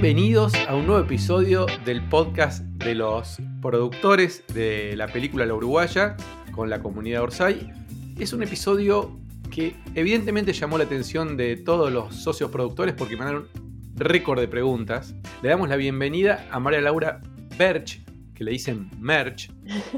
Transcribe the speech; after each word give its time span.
Bienvenidos 0.00 0.54
a 0.66 0.74
un 0.74 0.86
nuevo 0.86 1.04
episodio 1.04 1.66
del 1.84 2.02
podcast 2.08 2.62
de 2.62 2.94
los 2.94 3.36
productores 3.60 4.42
de 4.46 4.96
la 4.96 5.06
película 5.06 5.44
La 5.44 5.52
Uruguaya 5.52 6.16
con 6.52 6.70
la 6.70 6.80
comunidad 6.80 7.22
Orsay. 7.22 7.70
Es 8.18 8.32
un 8.32 8.42
episodio 8.42 9.20
que 9.50 9.76
evidentemente 9.94 10.54
llamó 10.54 10.78
la 10.78 10.84
atención 10.84 11.36
de 11.36 11.58
todos 11.58 11.92
los 11.92 12.14
socios 12.14 12.50
productores 12.50 12.94
porque 12.94 13.18
mandaron 13.18 13.48
récord 13.94 14.40
de 14.40 14.48
preguntas. 14.48 15.14
Le 15.42 15.50
damos 15.50 15.68
la 15.68 15.76
bienvenida 15.76 16.48
a 16.50 16.58
María 16.58 16.80
Laura 16.80 17.20
Berch, 17.58 18.02
que 18.34 18.42
le 18.42 18.52
dicen 18.52 18.90
Merch, 18.98 19.52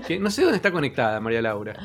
que 0.09 0.19
no 0.19 0.32
sé 0.32 0.43
dónde 0.43 0.57
está 0.57 0.73
conectada 0.73 1.21
María 1.21 1.43
Laura. 1.43 1.77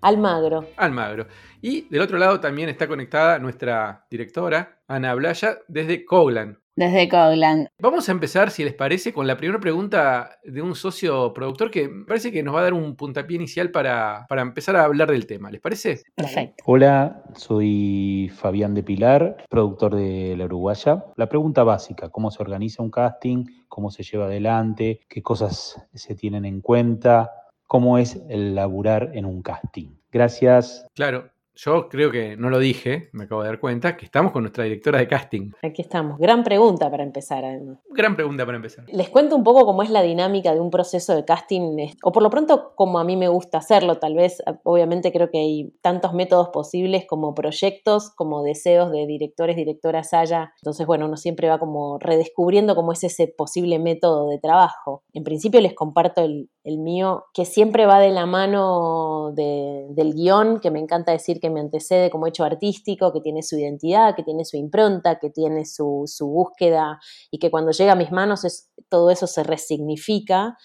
Almagro. 0.00 0.68
Almagro. 0.76 1.26
Y 1.60 1.88
del 1.88 2.02
otro 2.02 2.18
lado 2.18 2.38
también 2.38 2.68
está 2.68 2.86
conectada 2.86 3.40
nuestra 3.40 4.06
directora, 4.08 4.80
Ana 4.86 5.12
Blaya, 5.16 5.58
desde 5.66 6.04
Coglan. 6.04 6.61
Desde 6.74 7.06
Coglan. 7.06 7.68
Vamos 7.78 8.08
a 8.08 8.12
empezar, 8.12 8.50
si 8.50 8.64
les 8.64 8.72
parece, 8.72 9.12
con 9.12 9.26
la 9.26 9.36
primera 9.36 9.60
pregunta 9.60 10.38
de 10.42 10.62
un 10.62 10.74
socio 10.74 11.34
productor 11.34 11.70
que 11.70 11.86
me 11.86 12.06
parece 12.06 12.32
que 12.32 12.42
nos 12.42 12.54
va 12.54 12.60
a 12.60 12.64
dar 12.64 12.72
un 12.72 12.96
puntapié 12.96 13.36
inicial 13.36 13.70
para, 13.70 14.24
para 14.26 14.40
empezar 14.40 14.76
a 14.76 14.84
hablar 14.84 15.10
del 15.10 15.26
tema. 15.26 15.50
¿Les 15.50 15.60
parece? 15.60 16.00
Perfecto. 16.14 16.64
Hola, 16.66 17.22
soy 17.34 18.32
Fabián 18.34 18.72
de 18.72 18.82
Pilar, 18.82 19.44
productor 19.50 19.96
de 19.96 20.34
La 20.38 20.46
Uruguaya. 20.46 21.04
La 21.16 21.28
pregunta 21.28 21.62
básica, 21.62 22.08
¿cómo 22.08 22.30
se 22.30 22.42
organiza 22.42 22.82
un 22.82 22.90
casting? 22.90 23.44
¿Cómo 23.68 23.90
se 23.90 24.02
lleva 24.02 24.24
adelante? 24.24 25.00
¿Qué 25.08 25.22
cosas 25.22 25.76
se 25.92 26.14
tienen 26.14 26.46
en 26.46 26.62
cuenta? 26.62 27.30
¿Cómo 27.66 27.98
es 27.98 28.18
el 28.30 28.54
laburar 28.54 29.10
en 29.12 29.26
un 29.26 29.42
casting? 29.42 29.88
Gracias. 30.10 30.86
Claro, 30.94 31.31
yo 31.54 31.88
creo 31.88 32.10
que 32.10 32.36
no 32.36 32.50
lo 32.50 32.58
dije, 32.58 33.10
me 33.12 33.24
acabo 33.24 33.42
de 33.42 33.48
dar 33.48 33.60
cuenta, 33.60 33.96
que 33.96 34.04
estamos 34.04 34.32
con 34.32 34.42
nuestra 34.42 34.64
directora 34.64 34.98
de 34.98 35.08
casting. 35.08 35.50
Aquí 35.62 35.82
estamos. 35.82 36.18
Gran 36.18 36.44
pregunta 36.44 36.90
para 36.90 37.02
empezar, 37.02 37.44
además. 37.44 37.78
Gran 37.90 38.16
pregunta 38.16 38.44
para 38.44 38.56
empezar. 38.56 38.84
Les 38.88 39.08
cuento 39.08 39.36
un 39.36 39.44
poco 39.44 39.64
cómo 39.64 39.82
es 39.82 39.90
la 39.90 40.02
dinámica 40.02 40.54
de 40.54 40.60
un 40.60 40.70
proceso 40.70 41.14
de 41.14 41.24
casting, 41.24 41.76
o 42.02 42.12
por 42.12 42.22
lo 42.22 42.30
pronto 42.30 42.72
como 42.74 42.98
a 42.98 43.04
mí 43.04 43.16
me 43.16 43.28
gusta 43.28 43.58
hacerlo. 43.58 43.98
Tal 43.98 44.14
vez, 44.14 44.42
obviamente 44.64 45.12
creo 45.12 45.30
que 45.30 45.38
hay 45.38 45.74
tantos 45.82 46.14
métodos 46.14 46.48
posibles 46.48 47.04
como 47.06 47.34
proyectos, 47.34 48.10
como 48.14 48.42
deseos 48.42 48.90
de 48.90 49.06
directores, 49.06 49.56
directoras 49.56 50.14
haya. 50.14 50.52
Entonces, 50.62 50.86
bueno, 50.86 51.06
uno 51.06 51.16
siempre 51.16 51.48
va 51.48 51.58
como 51.58 51.98
redescubriendo 51.98 52.74
cómo 52.74 52.92
es 52.92 53.04
ese 53.04 53.28
posible 53.28 53.78
método 53.78 54.28
de 54.28 54.38
trabajo. 54.38 55.02
En 55.12 55.24
principio 55.24 55.60
les 55.60 55.74
comparto 55.74 56.22
el, 56.22 56.48
el 56.64 56.78
mío, 56.78 57.24
que 57.34 57.44
siempre 57.44 57.86
va 57.86 57.98
de 57.98 58.10
la 58.10 58.26
mano 58.26 59.32
de, 59.34 59.86
del 59.90 60.14
guion, 60.14 60.60
que 60.60 60.70
me 60.70 60.78
encanta 60.78 61.12
decir 61.12 61.40
que 61.42 61.50
me 61.50 61.60
antecede 61.60 62.08
como 62.08 62.28
hecho 62.28 62.44
artístico, 62.44 63.12
que 63.12 63.20
tiene 63.20 63.42
su 63.42 63.58
identidad, 63.58 64.14
que 64.14 64.22
tiene 64.22 64.44
su 64.44 64.56
impronta, 64.56 65.18
que 65.18 65.28
tiene 65.28 65.66
su, 65.66 66.04
su 66.06 66.28
búsqueda 66.28 67.00
y 67.30 67.38
que 67.38 67.50
cuando 67.50 67.72
llega 67.72 67.92
a 67.92 67.96
mis 67.96 68.12
manos 68.12 68.44
es, 68.44 68.70
todo 68.88 69.10
eso 69.10 69.26
se 69.26 69.42
resignifica. 69.42 70.56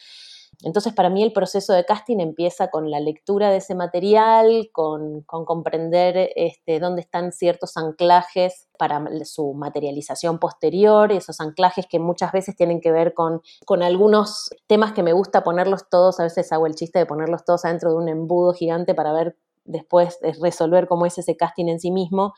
Entonces, 0.63 0.93
para 0.93 1.09
mí 1.09 1.21
el 1.21 1.33
proceso 1.33 1.73
de 1.73 1.85
casting 1.85 2.17
empieza 2.19 2.69
con 2.69 2.89
la 2.89 2.99
lectura 2.99 3.51
de 3.51 3.57
ese 3.57 3.75
material, 3.75 4.69
con, 4.71 5.21
con 5.21 5.45
comprender 5.45 6.31
este, 6.35 6.79
dónde 6.79 7.01
están 7.01 7.31
ciertos 7.31 7.77
anclajes 7.77 8.67
para 8.79 9.03
su 9.25 9.53
materialización 9.53 10.39
posterior, 10.39 11.11
esos 11.11 11.39
anclajes 11.41 11.85
que 11.87 11.99
muchas 11.99 12.31
veces 12.31 12.55
tienen 12.55 12.81
que 12.81 12.91
ver 12.91 13.13
con, 13.13 13.41
con 13.65 13.83
algunos 13.83 14.49
temas 14.65 14.93
que 14.93 15.03
me 15.03 15.13
gusta 15.13 15.43
ponerlos 15.43 15.89
todos, 15.89 16.19
a 16.19 16.23
veces 16.23 16.51
hago 16.51 16.65
el 16.65 16.73
chiste 16.73 16.97
de 16.97 17.05
ponerlos 17.05 17.45
todos 17.45 17.65
adentro 17.65 17.91
de 17.91 17.97
un 17.97 18.09
embudo 18.09 18.53
gigante 18.53 18.95
para 18.95 19.13
ver 19.13 19.37
después 19.67 20.17
resolver 20.41 20.87
cómo 20.87 21.05
es 21.05 21.17
ese 21.17 21.37
casting 21.37 21.67
en 21.67 21.79
sí 21.79 21.91
mismo. 21.91 22.33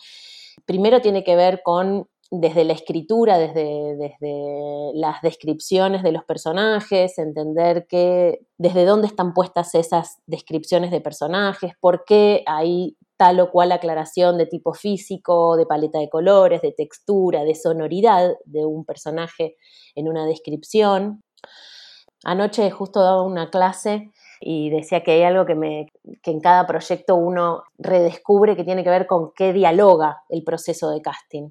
Primero 0.66 1.02
tiene 1.02 1.23
que 1.23 1.35
ver 1.35 1.61
con 1.63 2.08
desde 2.31 2.63
la 2.63 2.73
escritura, 2.73 3.39
desde, 3.39 3.95
desde, 3.97 4.91
las 4.94 5.22
descripciones 5.22 6.03
de 6.03 6.12
los 6.12 6.23
personajes, 6.23 7.18
entender 7.18 7.88
que 7.88 8.41
desde 8.57 8.85
dónde 8.85 9.07
están 9.07 9.34
puestas 9.34 9.73
esas 9.73 10.19
descripciones 10.28 10.91
de 10.91 11.01
personajes, 11.01 11.73
por 11.79 12.03
qué 12.06 12.44
hay 12.45 12.97
tal 13.18 13.39
o 13.39 13.51
cual 13.51 13.72
aclaración 13.72 14.38
de 14.38 14.45
tipo 14.45 14.73
físico, 14.73 15.57
de 15.57 15.66
paleta 15.66 16.00
de 16.00 16.09
colores, 16.09 16.62
de 16.62 16.72
textura, 16.72 17.44
de 17.44 17.56
sonoridad 17.56 18.35
de 18.45 18.66
un 18.66 18.85
personaje 18.85 19.56
en 19.95 20.07
una 20.07 20.25
descripción. 20.25 21.23
Anoche 22.23 22.69
justo 22.69 23.01
daba 23.01 23.23
una 23.23 23.50
clase 23.50 24.12
y 24.39 24.69
decía 24.69 25.03
que 25.03 25.11
hay 25.11 25.23
algo 25.23 25.45
que, 25.45 25.55
me, 25.55 25.91
que 26.23 26.31
en 26.31 26.39
cada 26.39 26.66
proyecto 26.66 27.16
uno 27.16 27.63
redescubre 27.77 28.55
que 28.55 28.63
tiene 28.63 28.83
que 28.83 28.89
ver 28.89 29.07
con 29.07 29.31
qué 29.35 29.53
dialoga 29.53 30.23
el 30.29 30.44
proceso 30.44 30.89
de 30.91 31.01
casting 31.01 31.50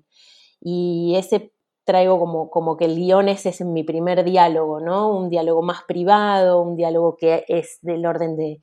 y 0.61 1.15
ese 1.17 1.53
traigo 1.85 2.19
como, 2.19 2.51
como 2.51 2.77
que 2.77 2.85
el 2.85 2.97
guion 2.97 3.29
es 3.29 3.61
mi 3.63 3.83
primer 3.83 4.23
diálogo, 4.25 4.81
¿no? 4.81 5.09
Un 5.11 5.31
diálogo 5.31 5.63
más 5.63 5.85
privado, 5.89 6.61
un 6.61 6.77
diálogo 6.77 7.17
que 7.17 7.45
es 7.49 7.79
del 7.81 8.05
orden 8.05 8.37
de, 8.37 8.61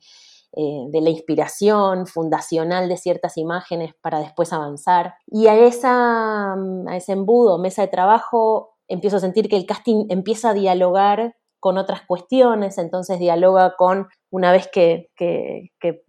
eh, 0.52 0.84
de 0.90 1.00
la 1.00 1.10
inspiración 1.10 2.06
fundacional 2.06 2.88
de 2.88 2.96
ciertas 2.96 3.36
imágenes 3.36 3.94
para 4.00 4.20
después 4.20 4.52
avanzar. 4.52 5.14
Y 5.26 5.48
a, 5.48 5.58
esa, 5.58 6.52
a 6.52 6.96
ese 6.96 7.12
embudo, 7.12 7.58
mesa 7.58 7.82
de 7.82 7.88
trabajo, 7.88 8.76
empiezo 8.86 9.16
a 9.16 9.20
sentir 9.20 9.48
que 9.48 9.56
el 9.56 9.66
casting 9.66 10.06
empieza 10.08 10.50
a 10.50 10.54
dialogar 10.54 11.34
con 11.66 11.78
otras 11.78 12.02
cuestiones, 12.06 12.78
entonces 12.78 13.18
dialoga 13.18 13.74
con, 13.76 14.06
una 14.30 14.52
vez 14.52 14.68
que, 14.72 15.10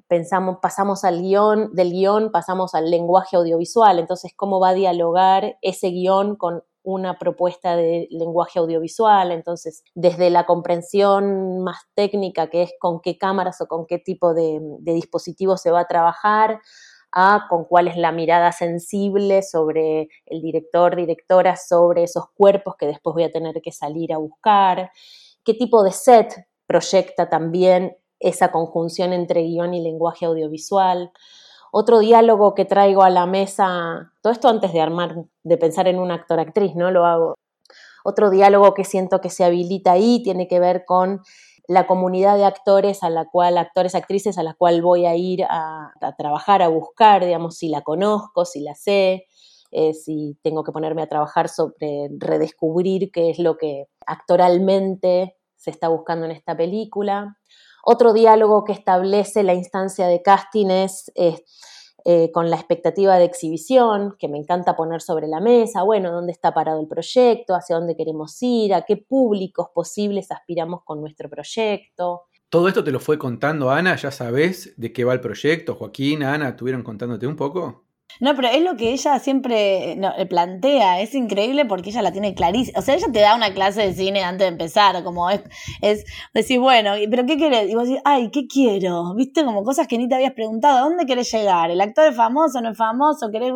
pensamos, 0.08 0.58
pasamos 0.62 1.04
al 1.04 1.20
guion, 1.20 1.74
del 1.74 1.94
guion 1.94 2.30
pasamos 2.32 2.76
al 2.76 2.92
lenguaje 2.92 3.38
audiovisual, 3.38 3.98
entonces 3.98 4.34
cómo 4.36 4.60
va 4.60 4.70
a 4.70 4.74
dialogar 4.76 5.58
ese 5.64 5.90
guion 5.90 6.36
con 6.36 6.62
una 6.84 7.18
propuesta 7.18 7.76
de 7.76 8.08
lenguaje 8.12 8.60
audiovisual, 8.60 9.32
entonces 9.32 9.84
desde 9.96 10.30
la 10.30 10.46
comprensión 10.46 11.64
más 11.64 11.78
técnica, 11.96 12.52
que 12.52 12.62
es 12.62 12.74
con 12.80 13.02
qué 13.02 13.18
cámaras 13.18 13.60
o 13.60 13.66
con 13.66 13.88
qué 13.88 13.98
tipo 13.98 14.36
de 14.36 14.62
dispositivos 14.82 15.60
se 15.60 15.72
va 15.72 15.80
a 15.80 15.88
trabajar, 15.88 16.60
a 17.12 17.48
con 17.50 17.66
cuál 17.66 17.88
es 17.88 17.98
la 17.98 18.12
mirada 18.12 18.52
sensible 18.52 19.42
sobre 19.42 20.10
el 20.28 20.40
director, 20.44 20.96
directora, 20.96 21.56
sobre 21.56 22.04
esos 22.04 22.26
cuerpos 22.36 22.76
que 22.78 22.86
después 22.86 23.16
voy 23.16 23.24
a 23.24 23.32
tener 23.32 23.60
que 23.64 23.72
salir 23.72 24.14
a 24.14 24.18
buscar, 24.18 24.92
qué 25.48 25.54
tipo 25.54 25.82
de 25.82 25.94
set 25.94 26.46
proyecta 26.68 27.30
también 27.30 27.96
esa 28.20 28.52
conjunción 28.52 29.14
entre 29.14 29.44
guion 29.44 29.74
y 29.74 29.82
lenguaje 29.82 30.26
audiovisual. 30.26 31.14
Otro 31.72 32.00
diálogo 32.00 32.54
que 32.54 32.66
traigo 32.66 33.02
a 33.02 33.10
la 33.10 33.26
mesa, 33.26 34.12
todo 34.22 34.34
esto 34.34 34.50
antes 34.50 34.74
de 34.74 34.82
armar, 34.82 35.16
de 35.44 35.58
pensar 35.58 35.88
en 35.88 36.00
un 36.00 36.12
actor-actriz, 36.12 36.76
¿no? 36.76 36.92
Lo 36.92 37.06
hago. 37.06 37.36
Otro 38.04 38.30
diálogo 38.30 38.74
que 38.74 38.84
siento 38.84 39.22
que 39.22 39.30
se 39.30 39.46
habilita 39.46 39.94
ahí 39.94 40.22
tiene 40.22 40.50
que 40.50 40.60
ver 40.60 40.84
con 40.84 41.22
la 41.66 41.88
comunidad 41.88 42.36
de 42.36 42.44
actores 42.44 43.02
a 43.02 43.10
la 43.10 43.30
cual, 43.30 43.58
actores, 43.58 43.96
actrices 43.96 44.38
a 44.38 44.44
la 44.44 44.54
cual 44.54 44.82
voy 44.82 45.06
a 45.06 45.16
ir 45.16 45.46
a, 45.50 45.94
trabajar, 46.18 46.62
a 46.62 46.68
buscar, 46.68 47.24
digamos, 47.24 47.56
si 47.56 47.70
la 47.70 47.84
conozco, 47.84 48.44
si 48.44 48.60
la 48.60 48.76
sé, 48.76 49.28
eh, 49.72 49.94
si 49.94 50.38
tengo 50.44 50.66
que 50.66 50.74
ponerme 50.74 51.04
a 51.04 51.08
trabajar 51.08 51.48
sobre 51.48 52.10
redescubrir 52.18 53.12
qué 53.12 53.30
es 53.30 53.40
lo 53.40 53.58
que 53.58 53.86
actoralmente 54.06 55.37
se 55.58 55.72
está 55.72 55.90
buscando 55.90 56.26
en 56.26 56.32
esta 56.32 56.56
película. 56.56 57.38
Otro 57.84 58.14
diálogo 58.14 58.64
que 58.64 58.74
establece 58.74 59.44
la 59.44 59.54
instancia 59.54 60.08
de 60.08 60.22
casting 60.22 60.68
es 60.70 61.12
eh, 62.10 62.32
con 62.32 62.50
la 62.50 62.56
expectativa 62.56 63.18
de 63.18 63.26
exhibición, 63.26 64.16
que 64.18 64.30
me 64.30 64.38
encanta 64.38 64.78
poner 64.78 65.02
sobre 65.02 65.28
la 65.28 65.42
mesa, 65.42 65.84
bueno, 65.84 66.10
dónde 66.10 66.32
está 66.32 66.54
parado 66.54 66.80
el 66.80 66.88
proyecto, 66.88 67.54
hacia 67.54 67.76
dónde 67.76 67.98
queremos 67.98 68.42
ir, 68.42 68.74
a 68.74 68.84
qué 68.84 68.96
públicos 68.96 69.68
posibles 69.74 70.32
aspiramos 70.32 70.84
con 70.86 71.02
nuestro 71.02 71.30
proyecto. 71.30 72.28
Todo 72.48 72.70
esto 72.70 72.82
te 72.82 72.94
lo 72.94 73.02
fue 73.02 73.18
contando 73.18 73.72
Ana, 73.72 73.98
ya 73.98 74.12
sabes 74.12 74.74
de 74.78 74.94
qué 74.94 75.04
va 75.04 75.12
el 75.12 75.20
proyecto. 75.20 75.76
Joaquín, 75.76 76.24
Ana, 76.24 76.48
¿estuvieron 76.48 76.82
contándote 76.82 77.28
un 77.28 77.36
poco? 77.36 77.87
No, 78.20 78.36
pero 78.36 78.48
es 78.48 78.62
lo 78.62 78.76
que 78.76 78.92
ella 78.92 79.20
siempre 79.20 79.98
plantea, 80.30 81.02
es 81.02 81.14
increíble 81.14 81.66
porque 81.66 81.90
ella 81.90 82.02
la 82.02 82.12
tiene 82.12 82.34
clarísima. 82.34 82.80
O 82.80 82.82
sea, 82.82 82.96
ella 82.96 83.08
te 83.12 83.20
da 83.20 83.36
una 83.36 83.54
clase 83.54 83.82
de 83.82 83.94
cine 83.94 84.24
antes 84.24 84.46
de 84.46 84.48
empezar, 84.48 85.04
como 85.04 85.30
es, 85.30 85.42
es 85.82 86.06
decir, 86.34 86.60
bueno, 86.60 86.94
¿pero 87.10 87.26
qué 87.26 87.38
querés? 87.38 87.70
Y 87.70 87.76
vos 87.76 87.88
decís, 87.88 88.02
ay, 88.06 88.30
¿qué 88.32 88.48
quiero? 88.48 89.14
¿Viste? 89.16 89.44
Como 89.46 89.64
cosas 89.64 89.88
que 89.88 89.98
ni 89.98 90.08
te 90.08 90.16
habías 90.16 90.34
preguntado, 90.34 90.78
¿a 90.78 90.82
dónde 90.82 91.06
querés 91.06 91.32
llegar? 91.32 91.70
¿El 91.72 91.82
actor 91.82 92.10
es 92.10 92.16
famoso, 92.16 92.62
no 92.62 92.72
es 92.72 92.78
famoso? 92.78 93.30
¿Querés? 93.32 93.54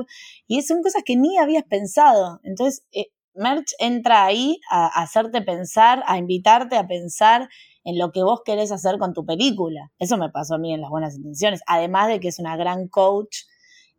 Y 0.47 0.61
son 0.61 0.81
cosas 0.81 1.03
que 1.05 1.15
ni 1.15 1.37
habías 1.37 1.63
pensado. 1.63 2.39
Entonces, 2.43 2.85
eh, 2.91 3.07
Merch 3.33 3.73
entra 3.79 4.25
ahí 4.25 4.59
a, 4.69 4.85
a 4.87 5.03
hacerte 5.03 5.41
pensar, 5.41 6.03
a 6.05 6.17
invitarte 6.17 6.77
a 6.77 6.85
pensar 6.87 7.49
en 7.83 7.97
lo 7.97 8.11
que 8.11 8.23
vos 8.23 8.41
querés 8.45 8.71
hacer 8.71 8.97
con 8.97 9.13
tu 9.13 9.25
película. 9.25 9.91
Eso 9.97 10.17
me 10.17 10.29
pasó 10.29 10.55
a 10.55 10.57
mí 10.59 10.73
en 10.73 10.81
las 10.81 10.89
buenas 10.89 11.15
intenciones. 11.15 11.61
Además 11.67 12.07
de 12.07 12.19
que 12.19 12.27
es 12.27 12.39
una 12.39 12.55
gran 12.55 12.87
coach 12.87 13.37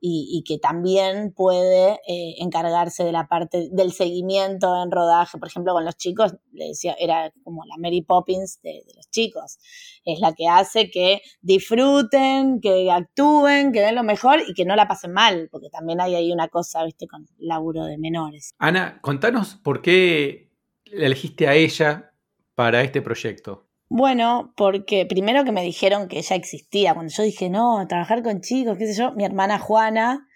y, 0.05 0.43
que 0.45 0.59
también 0.59 1.33
puede 1.33 1.93
eh, 2.09 2.35
encargarse 2.39 3.05
de 3.05 3.13
la 3.13 3.29
parte 3.29 3.69
del 3.71 3.93
seguimiento 3.93 4.83
en 4.83 4.91
rodaje. 4.91 5.39
Por 5.39 5.47
ejemplo, 5.47 5.73
con 5.73 5.85
los 5.85 5.97
chicos, 5.97 6.35
le 6.53 6.69
decía, 6.69 6.97
era 6.99 7.33
como 7.45 7.65
la 7.65 7.77
Mary 7.79 8.03
Poppins 8.03 8.61
de, 8.63 8.83
los 8.97 9.09
chicos. 9.11 9.59
Es 10.05 10.19
la 10.19 10.33
que 10.33 10.49
hace 10.49 10.91
que 10.91 11.23
disfruten, 11.41 12.61
que 12.61 12.91
actúen, 12.91 13.71
que 13.71 13.81
den 13.81 13.95
lo 13.95 14.03
mejor 14.03 14.41
y 14.45 14.55
que 14.55 14.65
no 14.65 14.75
la 14.75 14.89
pasen 14.89 15.13
mal, 15.13 15.49
porque 15.53 15.71
también 15.71 16.01
hay 16.01 16.17
ahí 16.17 16.33
una 16.33 16.49
cosa, 16.49 16.83
viste, 16.85 17.07
con 17.07 17.25
laburo 17.39 17.85
de 17.85 17.97
menores. 17.97 18.55
Ana, 18.59 18.99
contanos 19.03 19.55
por 19.55 19.83
qué 19.83 20.51
la 20.87 21.07
elegiste 21.07 21.47
a 21.47 21.55
ella 21.55 22.13
para 22.57 22.83
este 22.83 23.03
proyecto? 23.03 23.69
Bueno, 23.95 24.55
porque 24.57 25.05
primero 25.05 25.45
que 25.45 25.53
me 25.53 25.63
dijeron 25.63 26.09
que 26.09 26.17
ella 26.17 26.35
existía. 26.35 26.95
Cuando 26.95 27.13
yo 27.13 27.25
dije, 27.25 27.51
no, 27.51 27.87
trabajar 27.87 28.23
con 28.23 28.41
chicos, 28.41 28.79
qué 28.79 28.87
sé 28.87 28.99
yo, 28.99 29.13
mi 29.13 29.23
hermana 29.23 29.59
Juana 29.59 30.27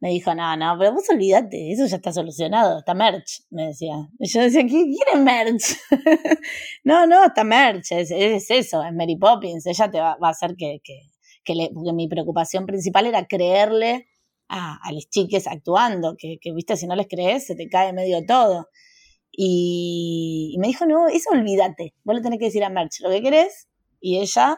me 0.00 0.10
dijo, 0.10 0.34
no, 0.34 0.54
no, 0.58 0.76
pero 0.78 0.92
vos 0.92 1.08
olvídate, 1.08 1.72
eso 1.72 1.86
ya 1.86 1.96
está 1.96 2.12
solucionado, 2.12 2.80
está 2.80 2.92
Merch, 2.92 3.44
me 3.48 3.68
decía. 3.68 3.94
Y 4.18 4.28
yo 4.28 4.42
decía, 4.42 4.66
¿quién 4.66 4.92
es 5.14 5.18
Merch? 5.18 5.78
no, 6.84 7.06
no, 7.06 7.24
está 7.24 7.42
Merch, 7.42 7.92
es, 7.92 8.10
eso, 8.10 8.82
es 8.84 8.92
Mary 8.92 9.16
Poppins, 9.16 9.64
ella 9.64 9.90
te 9.90 9.98
va, 9.98 10.18
a 10.20 10.28
hacer 10.28 10.54
que, 10.54 10.80
que, 10.84 11.00
que 11.42 11.54
le, 11.54 11.70
porque 11.72 11.94
mi 11.94 12.08
preocupación 12.08 12.66
principal 12.66 13.06
era 13.06 13.26
creerle 13.26 14.08
a, 14.48 14.76
a 14.86 14.92
los 14.92 15.08
chiques 15.08 15.46
actuando, 15.46 16.16
que, 16.18 16.36
que, 16.38 16.52
viste, 16.52 16.76
si 16.76 16.86
no 16.86 16.94
les 16.94 17.08
crees, 17.08 17.46
se 17.46 17.54
te 17.54 17.66
cae 17.70 17.94
medio 17.94 18.22
todo. 18.26 18.68
Y, 19.38 20.56
me 20.58 20.68
dijo, 20.68 20.86
no, 20.86 21.08
eso 21.08 21.30
olvídate, 21.30 21.94
vos 22.04 22.16
le 22.16 22.22
tenés 22.22 22.38
que 22.38 22.46
decir 22.46 22.64
a 22.64 22.70
Merch 22.70 23.00
lo 23.00 23.10
que 23.10 23.20
querés 23.20 23.68
y 24.00 24.18
ella 24.18 24.56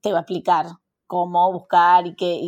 te 0.00 0.12
va 0.12 0.18
a 0.18 0.20
explicar 0.20 0.66
cómo 1.06 1.52
buscar 1.52 2.06
y 2.06 2.14
qué. 2.14 2.38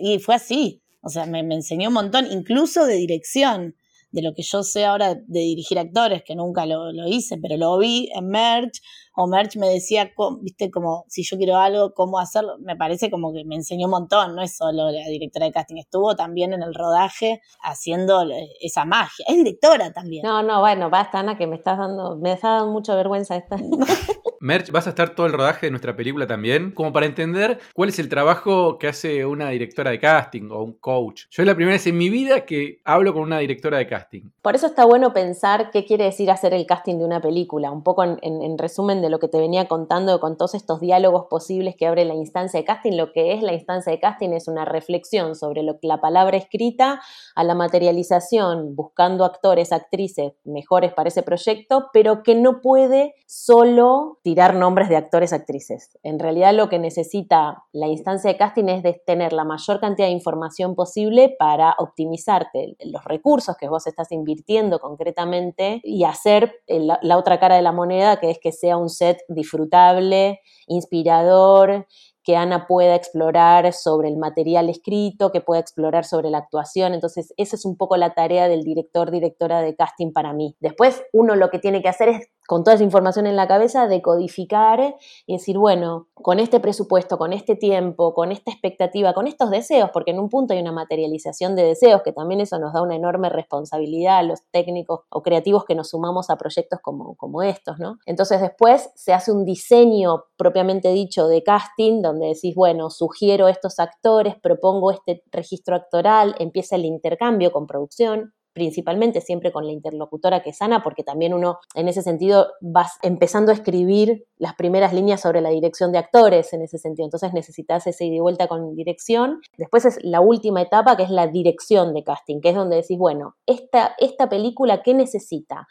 Y, 0.00 0.18
fue 0.20 0.36
así, 0.36 0.82
o 1.02 1.10
sea, 1.10 1.26
me, 1.26 1.42
me, 1.42 1.56
enseñó 1.56 1.88
un 1.88 1.94
montón, 1.94 2.26
incluso 2.30 2.86
de 2.86 2.94
dirección, 2.94 3.76
de 4.10 4.22
lo 4.22 4.34
que 4.34 4.42
yo 4.42 4.62
sé 4.62 4.84
ahora 4.84 5.14
de 5.14 5.40
dirigir 5.40 5.78
actores, 5.78 6.22
que 6.24 6.34
nunca 6.34 6.66
lo, 6.66 6.92
lo 6.92 7.06
hice, 7.06 7.38
pero 7.38 7.56
lo 7.56 7.78
vi 7.78 8.10
en 8.14 8.28
Merch, 8.28 8.80
o 9.14 9.26
Merch 9.26 9.56
me 9.56 9.68
decía, 9.68 10.12
viste, 10.40 10.70
como 10.70 11.04
si 11.08 11.22
yo 11.22 11.36
quiero 11.36 11.56
algo, 11.56 11.94
cómo 11.94 12.18
hacerlo, 12.18 12.56
me 12.60 12.76
parece 12.76 13.10
como 13.10 13.32
que 13.32 13.44
me 13.44 13.56
enseñó 13.56 13.86
un 13.86 13.92
montón, 13.92 14.34
no 14.34 14.42
es 14.42 14.56
solo 14.56 14.90
la 14.90 15.06
directora 15.08 15.46
de 15.46 15.52
casting, 15.52 15.76
estuvo 15.76 16.16
también 16.16 16.52
en 16.52 16.62
el 16.62 16.74
rodaje 16.74 17.40
haciendo 17.62 18.26
esa 18.60 18.84
magia, 18.84 19.24
es 19.28 19.36
directora 19.36 19.92
también. 19.92 20.22
No, 20.24 20.42
no, 20.42 20.60
bueno, 20.60 20.90
basta 20.90 21.18
Ana, 21.18 21.36
que 21.36 21.46
me 21.46 21.56
estás 21.56 21.78
dando, 21.78 22.16
me 22.16 22.32
está 22.32 22.56
dando 22.56 22.72
mucha 22.72 22.94
vergüenza 22.94 23.36
esta. 23.36 23.56
Merch, 24.42 24.70
vas 24.70 24.86
a 24.86 24.90
estar 24.90 25.14
todo 25.14 25.26
el 25.26 25.34
rodaje 25.34 25.66
de 25.66 25.70
nuestra 25.70 25.94
película 25.94 26.26
también, 26.26 26.70
como 26.70 26.94
para 26.94 27.04
entender 27.04 27.58
cuál 27.74 27.90
es 27.90 27.98
el 27.98 28.08
trabajo 28.08 28.78
que 28.78 28.88
hace 28.88 29.26
una 29.26 29.50
directora 29.50 29.90
de 29.90 30.00
casting 30.00 30.48
o 30.50 30.62
un 30.62 30.72
coach. 30.72 31.24
Yo 31.30 31.42
es 31.42 31.46
la 31.46 31.54
primera 31.54 31.74
vez 31.74 31.86
en 31.86 31.98
mi 31.98 32.08
vida 32.08 32.46
que 32.46 32.80
hablo 32.86 33.12
con 33.12 33.24
una 33.24 33.38
directora 33.38 33.76
de 33.76 33.86
casting. 33.86 34.30
Por 34.40 34.54
eso 34.54 34.66
está 34.66 34.86
bueno 34.86 35.12
pensar 35.12 35.70
qué 35.70 35.84
quiere 35.84 36.04
decir 36.04 36.30
hacer 36.30 36.54
el 36.54 36.64
casting 36.64 36.96
de 36.96 37.04
una 37.04 37.20
película, 37.20 37.70
un 37.70 37.82
poco 37.82 38.02
en, 38.02 38.56
resumen 38.56 39.02
de 39.02 39.10
lo 39.10 39.18
que 39.18 39.28
te 39.28 39.38
venía 39.38 39.68
contando 39.68 40.18
con 40.20 40.38
todos 40.38 40.54
estos 40.54 40.80
diálogos 40.80 41.26
posibles 41.28 41.76
que 41.76 41.86
abre 41.86 42.06
la 42.06 42.14
instancia 42.14 42.60
de 42.60 42.64
casting. 42.64 42.92
Lo 42.92 43.12
que 43.12 43.34
es 43.34 43.42
la 43.42 43.52
instancia 43.52 43.92
de 43.92 44.00
casting 44.00 44.30
es 44.30 44.48
una 44.48 44.64
reflexión 44.64 45.36
sobre 45.36 45.62
la 45.82 46.00
palabra 46.00 46.38
escrita 46.38 47.02
a 47.34 47.44
la 47.44 47.54
materialización, 47.54 48.74
buscando 48.74 49.26
actores, 49.26 49.70
actrices 49.70 50.32
mejores 50.44 50.94
para 50.94 51.08
ese 51.08 51.22
proyecto, 51.22 51.90
pero 51.92 52.22
que 52.22 52.34
no 52.34 52.62
puede 52.62 53.16
solo 53.26 54.18
tirar 54.30 54.54
nombres 54.54 54.88
de 54.88 54.94
actores, 54.94 55.32
actrices. 55.32 55.98
En 56.04 56.20
realidad 56.20 56.54
lo 56.54 56.68
que 56.68 56.78
necesita 56.78 57.64
la 57.72 57.88
instancia 57.88 58.30
de 58.30 58.36
casting 58.36 58.66
es 58.68 59.04
tener 59.04 59.32
la 59.32 59.42
mayor 59.42 59.80
cantidad 59.80 60.06
de 60.06 60.12
información 60.12 60.76
posible 60.76 61.34
para 61.36 61.74
optimizarte 61.78 62.76
los 62.84 63.04
recursos 63.04 63.56
que 63.56 63.68
vos 63.68 63.88
estás 63.88 64.12
invirtiendo 64.12 64.78
concretamente 64.78 65.80
y 65.82 66.04
hacer 66.04 66.62
la, 66.68 67.00
la 67.02 67.18
otra 67.18 67.40
cara 67.40 67.56
de 67.56 67.62
la 67.62 67.72
moneda, 67.72 68.20
que 68.20 68.30
es 68.30 68.38
que 68.38 68.52
sea 68.52 68.76
un 68.76 68.88
set 68.88 69.18
disfrutable, 69.26 70.40
inspirador, 70.68 71.88
que 72.22 72.36
Ana 72.36 72.66
pueda 72.66 72.94
explorar 72.94 73.72
sobre 73.72 74.08
el 74.08 74.16
material 74.16 74.68
escrito, 74.68 75.32
que 75.32 75.40
pueda 75.40 75.60
explorar 75.60 76.04
sobre 76.04 76.30
la 76.30 76.38
actuación. 76.38 76.94
Entonces, 76.94 77.32
esa 77.36 77.56
es 77.56 77.64
un 77.64 77.76
poco 77.76 77.96
la 77.96 78.14
tarea 78.14 78.48
del 78.48 78.62
director, 78.62 79.10
directora 79.10 79.62
de 79.62 79.74
casting 79.74 80.12
para 80.12 80.32
mí. 80.32 80.56
Después, 80.60 81.02
uno 81.12 81.36
lo 81.36 81.50
que 81.50 81.58
tiene 81.58 81.82
que 81.82 81.88
hacer 81.88 82.08
es 82.08 82.28
con 82.50 82.64
toda 82.64 82.74
esa 82.74 82.82
información 82.82 83.28
en 83.28 83.36
la 83.36 83.46
cabeza, 83.46 83.86
decodificar 83.86 84.96
y 85.24 85.34
decir, 85.34 85.56
bueno, 85.56 86.08
con 86.14 86.40
este 86.40 86.58
presupuesto, 86.58 87.16
con 87.16 87.32
este 87.32 87.54
tiempo, 87.54 88.12
con 88.12 88.32
esta 88.32 88.50
expectativa, 88.50 89.14
con 89.14 89.28
estos 89.28 89.50
deseos, 89.50 89.90
porque 89.92 90.10
en 90.10 90.18
un 90.18 90.28
punto 90.28 90.52
hay 90.52 90.60
una 90.60 90.72
materialización 90.72 91.54
de 91.54 91.62
deseos, 91.62 92.02
que 92.02 92.12
también 92.12 92.40
eso 92.40 92.58
nos 92.58 92.72
da 92.72 92.82
una 92.82 92.96
enorme 92.96 93.28
responsabilidad 93.28 94.18
a 94.18 94.22
los 94.24 94.40
técnicos 94.50 95.02
o 95.10 95.22
creativos 95.22 95.64
que 95.64 95.76
nos 95.76 95.90
sumamos 95.90 96.28
a 96.28 96.36
proyectos 96.36 96.80
como, 96.82 97.14
como 97.14 97.44
estos, 97.44 97.78
¿no? 97.78 97.98
Entonces 98.04 98.40
después 98.40 98.90
se 98.96 99.12
hace 99.12 99.30
un 99.30 99.44
diseño 99.44 100.24
propiamente 100.36 100.88
dicho 100.88 101.28
de 101.28 101.44
casting, 101.44 102.02
donde 102.02 102.19
decís, 102.28 102.54
bueno, 102.54 102.90
sugiero 102.90 103.48
estos 103.48 103.78
actores, 103.78 104.34
propongo 104.40 104.90
este 104.90 105.22
registro 105.30 105.76
actoral, 105.76 106.34
empieza 106.38 106.76
el 106.76 106.84
intercambio 106.84 107.52
con 107.52 107.66
producción, 107.66 108.32
principalmente 108.52 109.20
siempre 109.20 109.52
con 109.52 109.66
la 109.66 109.72
interlocutora 109.72 110.42
que 110.42 110.52
sana, 110.52 110.82
porque 110.82 111.04
también 111.04 111.34
uno 111.34 111.58
en 111.74 111.88
ese 111.88 112.02
sentido 112.02 112.48
vas 112.60 112.98
empezando 113.02 113.52
a 113.52 113.54
escribir 113.54 114.24
las 114.38 114.54
primeras 114.54 114.92
líneas 114.92 115.20
sobre 115.20 115.40
la 115.40 115.50
dirección 115.50 115.92
de 115.92 115.98
actores 115.98 116.52
en 116.52 116.62
ese 116.62 116.78
sentido. 116.78 117.06
Entonces 117.06 117.32
necesitas 117.32 117.86
ese 117.86 118.04
ida 118.04 118.16
y 118.16 118.20
vuelta 118.20 118.48
con 118.48 118.74
dirección. 118.74 119.40
Después 119.56 119.84
es 119.84 119.98
la 120.02 120.20
última 120.20 120.62
etapa 120.62 120.96
que 120.96 121.04
es 121.04 121.10
la 121.10 121.26
dirección 121.26 121.94
de 121.94 122.02
casting, 122.04 122.40
que 122.40 122.50
es 122.50 122.54
donde 122.54 122.76
decís, 122.76 122.98
bueno, 122.98 123.36
esta, 123.46 123.94
esta 123.98 124.28
película, 124.28 124.82
¿qué 124.82 124.94
necesita? 124.94 125.66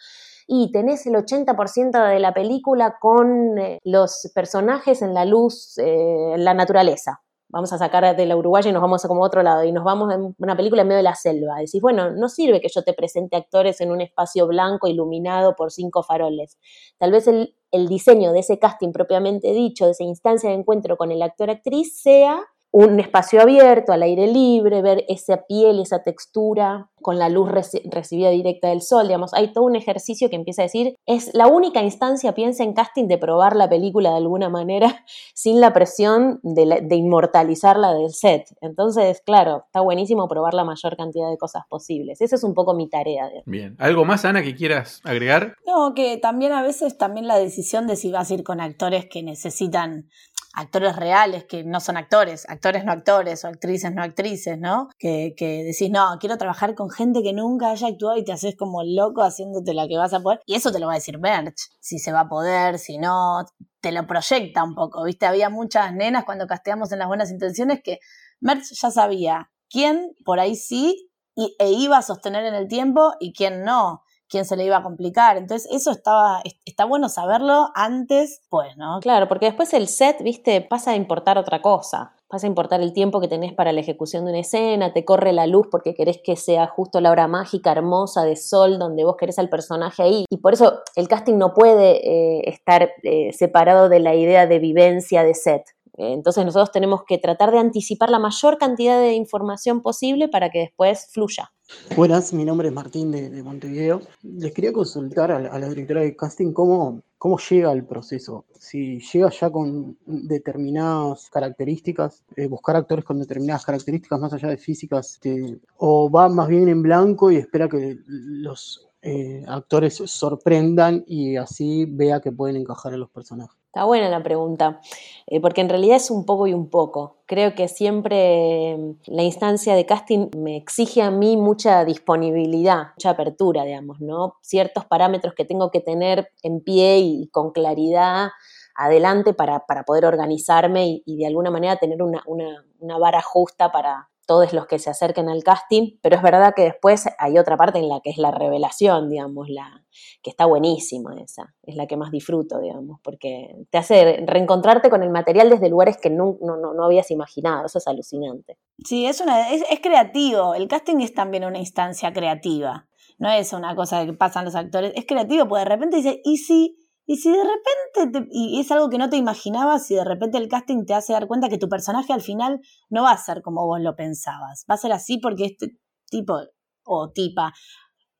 Y 0.52 0.72
tenés 0.72 1.06
el 1.06 1.14
80% 1.14 2.10
de 2.10 2.20
la 2.20 2.34
película 2.34 2.98
con 3.00 3.60
eh, 3.60 3.78
los 3.84 4.32
personajes 4.34 5.04
en 5.04 5.14
la 5.14 5.24
luz, 5.24 5.78
eh, 5.78 6.34
en 6.34 6.44
la 6.44 6.56
naturaleza 6.56 7.22
vamos 7.50 7.74
a 7.74 7.78
sacar 7.78 8.16
de 8.16 8.26
la 8.26 8.38
Uruguaya 8.38 8.70
y 8.70 8.74
nos 8.74 8.82
vamos 8.82 9.04
a 9.04 9.08
como 9.08 9.24
otro 9.24 9.44
lado 9.44 9.64
y 9.64 9.72
nos 9.72 9.84
vamos 9.84 10.14
en 10.14 10.36
una 10.38 10.56
película 10.56 10.84
en 10.84 10.88
medio 10.88 10.98
de 10.98 11.04
la 11.04 11.16
selva. 11.16 11.56
Decís, 11.58 11.82
bueno, 11.82 12.12
no 12.12 12.30
sirve 12.30 12.62
que 12.62 12.70
yo 12.70 12.84
te 12.84 12.94
presente 12.94 13.36
actores 13.36 13.82
en 13.82 13.92
un 13.92 14.02
espacio 14.02 14.48
blanco 14.48 14.88
iluminado 14.88 15.56
por 15.56 15.72
cinco 15.72 16.04
faroles. 16.04 16.58
Tal 16.98 17.12
vez 17.12 17.28
el, 17.28 17.56
el 17.72 17.88
diseño 17.88 18.32
de 18.32 18.40
ese 18.40 18.60
casting 18.60 18.92
propiamente 18.92 19.52
dicho, 19.52 19.86
de 19.86 19.92
esa 19.92 20.04
instancia 20.04 20.50
de 20.50 20.58
encuentro 20.58 20.96
con 20.96 21.12
el 21.12 21.22
actor-actriz, 21.22 22.00
sea 22.00 22.40
un 22.72 23.00
espacio 23.00 23.42
abierto, 23.42 23.92
al 23.92 24.04
aire 24.04 24.28
libre, 24.28 24.82
ver 24.82 25.04
esa 25.08 25.46
piel, 25.48 25.80
esa 25.80 26.04
textura 26.04 26.90
con 27.02 27.18
la 27.18 27.30
luz 27.30 27.50
recibida 27.50 28.30
directa 28.30 28.70
del 28.70 28.82
sol, 28.82 29.08
digamos, 29.08 29.34
hay 29.34 29.54
todo 29.54 29.64
un 29.64 29.76
ejercicio 29.76 30.30
que 30.30 30.36
empieza 30.36 30.62
a 30.62 30.66
decir, 30.66 30.96
es 31.06 31.34
la 31.34 31.48
única 31.48 31.82
instancia, 31.82 32.34
piensa 32.34 32.64
en 32.64 32.74
casting, 32.74 33.08
de 33.08 33.18
probar 33.18 33.56
la 33.56 33.70
película 33.70 34.12
de 34.12 34.18
alguna 34.18 34.50
manera 34.50 35.06
sin 35.34 35.62
la 35.62 35.74
presión 35.74 36.40
de, 36.44 36.82
de 36.84 36.96
inmortalizarla 36.96 37.94
del 37.94 38.12
set. 38.12 38.48
Entonces, 38.62 39.22
claro, 39.26 39.64
está 39.66 39.82
buenísimo 39.82 40.28
probar 40.28 40.54
la 40.54 40.64
mayor 40.64 40.98
cantidad 40.98 41.30
de 41.30 41.38
cosas 41.38 41.64
posibles. 41.70 42.22
Esa 42.22 42.36
es 42.36 42.44
un 42.44 42.54
poco 42.54 42.74
mi 42.74 42.90
tarea. 42.90 43.30
Bien, 43.46 43.76
¿algo 43.80 44.06
más, 44.06 44.26
Ana, 44.26 44.44
que 44.44 44.56
quieras 44.56 45.02
agregar? 45.04 45.56
No, 45.66 45.94
que 45.94 46.18
también 46.18 46.52
a 46.52 46.62
veces 46.62 46.98
también 46.98 47.28
la 47.28 47.38
decisión 47.38 47.88
de 47.88 47.96
si 47.96 48.12
vas 48.12 48.30
a 48.30 48.34
ir 48.34 48.44
con 48.44 48.62
actores 48.62 49.08
que 49.10 49.24
necesitan 49.24 50.10
actores 50.54 50.96
reales 50.96 51.46
que 51.46 51.64
no 51.64 51.80
son 51.80 51.98
actores, 51.98 52.48
actores 52.50 52.84
no 52.84 52.92
actores 52.92 53.44
o 53.46 53.48
actrices 53.48 53.94
no 53.94 54.02
actrices, 54.02 54.60
¿no? 54.60 54.90
Que, 54.98 55.34
que 55.38 55.64
decís, 55.64 55.90
no, 55.92 56.18
quiero 56.20 56.38
trabajar 56.38 56.76
con 56.76 56.90
gente 56.90 57.22
que 57.22 57.34
nunca 57.34 57.72
haya 57.72 57.88
actuado 57.88 58.18
y 58.18 58.24
te 58.24 58.32
haces 58.32 58.56
como 58.58 58.84
loco 58.84 59.22
haciéndote 59.22 59.74
la 59.74 59.88
que 59.88 59.98
vas 59.98 60.14
a 60.14 60.22
poder. 60.22 60.42
Y 60.46 60.56
eso 60.56 60.72
te 60.72 60.80
lo 60.80 60.88
va 60.88 60.94
a 60.94 60.96
decir 60.96 61.20
Merch, 61.20 61.70
si 61.80 62.00
se 62.00 62.12
va 62.12 62.22
a 62.22 62.30
poder, 62.30 62.80
si 62.80 62.98
no, 62.98 63.46
te 63.80 63.92
lo 63.92 64.08
proyecta 64.08 64.64
un 64.64 64.76
poco, 64.76 65.04
¿viste? 65.04 65.26
Había 65.26 65.50
muchas 65.50 65.94
nenas 65.94 66.26
cuando 66.26 66.48
casteamos 66.48 66.92
en 66.92 67.00
las 67.00 67.08
buenas 67.08 67.32
intenciones 67.32 67.82
que 67.84 68.00
Merch 68.40 68.74
ya 68.82 68.92
sabía 68.92 69.52
quién 69.70 70.14
por 70.26 70.40
ahí 70.40 70.56
sí 70.56 71.10
e 71.36 71.72
iba 71.72 71.98
a 71.98 72.02
sostener 72.02 72.44
en 72.46 72.56
el 72.56 72.68
tiempo 72.68 73.14
y 73.20 73.34
quién 73.34 73.64
no 73.64 74.02
quién 74.30 74.46
se 74.46 74.56
le 74.56 74.66
iba 74.66 74.78
a 74.78 74.84
complicar. 74.84 75.38
Entonces, 75.38 75.70
eso 75.72 75.92
estaba, 75.92 76.42
está 76.66 76.86
bueno 76.86 77.10
saberlo 77.10 77.70
antes, 77.76 78.42
pues, 78.50 78.78
¿no? 78.78 79.00
Claro, 79.02 79.28
porque 79.28 79.48
después 79.48 79.74
el 79.74 79.88
set, 79.88 80.22
viste, 80.24 80.62
pasa 80.62 80.92
a 80.92 80.96
importar 80.96 81.38
otra 81.38 81.62
cosa. 81.62 82.14
Pasa 82.30 82.46
a 82.46 82.50
importar 82.50 82.80
el 82.80 82.94
tiempo 82.94 83.20
que 83.20 83.28
tenés 83.28 83.54
para 83.54 83.72
la 83.72 83.80
ejecución 83.80 84.24
de 84.24 84.30
una 84.30 84.42
escena, 84.42 84.94
te 84.94 85.04
corre 85.04 85.34
la 85.34 85.48
luz 85.48 85.66
porque 85.72 85.96
querés 85.96 86.20
que 86.24 86.36
sea 86.36 86.68
justo 86.68 87.02
la 87.02 87.10
hora 87.10 87.28
mágica, 87.28 87.72
hermosa, 87.72 88.22
de 88.22 88.36
sol, 88.36 88.78
donde 88.78 89.04
vos 89.04 89.16
querés 89.18 89.40
al 89.40 89.50
personaje 89.50 90.04
ahí. 90.04 90.26
Y 90.30 90.38
por 90.38 90.54
eso 90.54 90.84
el 90.96 91.08
casting 91.08 91.40
no 91.40 91.56
puede 91.56 92.08
eh, 92.08 92.42
estar 92.46 92.92
eh, 93.02 93.34
separado 93.34 93.90
de 93.90 94.00
la 94.00 94.14
idea 94.14 94.46
de 94.46 94.60
vivencia 94.60 95.24
de 95.24 95.34
set. 95.34 95.64
Entonces 96.00 96.46
nosotros 96.46 96.72
tenemos 96.72 97.04
que 97.06 97.18
tratar 97.18 97.52
de 97.52 97.60
anticipar 97.60 98.10
la 98.10 98.20
mayor 98.20 98.58
cantidad 98.58 99.00
de 99.00 99.14
información 99.14 99.82
posible 99.82 100.30
para 100.30 100.50
que 100.50 100.60
después 100.60 101.10
fluya. 101.12 101.52
Buenas, 101.96 102.34
mi 102.34 102.46
nombre 102.46 102.70
es 102.70 102.74
Martín 102.74 103.12
de, 103.12 103.44
Montevideo. 103.44 104.02
Les 104.24 104.54
quería 104.54 104.72
consultar 104.72 105.32
a 105.32 105.40
la, 105.40 105.70
directora 105.70 106.02
de 106.02 106.16
casting 106.16 106.54
cómo, 106.54 107.02
cómo 107.18 107.38
llega 107.38 107.74
el 107.74 107.86
proceso. 107.86 108.46
Si 108.58 109.00
llega 109.00 109.30
ya 109.30 109.52
con 109.52 109.98
determinadas 110.06 111.30
características, 111.30 112.24
eh, 112.38 112.48
buscar 112.48 112.78
actores 112.78 113.04
con 113.04 113.20
determinadas 113.20 113.66
características 113.66 114.20
más 114.20 114.34
allá 114.34 114.48
de 114.48 114.58
físicas, 114.58 115.14
este, 115.14 115.60
o 115.78 116.10
va 116.10 116.30
más 116.30 116.48
bien 116.48 116.70
en 116.70 116.82
blanco 116.82 117.30
y 117.30 117.36
espera 117.36 117.68
que 117.68 117.98
los 118.08 118.88
eh, 119.02 119.44
actores 119.48 120.02
sorprendan 120.06 121.04
y 121.06 121.36
así 121.36 121.86
vea 121.86 122.20
que 122.20 122.32
pueden 122.32 122.56
encajar 122.56 122.94
a 122.94 122.98
los 122.98 123.10
personajes. 123.10 123.59
Está 123.70 123.86
buena 123.86 124.10
la 124.10 124.24
pregunta, 124.24 124.82
eh, 125.28 125.40
porque 125.40 125.62
en 125.62 125.70
realidad 125.70 125.98
es 125.98 126.10
un 126.10 126.26
poco 126.26 126.48
y 126.48 126.56
un 126.56 126.72
poco. 126.72 127.18
Creo 127.28 127.54
que 127.54 127.68
siempre 127.68 128.76
mm, 128.76 129.14
la 129.14 129.22
instancia 129.22 129.76
de 129.76 129.86
casting 129.86 130.30
me 130.36 130.58
exige 130.58 131.04
a 131.04 131.12
mí 131.12 131.38
mucha 131.38 131.86
disponibilidad, 131.86 132.88
mucha 132.96 133.12
apertura, 133.12 133.66
digamos, 133.66 134.02
¿no? 134.02 134.38
Ciertos 134.42 134.86
parámetros 134.86 135.36
que 135.36 135.46
tengo 135.46 135.70
que 135.70 135.82
tener 135.82 136.32
en 136.42 136.62
pie 136.62 136.98
y 136.98 137.28
con 137.28 137.52
claridad 137.52 138.30
adelante 138.74 139.36
para, 139.36 139.64
poder 139.86 140.06
organizarme 140.06 141.04
y, 141.06 141.18
de 141.18 141.28
alguna 141.28 141.52
manera 141.52 141.76
tener 141.76 142.02
una, 142.02 142.24
una 142.26 142.98
vara 142.98 143.22
justa 143.22 143.72
para, 143.72 144.09
todos 144.30 144.54
los 144.54 144.68
que 144.68 144.78
se 144.78 144.92
acerquen 144.92 145.28
al 145.28 145.44
casting, 145.44 145.98
pero 146.04 146.16
es 146.16 146.22
verdad 146.22 146.54
que 146.56 146.62
después 146.62 147.10
hay 147.18 147.40
otra 147.40 147.58
parte 147.58 147.80
en 147.80 147.90
la 147.90 148.00
que 148.00 148.12
es 148.12 148.20
la 148.20 148.30
revelación, 148.30 149.10
digamos, 149.10 149.50
la 149.50 149.84
que 150.22 150.30
está 150.30 150.46
buenísima 150.46 151.20
esa, 151.20 151.56
es 151.64 151.76
la 151.76 151.88
que 151.88 151.98
más 151.98 152.12
disfruto, 152.12 152.60
digamos, 152.60 153.00
porque 153.04 153.56
te 153.72 153.80
hace 153.80 154.24
reencontrarte 154.28 154.92
con 154.92 155.02
el 155.02 155.10
material 155.10 155.50
desde 155.50 155.68
lugares 155.68 155.98
que 155.98 156.12
no, 156.12 156.38
no, 156.42 156.84
habías 156.84 157.10
imaginado, 157.10 157.66
eso 157.66 157.80
es 157.80 157.88
alucinante. 157.88 158.60
Sí, 158.86 159.08
es, 159.08 159.20
una, 159.20 159.50
es, 159.52 159.64
es 159.68 159.80
creativo, 159.80 160.54
el 160.54 160.68
casting 160.68 160.98
es 160.98 161.16
también 161.16 161.44
una 161.44 161.58
instancia 161.58 162.14
creativa, 162.14 162.88
no 163.18 163.32
es 163.32 163.52
una 163.52 163.76
cosa 163.76 164.06
que 164.06 164.14
pasan 164.14 164.46
los 164.46 164.54
actores, 164.54 164.94
es 164.96 165.08
creativo, 165.08 165.48
porque 165.48 165.64
de 165.64 165.70
repente 165.70 165.98
dice, 165.98 166.22
¿y 166.24 166.38
si 166.38 166.78
y 167.10 167.16
si 167.16 167.32
de 167.32 167.42
repente, 167.44 168.28
y 168.30 168.60
es 168.60 168.70
algo 168.72 168.88
que 168.88 169.00
no 169.00 169.10
te 169.10 169.18
imaginabas, 169.18 169.88
si 169.88 169.96
de 169.96 170.04
repente 170.04 170.38
el 170.38 170.48
casting 170.48 170.86
te 170.86 170.94
hace 170.94 171.12
dar 171.12 171.26
cuenta 171.26 171.50
que 171.50 171.58
tu 171.58 171.68
personaje 171.68 172.14
al 172.14 172.22
final 172.22 172.62
no 172.88 173.02
va 173.02 173.14
a 173.14 173.18
ser 173.18 173.42
como 173.42 173.66
vos 173.66 173.82
lo 173.82 173.96
pensabas, 173.96 174.64
va 174.70 174.76
a 174.76 174.78
ser 174.78 174.92
así 174.92 175.18
porque 175.18 175.46
este 175.46 175.76
tipo 176.12 176.36
o 176.84 177.10
tipa 177.10 177.52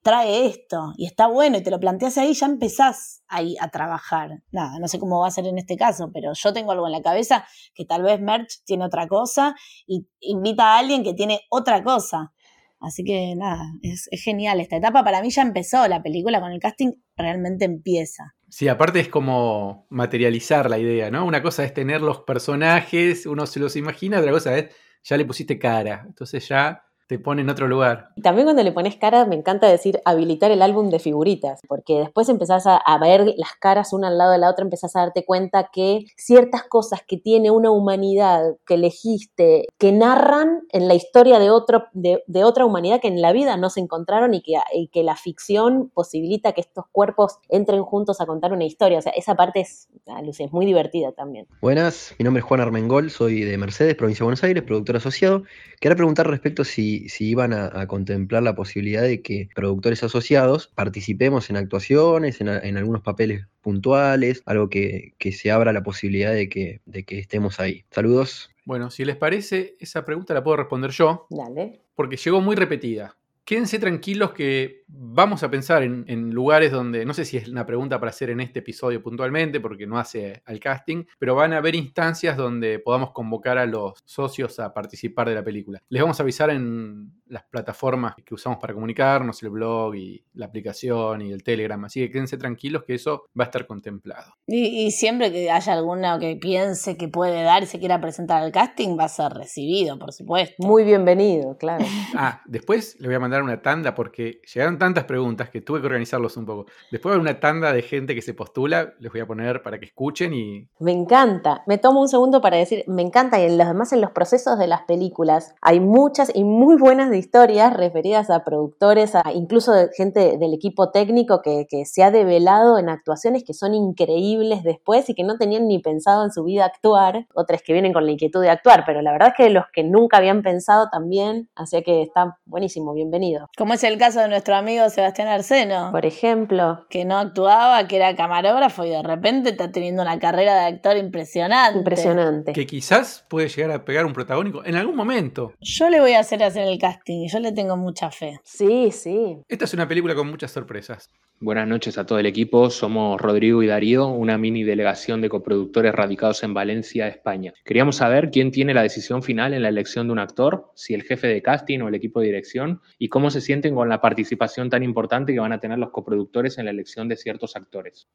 trae 0.02 0.48
esto 0.48 0.94
y 0.98 1.06
está 1.06 1.28
bueno 1.28 1.58
y 1.60 1.62
te 1.62 1.70
lo 1.70 1.80
planteas 1.80 2.18
ahí, 2.18 2.34
ya 2.34 2.48
empezás 2.48 3.22
ahí 3.28 3.58
a 3.60 3.70
trabajar. 3.70 4.42
Nada, 4.52 4.80
no 4.80 4.88
sé 4.88 4.98
cómo 4.98 5.20
va 5.20 5.28
a 5.28 5.32
ser 5.32 5.46
en 5.46 5.60
este 5.60 5.78
caso, 5.78 6.10
pero 6.12 6.32
yo 6.34 6.52
tengo 6.52 6.72
algo 6.72 6.88
en 6.88 6.94
la 6.94 7.04
cabeza 7.04 7.46
que 7.76 7.86
tal 7.86 8.02
vez 8.02 8.20
Merch 8.20 8.64
tiene 8.66 8.86
otra 8.86 9.08
cosa 9.08 9.54
y 9.86 10.08
invita 10.20 10.64
a 10.64 10.80
alguien 10.80 11.04
que 11.04 11.14
tiene 11.14 11.42
otra 11.52 11.84
cosa. 11.84 12.34
Así 12.80 13.04
que 13.04 13.36
nada, 13.36 13.66
es, 13.84 14.08
es 14.10 14.24
genial 14.24 14.60
esta 14.60 14.78
etapa. 14.78 15.04
Para 15.04 15.22
mí 15.22 15.30
ya 15.30 15.44
empezó 15.44 15.88
la 15.88 16.02
película 16.02 16.42
con 16.42 16.52
el 16.52 16.60
casting, 16.60 16.94
realmente 17.16 17.66
empieza. 17.66 18.34
Sí, 18.52 18.68
aparte 18.68 19.00
es 19.00 19.10
como 19.10 19.86
materializar 19.92 20.70
la 20.70 20.80
idea, 20.80 21.12
¿no? 21.12 21.24
Una 21.26 21.42
cosa 21.44 21.64
es 21.64 21.74
tener 21.74 22.02
los 22.02 22.22
personajes, 22.22 23.28
uno 23.28 23.46
se 23.46 23.60
los 23.60 23.76
imagina, 23.76 24.20
otra 24.20 24.32
cosa 24.32 24.58
es 24.58 24.76
ya 25.04 25.18
le 25.18 25.26
pusiste 25.26 25.60
cara. 25.60 26.04
Entonces 26.08 26.48
ya 26.48 26.84
te 27.10 27.18
pone 27.18 27.42
en 27.42 27.50
otro 27.50 27.68
lugar. 27.68 28.12
Y 28.16 28.22
también 28.22 28.46
cuando 28.46 28.62
le 28.62 28.72
pones 28.72 28.96
cara, 28.96 29.26
me 29.26 29.36
encanta 29.36 29.68
decir 29.68 30.00
habilitar 30.06 30.52
el 30.52 30.62
álbum 30.62 30.92
de 30.92 31.00
figuritas, 31.00 31.60
porque 31.68 31.96
después 31.96 32.30
empezás 32.30 32.66
a, 32.68 32.98
ver 33.00 33.34
las 33.36 33.54
caras 33.60 33.94
una 33.94 34.10
al 34.10 34.20
lado 34.20 34.32
de 34.32 34.38
la 34.38 34.50
otra, 34.50 34.64
empezás 34.64 34.96
a 34.96 35.00
darte 35.00 35.26
cuenta 35.26 35.72
que 35.74 36.06
ciertas 36.18 36.66
cosas 36.66 37.02
que 37.08 37.18
tiene 37.18 37.50
una 37.50 37.72
humanidad 37.72 38.58
que 38.68 38.76
elegiste, 38.76 39.66
que 39.80 39.92
narran 39.92 40.62
en 40.72 40.88
la 40.88 40.94
historia 40.94 41.40
de, 41.40 41.50
otro, 41.50 41.86
de, 41.94 42.44
otra 42.44 42.66
humanidad 42.66 43.02
que 43.02 43.08
en 43.08 43.24
la 43.24 43.32
vida 43.32 43.58
no 43.58 43.72
se 43.72 43.80
encontraron 43.80 44.36
y 44.36 44.44
que, 44.44 44.54
que 44.92 45.02
la 45.02 45.16
ficción 45.16 45.90
posibilita 45.92 46.52
que 46.52 46.62
estos 46.62 46.86
cuerpos 46.92 47.40
entren 47.50 47.82
juntos 47.82 48.22
a 48.22 48.28
contar 48.28 48.54
una 48.54 48.66
historia. 48.66 49.00
O 49.00 49.02
sea, 49.02 49.14
esa 49.14 49.34
parte 49.34 49.62
es, 49.62 49.90
ah, 50.08 50.22
es 50.22 50.52
muy 50.52 50.68
divertida 50.68 51.12
también. 51.14 51.48
Buenas, 51.60 52.14
mi 52.20 52.24
nombre 52.24 52.42
es 52.42 52.46
Juan 52.46 52.62
Armengol, 52.62 53.10
soy 53.10 53.46
de 53.46 53.58
Mercedes, 53.58 53.96
provincia 53.96 54.24
de 54.24 54.26
Buenos 54.26 54.44
Aires, 54.44 54.62
productor 54.62 54.98
asociado. 54.98 55.44
Quería 55.80 55.96
preguntar 55.96 56.28
respecto 56.28 56.64
si 56.64 56.99
si, 57.08 57.30
iban 57.30 57.54
a, 57.54 57.88
contemplar 57.88 58.44
la 58.44 58.56
posibilidad 58.56 59.04
de 59.04 59.22
que 59.22 59.48
productores 59.56 60.04
asociados 60.04 60.68
participemos 60.76 61.50
en 61.50 61.56
actuaciones, 61.56 62.42
en, 62.42 62.78
algunos 62.78 63.02
papeles 63.02 63.46
puntuales, 63.62 64.44
algo 64.46 64.70
que, 64.70 65.14
se 65.32 65.52
abra 65.52 65.72
la 65.72 65.84
posibilidad 65.84 66.34
de 66.34 66.50
que, 66.50 66.82
de 66.86 67.04
que 67.04 67.20
estemos 67.20 67.60
ahí. 67.60 67.86
Saludos. 67.92 68.50
Bueno, 68.66 68.92
si 68.92 69.06
les 69.06 69.16
parece, 69.16 69.76
esa 69.80 70.04
pregunta 70.04 70.34
la 70.34 70.44
puedo 70.44 70.58
responder 70.58 70.92
yo. 70.92 71.28
Dale. 71.30 71.80
Porque 71.96 72.18
llegó 72.18 72.42
muy 72.42 72.56
repetida 72.56 73.16
quédense 73.50 73.80
tranquilos 73.80 74.34
que 74.34 74.79
vamos 74.92 75.44
a 75.44 75.50
pensar 75.50 75.84
en, 75.84 76.32
lugares 76.32 76.72
donde, 76.72 77.06
no 77.06 77.14
sé 77.14 77.26
si 77.26 77.38
es 77.38 77.48
una 77.48 77.66
pregunta 77.66 78.00
para 78.00 78.10
hacer 78.10 78.30
en 78.30 78.40
este 78.40 78.60
episodio 78.60 79.02
puntualmente, 79.02 79.60
porque 79.60 79.86
no 79.86 79.98
hace 79.98 80.42
al 80.46 80.60
casting, 80.60 81.06
pero 81.18 81.36
van 81.36 81.54
a 81.54 81.58
haber 81.58 81.76
instancias 81.76 82.36
donde 82.36 82.80
podamos 82.80 83.12
convocar 83.12 83.58
a 83.58 83.66
los 83.66 83.94
socios 84.06 84.60
a 84.60 84.74
participar 84.74 85.30
de 85.30 85.36
la 85.36 85.44
película. 85.44 85.82
Les 85.90 86.02
vamos 86.02 86.20
a 86.20 86.24
avisar 86.24 86.50
en 86.50 87.12
las 87.28 87.44
plataformas 87.44 88.16
que 88.26 88.34
usamos 88.34 88.60
para 88.60 88.74
comunicarnos, 88.74 89.42
el 89.44 89.52
blog 89.52 89.96
y 89.96 90.26
la 90.34 90.48
aplicación 90.48 91.22
y 91.22 91.32
el 91.32 91.44
Telegram, 91.44 91.84
así 91.86 92.02
que 92.02 92.12
quédense 92.12 92.38
tranquilos 92.38 92.84
que 92.84 92.96
eso 92.96 93.26
va 93.40 93.44
a 93.44 93.48
estar 93.48 93.68
contemplado. 93.68 94.34
Y, 94.48 94.90
siempre 94.92 95.32
que 95.32 95.52
haya 95.52 95.74
alguno 95.74 96.18
que 96.20 96.36
piense 96.36 96.98
que 96.98 97.08
puede 97.08 97.44
dar 97.44 97.64
y 97.64 97.66
se 97.68 97.80
quiera 97.80 98.02
presentar 98.02 98.42
al 98.42 98.52
casting, 98.52 98.98
va 98.98 99.06
a 99.06 99.10
ser 99.10 99.32
recibido, 99.32 100.00
por 100.00 100.12
supuesto. 100.12 100.56
Muy 100.60 100.84
bienvenido, 100.84 101.58
claro. 101.58 101.86
ah, 102.16 102.42
después 102.46 102.98
le 103.00 103.08
voy 103.08 103.16
a 103.16 103.20
mandar 103.20 103.44
una 103.44 103.62
tanda 103.62 103.94
porque 103.94 104.42
llegaron 104.52 104.79
tantas 104.80 105.04
preguntas 105.04 105.50
que 105.50 105.62
tuve 105.62 105.82
que 105.82 105.88
organizarlos 105.88 106.36
un 106.38 106.46
poco. 106.46 106.66
Después 106.92 107.14
de 107.14 107.22
una 107.22 107.40
tanda 107.40 107.72
de 107.72 107.82
gente 107.82 108.16
que 108.16 108.22
se 108.22 108.34
postula, 108.34 108.94
les 109.00 109.12
voy 109.12 109.22
a 109.22 109.28
poner 109.28 109.62
para 109.62 109.80
que 109.80 109.86
escuchen 109.86 110.34
y... 110.34 110.68
Me 110.80 110.92
encanta. 110.92 111.64
Me 111.68 111.78
tomo 111.78 112.02
un 112.02 112.08
segundo 112.08 112.42
para 112.42 112.58
decir, 112.58 112.84
me 112.88 113.02
encanta 113.02 113.40
y 113.40 113.44
en 113.44 113.58
los 113.58 113.68
demás 113.68 113.94
en 113.94 114.02
los 114.02 114.12
procesos 114.12 114.58
de 114.58 114.68
las 114.68 114.82
películas 114.84 115.54
hay 115.62 115.80
muchas 115.80 116.32
y 116.34 116.44
muy 116.44 116.78
buenas 116.78 117.14
historias 117.14 117.76
referidas 117.76 118.30
a 118.30 118.44
productores, 118.44 119.16
a 119.16 119.24
incluso 119.34 119.72
de 119.74 119.90
gente 119.96 120.38
del 120.38 120.54
equipo 120.54 120.92
técnico 120.92 121.42
que, 121.42 121.68
que 121.70 121.86
se 121.86 122.04
ha 122.04 122.12
develado 122.12 122.78
en 122.78 122.90
actuaciones 122.90 123.44
que 123.44 123.54
son 123.54 123.74
increíbles 123.74 124.64
después 124.64 125.10
y 125.10 125.14
que 125.14 125.24
no 125.24 125.38
tenían 125.38 125.68
ni 125.68 125.80
pensado 125.80 126.24
en 126.24 126.32
su 126.32 126.44
vida 126.44 126.66
actuar, 126.66 127.28
otras 127.34 127.62
que 127.62 127.74
vienen 127.74 127.94
con 127.94 128.06
la 128.06 128.12
inquietud 128.12 128.42
de 128.42 128.50
actuar, 128.50 128.84
pero 128.86 129.02
la 129.02 129.12
verdad 129.12 129.30
es 129.30 129.34
que 129.36 129.50
los 129.50 129.66
que 129.74 129.84
nunca 129.84 130.18
habían 130.18 130.42
pensado 130.42 130.90
también, 130.90 131.50
así 131.56 131.82
que 131.84 132.02
está 132.02 132.38
buenísimo, 132.46 132.94
bienvenido. 132.94 133.50
Como 133.58 133.74
es 133.74 133.84
el 133.84 133.98
caso 133.98 134.20
de 134.20 134.28
nuestro 134.28 134.56
amigo 134.56 134.69
Sebastián 134.90 135.28
Arseno. 135.28 135.92
Por 135.92 136.06
ejemplo. 136.06 136.86
Que 136.90 137.06
no 137.06 137.18
actuaba, 137.18 137.88
que 137.88 137.96
era 137.96 138.16
camarógrafo 138.16 138.86
y 138.86 138.90
de 138.90 139.04
repente 139.04 139.50
está 139.50 139.72
teniendo 139.72 140.02
una 140.02 140.20
carrera 140.20 140.56
de 140.56 140.76
actor 140.76 140.98
impresionante. 140.98 141.80
Impresionante. 141.80 142.54
Que 142.54 142.66
quizás 142.66 143.26
puede 143.30 143.48
llegar 143.50 143.72
a 143.72 143.86
pegar 143.86 144.06
un 144.06 144.14
protagónico 144.14 144.64
en 144.66 144.76
algún 144.76 144.96
momento. 144.96 145.54
Yo 145.60 145.90
le 145.90 146.00
voy 146.00 146.14
a 146.14 146.20
hacer 146.20 146.44
hacer 146.44 146.68
el 146.68 146.80
casting, 146.80 147.28
yo 147.28 147.40
le 147.40 147.52
tengo 147.52 147.78
mucha 147.78 148.12
fe. 148.12 148.40
Sí, 148.44 148.92
sí. 148.92 149.38
Esta 149.48 149.66
es 149.66 149.74
una 149.74 149.88
película 149.88 150.16
con 150.16 150.30
muchas 150.30 150.52
sorpresas. 150.52 151.10
Buenas 151.42 151.70
noches 151.70 151.98
a 151.98 152.06
todo 152.06 152.20
el 152.20 152.26
equipo. 152.26 152.70
Somos 152.70 153.22
Rodrigo 153.22 153.64
y 153.64 153.68
Darío, 153.68 154.08
una 154.08 154.38
mini 154.38 154.66
delegación 154.66 155.22
de 155.22 155.30
coproductores 155.30 155.96
radicados 155.96 156.44
en 156.44 156.54
Valencia, 156.54 157.08
España. 157.08 157.54
Queríamos 157.64 157.96
saber 157.96 158.30
quién 158.30 158.52
tiene 158.52 158.74
la 158.74 158.82
decisión 158.82 159.24
final 159.24 159.54
en 159.54 159.62
la 159.62 159.70
elección 159.70 160.08
de 160.08 160.12
un 160.12 160.20
actor, 160.20 160.70
si 160.76 160.94
el 160.96 161.04
jefe 161.04 161.28
de 161.28 161.42
casting 161.42 161.80
o 161.80 161.88
el 161.88 161.96
equipo 161.96 162.20
de 162.20 162.26
dirección, 162.26 162.82
y 162.98 163.08
cómo 163.08 163.32
se 163.32 163.40
sienten 163.40 163.74
con 163.74 163.88
la 163.88 164.02
participación 164.02 164.59
tan 164.68 164.84
importante 164.84 165.34
que 165.34 165.40
van 165.40 165.54
a 165.54 165.60
tener 165.60 165.78
los 165.78 165.92
coproductores 165.92 166.58
en 166.58 166.66
la 166.66 166.72
elección 166.72 167.08
de 167.08 167.16
ciertos 167.16 167.56
actores. 167.56 168.08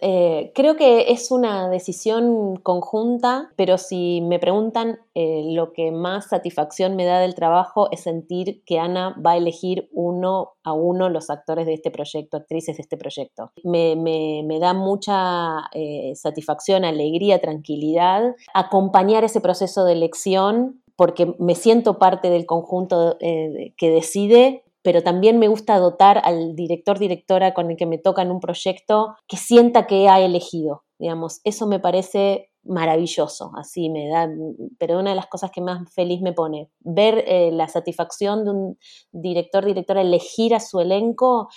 Eh, 0.00 0.52
creo 0.54 0.76
que 0.76 1.12
es 1.12 1.30
una 1.30 1.68
decisión 1.68 2.56
conjunta, 2.56 3.50
pero 3.56 3.78
si 3.78 4.20
me 4.22 4.38
preguntan, 4.38 4.98
eh, 5.14 5.42
lo 5.52 5.72
que 5.72 5.92
más 5.92 6.28
satisfacción 6.30 6.96
me 6.96 7.04
da 7.04 7.20
del 7.20 7.34
trabajo 7.34 7.88
es 7.92 8.00
sentir 8.00 8.62
que 8.64 8.78
Ana 8.78 9.14
va 9.24 9.32
a 9.32 9.36
elegir 9.36 9.88
uno 9.92 10.54
a 10.64 10.72
uno 10.72 11.08
los 11.08 11.30
actores 11.30 11.66
de 11.66 11.74
este 11.74 11.90
proyecto, 11.90 12.36
actrices 12.36 12.76
de 12.76 12.82
este 12.82 12.96
proyecto. 12.96 13.52
Me, 13.62 14.58
da 14.58 14.74
mucha 14.74 15.68
eh, 15.72 16.12
satisfacción, 16.16 16.84
alegría, 16.84 17.40
tranquilidad 17.40 18.34
acompañar 18.52 19.22
ese 19.22 19.40
proceso 19.40 19.84
de 19.84 19.92
elección 19.92 20.82
porque 20.96 21.34
me 21.38 21.54
siento 21.54 21.98
parte 21.98 22.30
del 22.30 22.46
conjunto 22.46 23.18
que 23.20 23.90
decide, 23.90 24.64
pero 24.86 25.02
también 25.02 25.40
me 25.40 25.48
gusta 25.48 25.80
dotar 25.80 26.20
al 26.22 26.54
director, 26.54 27.00
directora 27.00 27.54
con 27.54 27.72
el 27.72 27.76
que 27.76 27.86
me 27.86 27.98
toca 27.98 28.22
en 28.22 28.30
un 28.30 28.38
proyecto 28.38 29.16
que 29.26 29.36
sienta 29.36 29.88
que 29.88 30.08
ha 30.08 30.20
elegido, 30.20 30.84
digamos. 31.00 31.40
Eso 31.42 31.66
me 31.66 31.80
parece 31.80 32.52
maravilloso, 32.62 33.50
así 33.58 33.90
me 33.90 34.06
da, 34.08 34.30
pero 34.78 35.00
una 35.00 35.10
de 35.10 35.16
las 35.16 35.26
cosas 35.26 35.50
que 35.50 35.60
más 35.60 35.92
feliz 35.92 36.20
me 36.22 36.32
pone, 36.32 36.70
ver 36.78 37.24
eh, 37.26 37.50
la 37.50 37.66
satisfacción 37.66 38.44
de 38.44 38.50
un 38.52 38.78
director, 39.10 39.64
directora 39.64 40.02
elegir 40.02 40.54
a 40.54 40.60
su 40.60 40.78
elenco, 40.78 41.48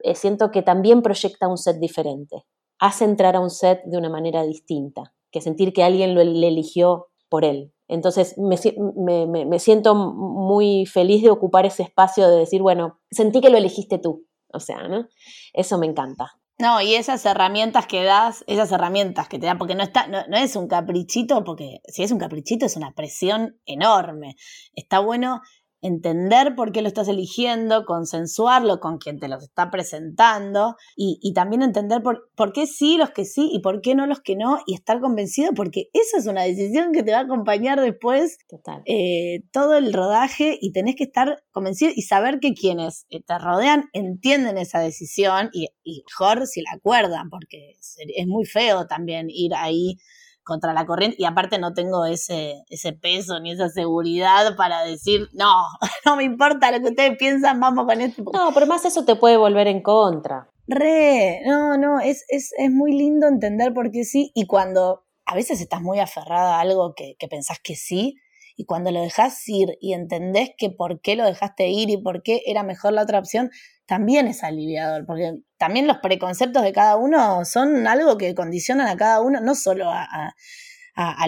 eh, 0.00 0.16
siento 0.16 0.50
que 0.50 0.62
también 0.62 1.00
proyecta 1.00 1.46
un 1.46 1.58
set 1.58 1.78
diferente, 1.78 2.44
hace 2.80 3.04
entrar 3.04 3.36
a 3.36 3.40
un 3.40 3.50
set 3.50 3.84
de 3.84 3.98
una 3.98 4.10
manera 4.10 4.42
distinta, 4.42 5.14
que 5.30 5.40
sentir 5.40 5.72
que 5.72 5.84
alguien 5.84 6.16
lo, 6.16 6.20
eligió 6.22 7.06
por 7.28 7.44
él. 7.44 7.72
Entonces 7.88 8.36
me, 8.38 9.26
me 9.26 9.58
siento 9.58 9.94
muy 9.94 10.86
feliz 10.86 11.22
de 11.22 11.30
ocupar 11.30 11.66
ese 11.66 11.82
espacio 11.82 12.28
de 12.28 12.38
decir, 12.38 12.62
bueno, 12.62 13.00
sentí 13.10 13.40
que 13.40 13.50
lo 13.50 13.58
elegiste 13.58 13.98
tú, 13.98 14.26
o 14.52 14.60
sea, 14.60 14.88
¿no? 14.88 15.08
Eso 15.52 15.78
me 15.78 15.86
encanta. 15.86 16.32
No, 16.56 16.80
y 16.80 16.94
esas 16.94 17.26
herramientas 17.26 17.86
que 17.88 18.04
das, 18.04 18.44
esas 18.46 18.70
herramientas 18.70 19.28
que 19.28 19.40
te 19.40 19.46
dan, 19.46 19.58
porque 19.58 19.74
no 19.74 19.82
está, 19.82 20.06
no, 20.06 20.36
es 20.36 20.54
un 20.54 20.68
caprichito, 20.68 21.42
porque 21.42 21.80
si 21.88 22.04
es 22.04 22.12
un 22.12 22.18
caprichito 22.18 22.64
es 22.64 22.76
una 22.76 22.92
presión 22.92 23.58
enorme. 23.66 24.36
Está 24.74 25.00
bueno 25.00 25.40
entender 25.84 26.54
por 26.56 26.72
qué 26.72 26.80
lo 26.80 26.88
estás 26.88 27.08
eligiendo, 27.08 27.84
consensuarlo 27.84 28.80
con 28.80 28.96
quien 28.96 29.20
te 29.20 29.28
los 29.28 29.42
está 29.44 29.70
presentando 29.70 30.76
y, 30.96 31.32
también 31.34 31.62
entender 31.62 32.02
por, 32.02 32.30
por, 32.34 32.54
qué 32.54 32.66
sí 32.66 32.96
los 32.96 33.10
que 33.10 33.26
sí 33.26 33.50
y 33.52 33.60
por 33.60 33.82
qué 33.82 33.94
no 33.94 34.06
los 34.06 34.20
que 34.20 34.34
no 34.34 34.60
y 34.66 34.74
estar 34.74 35.00
convencido 35.00 35.52
porque 35.54 35.90
esa 35.92 36.16
es 36.16 36.26
una 36.26 36.42
decisión 36.42 36.92
que 36.92 37.02
te 37.02 37.12
va 37.12 37.18
a 37.18 37.22
acompañar 37.22 37.80
después 37.80 38.38
eh, 38.86 39.42
todo 39.52 39.76
el 39.76 39.92
rodaje 39.92 40.56
y 40.58 40.72
tenés 40.72 40.96
que 40.96 41.04
estar 41.04 41.42
convencido 41.52 41.92
y 41.94 42.02
saber 42.02 42.40
que 42.40 42.54
quienes 42.54 43.06
te 43.08 43.38
rodean 43.38 43.90
entienden 43.92 44.56
esa 44.56 44.80
decisión 44.80 45.50
y, 45.52 45.68
y 45.82 46.02
mejor 46.08 46.46
si 46.46 46.62
la 46.62 46.70
acuerdan 46.76 47.28
porque 47.28 47.72
es 47.76 48.26
muy 48.26 48.46
feo 48.46 48.86
también 48.86 49.26
ir 49.28 49.54
ahí 49.54 49.98
contra 50.44 50.72
la 50.72 50.86
corriente 50.86 51.16
y 51.18 51.24
aparte 51.24 51.58
no 51.58 51.74
tengo 51.74 52.04
ese, 52.04 52.62
ese 52.68 52.92
peso 52.92 53.40
ni 53.40 53.52
esa 53.52 53.68
seguridad 53.68 54.56
para 54.56 54.84
decir, 54.84 55.28
no, 55.32 55.66
no 56.04 56.16
me 56.16 56.24
importa 56.24 56.70
lo 56.70 56.80
que 56.80 56.90
ustedes 56.90 57.16
piensan, 57.18 57.58
vamos 57.60 57.86
con 57.86 58.00
esto. 58.00 58.22
No, 58.32 58.52
pero 58.54 58.66
más 58.66 58.84
eso 58.84 59.04
te 59.04 59.16
puede 59.16 59.36
volver 59.36 59.66
en 59.66 59.82
contra. 59.82 60.48
Re, 60.66 61.42
no, 61.46 61.76
no, 61.76 62.00
es, 62.00 62.24
es, 62.28 62.52
es 62.56 62.70
muy 62.70 62.92
lindo 62.92 63.26
entender 63.26 63.74
por 63.74 63.90
qué 63.90 64.04
sí 64.04 64.30
y 64.34 64.46
cuando 64.46 65.04
a 65.26 65.34
veces 65.34 65.60
estás 65.60 65.80
muy 65.80 65.98
aferrada 65.98 66.56
a 66.56 66.60
algo 66.60 66.94
que, 66.94 67.16
que 67.18 67.28
pensás 67.28 67.58
que 67.62 67.76
sí, 67.76 68.16
y 68.56 68.66
cuando 68.66 68.90
lo 68.90 69.00
dejas 69.00 69.48
ir 69.48 69.76
y 69.80 69.94
entendés 69.94 70.50
que 70.56 70.70
por 70.70 71.00
qué 71.00 71.16
lo 71.16 71.24
dejaste 71.24 71.68
ir 71.68 71.90
y 71.90 71.96
por 71.96 72.22
qué 72.22 72.42
era 72.46 72.62
mejor 72.62 72.92
la 72.92 73.02
otra 73.02 73.18
opción, 73.18 73.50
también 73.86 74.26
es 74.26 74.42
aliviador, 74.42 75.04
porque 75.06 75.38
también 75.58 75.86
los 75.86 75.98
preconceptos 75.98 76.62
de 76.62 76.72
cada 76.72 76.96
uno 76.96 77.44
son 77.44 77.86
algo 77.86 78.16
que 78.16 78.34
condicionan 78.34 78.88
a 78.88 78.96
cada 78.96 79.20
uno, 79.20 79.40
no 79.40 79.54
solo 79.54 79.86
a, 79.90 80.34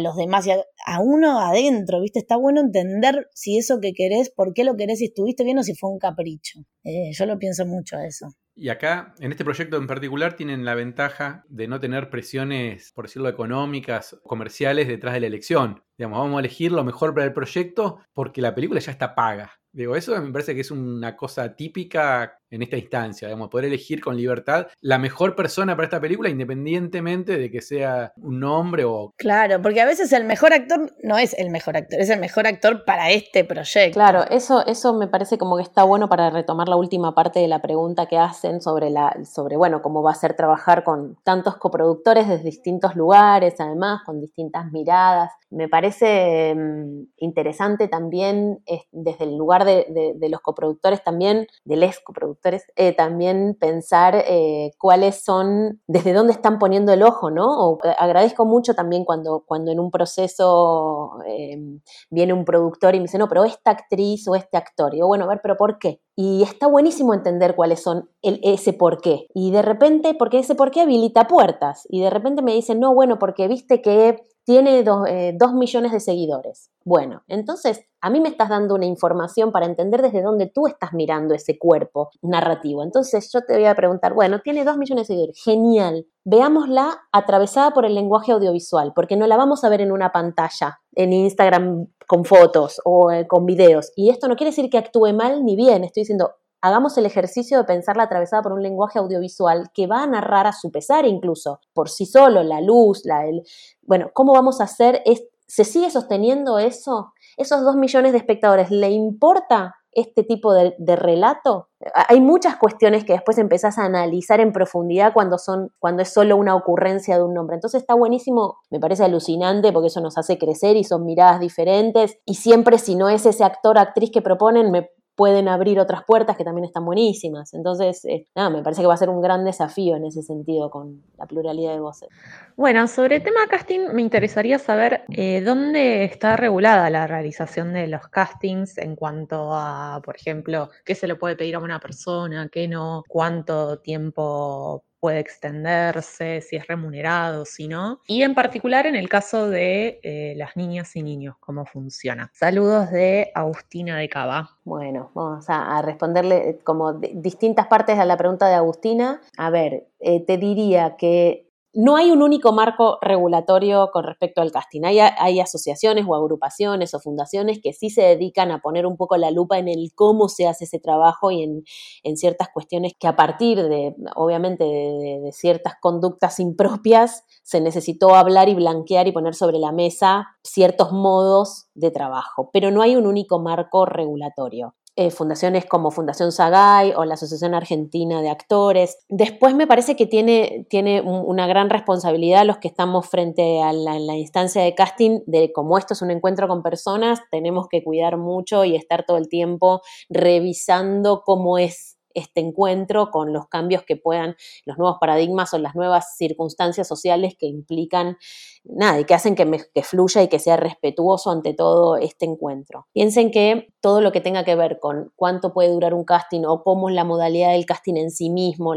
los 0.01 0.17
demás, 0.17 0.47
y 0.47 0.53
a, 0.53 1.01
uno 1.01 1.41
adentro, 1.41 2.01
¿viste? 2.01 2.19
Está 2.19 2.37
bueno 2.37 2.61
entender 2.61 3.29
si 3.35 3.59
eso 3.59 3.81
que 3.81 3.93
querés, 3.93 4.31
por 4.31 4.55
qué 4.55 4.65
lo 4.65 4.77
querés, 4.77 4.99
si 4.99 5.07
estuviste 5.07 5.45
bien 5.45 5.59
o 5.59 5.63
si 5.63 5.75
fue 5.75 5.91
un 5.91 5.99
capricho. 5.99 6.61
Eh, 6.85 7.13
yo 7.13 7.27
lo 7.27 7.39
pienso 7.39 7.67
mucho 7.67 7.99
eso. 7.99 8.29
Y 8.59 8.71
acá, 8.71 9.15
en 9.19 9.33
este 9.33 9.45
proyecto 9.45 9.77
en 9.77 9.87
particular, 9.87 10.35
tienen 10.35 10.65
la 10.65 10.75
ventaja 10.75 11.45
de 11.49 11.69
no 11.69 11.79
tener 11.79 12.09
presiones, 12.09 12.91
por 12.95 13.05
decirlo, 13.05 13.29
económicas, 13.29 14.17
comerciales 14.25 14.89
detrás 14.89 15.13
de 15.13 15.21
la 15.21 15.27
elección. 15.27 15.83
Digamos, 15.99 16.21
vamos 16.21 16.37
a 16.37 16.41
elegir 16.41 16.73
lo 16.73 16.83
mejor 16.83 17.13
para 17.13 17.27
el 17.27 17.35
proyecto 17.35 17.99
porque 18.15 18.41
la 18.41 18.55
película 18.55 18.81
ya 18.81 18.93
está 18.93 19.15
paga. 19.15 19.61
Digo, 19.77 19.95
eso 19.95 20.19
me 20.23 20.33
parece 20.33 20.55
que 20.55 20.63
es 20.63 20.71
una 20.71 21.15
cosa 21.15 21.55
típica 21.55 22.39
en 22.51 22.63
esta 22.63 22.79
instancia, 22.79 23.29
digamos, 23.29 23.51
poder 23.51 23.67
elegir 23.67 24.01
con 24.01 24.17
libertad 24.17 24.69
la 24.81 24.99
mejor 24.99 25.35
persona 25.35 25.77
para 25.77 25.85
esta 25.85 26.01
película 26.01 26.31
independientemente 26.31 27.37
de 27.37 27.51
que 27.51 27.61
sea 27.61 28.15
un 28.17 28.43
hombre 28.45 28.85
o... 28.85 29.13
Claro, 29.19 29.61
porque 29.61 29.83
a 29.83 29.87
veces 29.87 30.13
el 30.13 30.25
mejor 30.25 30.55
actor 30.55 30.95
no 31.03 31.19
es 31.19 31.35
el 31.39 31.51
mejor 31.51 31.77
actor, 31.77 32.01
es 32.01 32.09
el 32.09 32.21
mejor 32.21 32.47
actor 32.47 32.85
para 32.87 33.11
este 33.11 33.45
proyecto. 33.45 33.95
Claro, 33.95 34.25
eso, 34.31 34.65
eso 34.67 34.95
me 34.95 35.09
parece 35.09 35.37
como 35.37 35.57
que 35.57 35.63
está 35.63 35.83
bueno 35.83 36.09
para 36.09 36.31
retomar 36.31 36.69
la 36.69 36.77
última 36.77 37.15
parte 37.15 37.41
de 37.41 37.49
la 37.49 37.61
pregunta 37.61 38.07
que 38.07 38.17
hacen 38.17 38.63
sobre, 38.63 38.89
la, 38.89 39.15
sobre 39.25 39.57
bueno, 39.59 39.83
cómo 39.83 40.03
va 40.03 40.13
a 40.13 40.15
ser 40.15 40.35
trabajar 40.35 40.85
con 40.85 41.19
tantos 41.23 41.57
coproductores 41.57 42.29
de 42.29 42.39
distintos 42.39 42.97
lugares, 42.97 43.55
además, 43.59 44.03
con 44.07 44.21
distintas 44.21 44.73
miradas. 44.73 45.33
Me 45.51 45.69
parece 45.69 46.55
mm, 46.55 47.09
interesante 47.19 47.89
también 47.89 48.63
desde 48.93 49.25
el 49.25 49.37
lugar 49.37 49.66
de, 49.67 50.15
de 50.17 50.29
los 50.29 50.41
coproductores 50.41 51.05
también, 51.05 51.47
del 51.65 51.83
ex 51.83 52.01
coproductor 52.01 52.47
eh, 52.77 52.93
también 52.93 53.57
pensar 53.59 54.15
eh, 54.27 54.73
cuáles 54.79 55.23
son, 55.25 55.81
desde 55.87 56.13
dónde 56.13 56.33
están 56.33 56.59
poniendo 56.59 56.93
el 56.93 57.03
ojo, 57.03 57.31
¿no? 57.31 57.79
Eh, 57.85 57.95
agradezco 57.99 58.45
mucho 58.45 58.75
también 58.75 59.05
cuando, 59.05 59.45
cuando 59.47 59.73
en 59.73 59.81
un 59.81 59.91
proceso 59.91 61.13
em, 61.27 61.81
viene 62.11 62.33
un 62.33 62.45
productor 62.45 62.95
y 62.95 62.99
me 62.99 63.05
dice, 63.05 63.19
no, 63.19 63.29
pero 63.29 63.45
esta 63.45 63.71
actriz 63.73 64.27
o 64.29 64.35
este 64.35 64.57
actor. 64.57 64.95
Y 64.95 64.99
yo, 64.99 65.07
bueno, 65.07 65.25
a 65.25 65.29
ver, 65.29 65.41
pero 65.43 65.57
¿por 65.57 65.79
qué? 65.79 66.01
Y 66.15 66.43
está 66.43 66.67
buenísimo 66.67 67.15
entender 67.15 67.55
cuáles 67.55 67.83
son 67.83 68.09
el, 68.23 68.41
ese 68.43 68.73
por 68.73 69.01
qué. 69.01 69.27
Y 69.35 69.51
de 69.51 69.63
repente, 69.63 70.15
porque 70.15 70.39
ese 70.39 70.55
por 70.55 70.71
qué 70.71 70.83
habilita 70.83 71.27
puertas. 71.27 71.87
Y 71.89 72.01
de 72.01 72.11
repente 72.11 72.43
me 72.43 72.55
dicen, 72.55 72.81
no, 72.81 72.95
bueno, 72.95 73.19
porque 73.19 73.49
viste 73.49 73.83
que 73.83 74.23
tiene 74.47 74.85
dos 74.85 75.55
millones 75.55 75.91
de 75.91 75.99
seguidores. 75.99 76.71
Bueno, 76.85 77.25
entonces 77.27 77.85
a 78.01 78.11
mí 78.11 78.21
me 78.21 78.29
estás 78.29 78.49
dando 78.49 78.77
una 78.77 78.87
información 78.87 79.51
para 79.51 79.67
entender 79.67 80.03
desde 80.03 80.23
dónde 80.23 80.47
tú 80.47 80.69
estás 80.69 80.93
mirando 80.93 81.35
ese 81.35 81.59
cuerpo 81.59 82.11
narrativo. 82.23 82.85
Entonces 82.85 83.29
yo 83.33 83.41
te 83.45 83.55
voy 83.55 83.65
a 83.65 83.75
preguntar, 83.75 84.15
bueno, 84.15 84.41
tiene 84.43 84.65
dos 84.65 84.79
millones 84.79 85.09
de 85.09 85.15
seguidores, 85.15 85.43
genial. 85.43 86.07
Veámosla 86.25 86.97
atravesada 87.11 87.73
por 87.73 87.85
el 87.85 87.97
lenguaje 87.97 88.31
audiovisual, 88.31 88.93
porque 88.95 89.17
no 89.17 89.27
la 89.27 89.37
vamos 89.37 89.65
a 89.65 89.69
ver 89.69 89.81
en 89.81 89.91
una 89.91 90.13
pantalla, 90.13 90.79
en 90.93 91.13
Instagram 91.13 91.89
con 92.07 92.25
fotos 92.25 92.81
o 92.85 93.11
eh, 93.11 93.27
con 93.27 93.47
videos. 93.47 93.91
Y 93.97 94.11
esto 94.11 94.29
no 94.29 94.37
quiere 94.37 94.51
decir 94.51 94.71
que 94.71 94.79
actúe 94.79 95.13
mal 95.13 95.45
ni 95.45 95.57
bien, 95.57 95.83
estoy 95.83 96.03
diciendo, 96.03 96.37
hagamos 96.61 96.97
el 96.99 97.07
ejercicio 97.07 97.59
de 97.59 97.65
pensarla 97.65 98.05
atravesada 98.05 98.43
por 98.43 98.53
un 98.53 98.63
lenguaje 98.63 98.99
audiovisual 98.99 99.71
que 99.73 99.87
va 99.87 100.03
a 100.03 100.07
narrar 100.07 100.47
a 100.47 100.53
su 100.53 100.71
pesar 100.71 101.07
incluso, 101.07 101.61
por 101.73 101.89
sí 101.89 102.07
solo, 102.07 102.43
la 102.43 102.61
luz, 102.61 103.03
la, 103.05 103.27
el, 103.27 103.43
bueno, 103.83 104.11
¿cómo 104.13 104.33
vamos 104.33 104.61
a 104.61 104.65
hacer? 104.65 105.03
¿Se 105.47 105.65
sigue 105.65 105.91
sosteniendo 105.91 106.59
eso? 106.59 107.13
¿Esos 107.37 107.63
dos 107.63 107.77
millones 107.77 108.13
de 108.13 108.19
espectadores 108.19 108.71
le 108.71 108.91
importa 108.91 109.77
este 109.93 110.25
tipo 110.25 110.53
de, 110.53 110.75
relato? 110.97 111.69
Hay 112.09 112.21
muchas 112.21 112.57
cuestiones 112.57 113.05
que 113.05 113.13
después 113.13 113.39
empezás 113.39 113.79
a 113.79 113.85
analizar 113.85 114.41
en 114.41 114.53
profundidad 114.53 115.13
cuando, 115.13 115.39
son, 115.39 115.71
cuando 115.79 116.03
es 116.03 116.13
solo 116.13 116.37
una 116.37 116.57
ocurrencia 116.57 117.17
de 117.17 117.23
un 117.23 117.35
nombre. 117.35 117.55
Entonces 117.55 117.83
está 117.83 117.95
buenísimo, 117.95 118.59
me 118.71 118.81
parece 118.81 119.05
alucinante 119.05 119.73
porque 119.73 119.87
eso 119.87 120.01
nos 120.01 120.19
hace 120.19 120.37
crecer 120.37 120.77
y 120.77 120.85
son 120.85 121.05
miradas 121.05 121.39
diferentes. 121.39 122.19
Y 122.25 122.35
siempre 122.35 122.79
si 122.79 122.97
no 122.97 123.09
es 123.09 123.25
ese 123.25 123.45
actor 123.45 123.79
actriz 123.79 124.11
que 124.11 124.23
proponen, 124.23 124.71
me 124.71 124.91
pueden 125.17 125.49
abrir 125.49 125.81
otras 125.81 126.05
puertas 126.05 126.37
que 126.37 126.45
también 126.45 126.67
están 126.67 126.85
buenísimas. 126.85 127.55
Entonces, 127.55 128.05
eh, 128.05 128.27
nada, 128.35 128.51
me 128.51 128.63
parece 128.63 128.83
que 128.83 128.87
va 128.87 128.95
a 128.95 128.99
ser 128.99 129.09
un 129.09 129.23
gran 129.23 129.45
desafío 129.45 129.97
en 129.97 130.05
ese 130.05 130.23
sentido 130.23 130.71
con 130.71 131.03
la 131.19 131.27
pluralidad 131.27 131.73
de 131.73 131.81
voces. 131.81 132.11
Bueno, 132.57 132.87
sobre 132.87 133.17
el 133.17 133.23
tema 133.23 133.47
casting, 133.49 133.89
me 133.93 134.03
interesaría 134.03 134.59
saber 134.59 135.05
eh, 135.09 135.41
dónde 135.41 136.05
está 136.05 136.37
regulada 136.37 136.91
la 136.91 137.07
realización 137.07 137.73
de 137.73 137.87
los 137.87 138.09
castings 138.09 138.77
en 138.79 138.95
cuanto 138.95 139.53
a, 139.53 140.01
por 140.05 140.17
ejemplo, 140.17 140.71
qué 140.85 140.95
se 140.95 141.09
le 141.09 141.17
puede 141.17 141.35
pedir 141.35 141.57
a 141.57 141.61
una 141.61 141.81
persona, 141.81 142.49
qué 142.53 142.69
no, 142.69 143.03
cuánto 143.09 143.79
tiempo 143.79 144.85
puede 145.01 145.21
extenderse, 145.21 146.41
si 146.41 146.57
es 146.57 146.67
remunerado, 146.67 147.45
si 147.45 147.69
no. 147.69 148.01
Y 148.07 148.23
en 148.23 148.35
particular 148.35 148.87
en 148.87 148.97
el 148.97 149.09
caso 149.09 149.49
de 149.49 150.01
eh, 150.03 150.35
las 150.37 150.57
niñas 150.57 150.97
y 150.97 151.03
niños, 151.03 151.37
cómo 151.41 151.65
funciona. 151.65 152.31
Saludos 152.35 152.91
de 152.91 153.31
Agustina 153.35 153.99
de 153.99 154.09
Cava. 154.09 154.57
Bueno, 154.65 155.11
vamos 155.15 155.45
a, 155.49 155.81
responderle 155.83 156.51
eh, 156.51 156.59
como 156.65 156.95
distintas 156.95 157.67
partes 157.67 157.99
a 157.99 158.05
la 158.05 158.17
pregunta 158.17 158.49
de 158.49 158.55
Agustina. 158.55 159.21
A 159.37 159.51
ver, 159.51 159.87
eh, 160.01 160.25
te 160.25 160.39
diría 160.39 160.97
que 160.97 161.46
no 161.77 161.97
hay 161.97 162.11
un 162.11 162.23
único 162.23 162.53
marco 162.53 162.97
regulatorio 163.03 163.91
con 163.93 164.05
respecto 164.05 164.41
al 164.41 164.51
casting. 164.51 164.81
Hay, 164.85 165.41
asociaciones 165.41 166.07
o 166.09 166.15
agrupaciones 166.15 166.95
o 166.95 167.01
fundaciones 167.01 167.61
que 167.63 167.75
sí 167.75 167.91
se 167.91 168.01
dedican 168.01 168.51
a 168.51 168.61
poner 168.61 168.87
un 168.87 168.97
poco 168.97 169.19
la 169.19 169.31
lupa 169.31 169.59
en 169.59 169.69
el 169.69 169.93
cómo 169.95 170.31
se 170.31 170.47
hace 170.47 170.65
ese 170.65 170.79
trabajo 170.79 171.31
y 171.31 171.43
en, 171.43 172.17
ciertas 172.17 172.49
cuestiones 172.49 172.95
que 172.99 173.07
a 173.07 173.15
partir 173.15 173.63
de, 173.63 173.95
obviamente, 174.15 174.65
de, 174.65 175.31
ciertas 175.33 175.75
conductas 175.79 176.41
impropias, 176.41 177.25
se 177.43 177.61
necesitó 177.61 178.15
hablar 178.15 178.49
y 178.49 178.55
blanquear 178.55 179.07
y 179.07 179.13
poner 179.13 179.35
sobre 179.35 179.59
la 179.59 179.71
mesa 179.71 180.29
ciertos 180.43 180.93
modos 180.93 181.67
de 181.75 181.91
trabajo. 181.91 182.49
Pero 182.55 182.71
no 182.71 182.81
hay 182.81 182.97
un 182.97 183.07
único 183.07 183.39
marco 183.39 183.85
regulatorio. 183.85 184.75
Eh, 184.99 185.11
fundaciones 185.11 185.67
como 185.67 185.91
Fundación 185.91 186.33
Sagay 186.33 186.95
o 186.97 187.05
la 187.05 187.15
Asociación 187.15 187.53
Argentina 187.53 188.23
de 188.23 188.31
Actores. 188.31 188.97
Después 189.11 189.55
me 189.55 189.67
parece 189.67 189.95
que 189.95 190.07
tiene, 190.07 190.67
tiene 190.71 191.03
una 191.03 191.47
gran 191.47 191.69
responsabilidad 191.69 192.47
los 192.47 192.57
que 192.57 192.69
estamos 192.69 193.07
frente 193.07 193.63
a 193.63 193.75
la, 193.75 193.99
la, 193.99 194.15
instancia 194.15 194.63
de 194.63 194.75
casting, 194.75 195.21
de 195.27 195.53
como 195.53 195.77
esto 195.77 195.93
es 195.93 196.01
un 196.01 196.11
encuentro 196.11 196.49
con 196.49 196.63
personas, 196.63 197.21
tenemos 197.31 197.69
que 197.69 197.85
cuidar 197.85 198.17
mucho 198.17 198.65
y 198.65 198.75
estar 198.75 199.05
todo 199.05 199.19
el 199.19 199.29
tiempo 199.29 199.83
revisando 200.09 201.25
cómo 201.27 201.59
es 201.59 201.96
este 202.17 202.41
encuentro 202.41 203.11
con 203.11 203.33
los 203.33 203.47
cambios 203.47 203.83
que 203.85 203.97
puedan, 203.97 204.37
los 204.65 204.79
nuevos 204.79 204.97
paradigmas 205.01 205.55
o 205.55 205.59
las 205.59 205.75
nuevas 205.75 206.17
circunstancias 206.17 206.89
sociales 206.89 207.35
que 207.39 207.47
implican, 207.47 208.17
nada, 208.65 208.99
y 208.99 209.05
que 209.05 209.15
hacen 209.15 209.35
que, 209.35 209.47
fluya 209.83 210.23
y 210.23 210.29
que 210.29 210.39
sea 210.39 210.57
respetuoso 210.57 211.31
ante 211.31 211.55
todo 211.55 211.97
este 211.97 212.25
encuentro. 212.25 212.87
Piensen 212.93 213.31
que 213.31 213.73
todo 213.81 214.01
lo 214.01 214.11
que 214.11 214.21
tenga 214.21 214.45
que 214.45 214.57
ver 214.57 214.79
con 214.81 215.13
cuánto 215.15 215.53
puede 215.53 215.71
durar 215.71 215.95
un 215.95 216.05
casting 216.05 216.45
o 216.45 216.63
cómo 216.65 216.89
es 216.89 216.95
la 216.95 217.05
modalidad 217.05 217.53
del 217.53 217.67
casting 217.67 217.97
en 217.97 218.11
sí 218.11 218.31
mismo, 218.31 218.75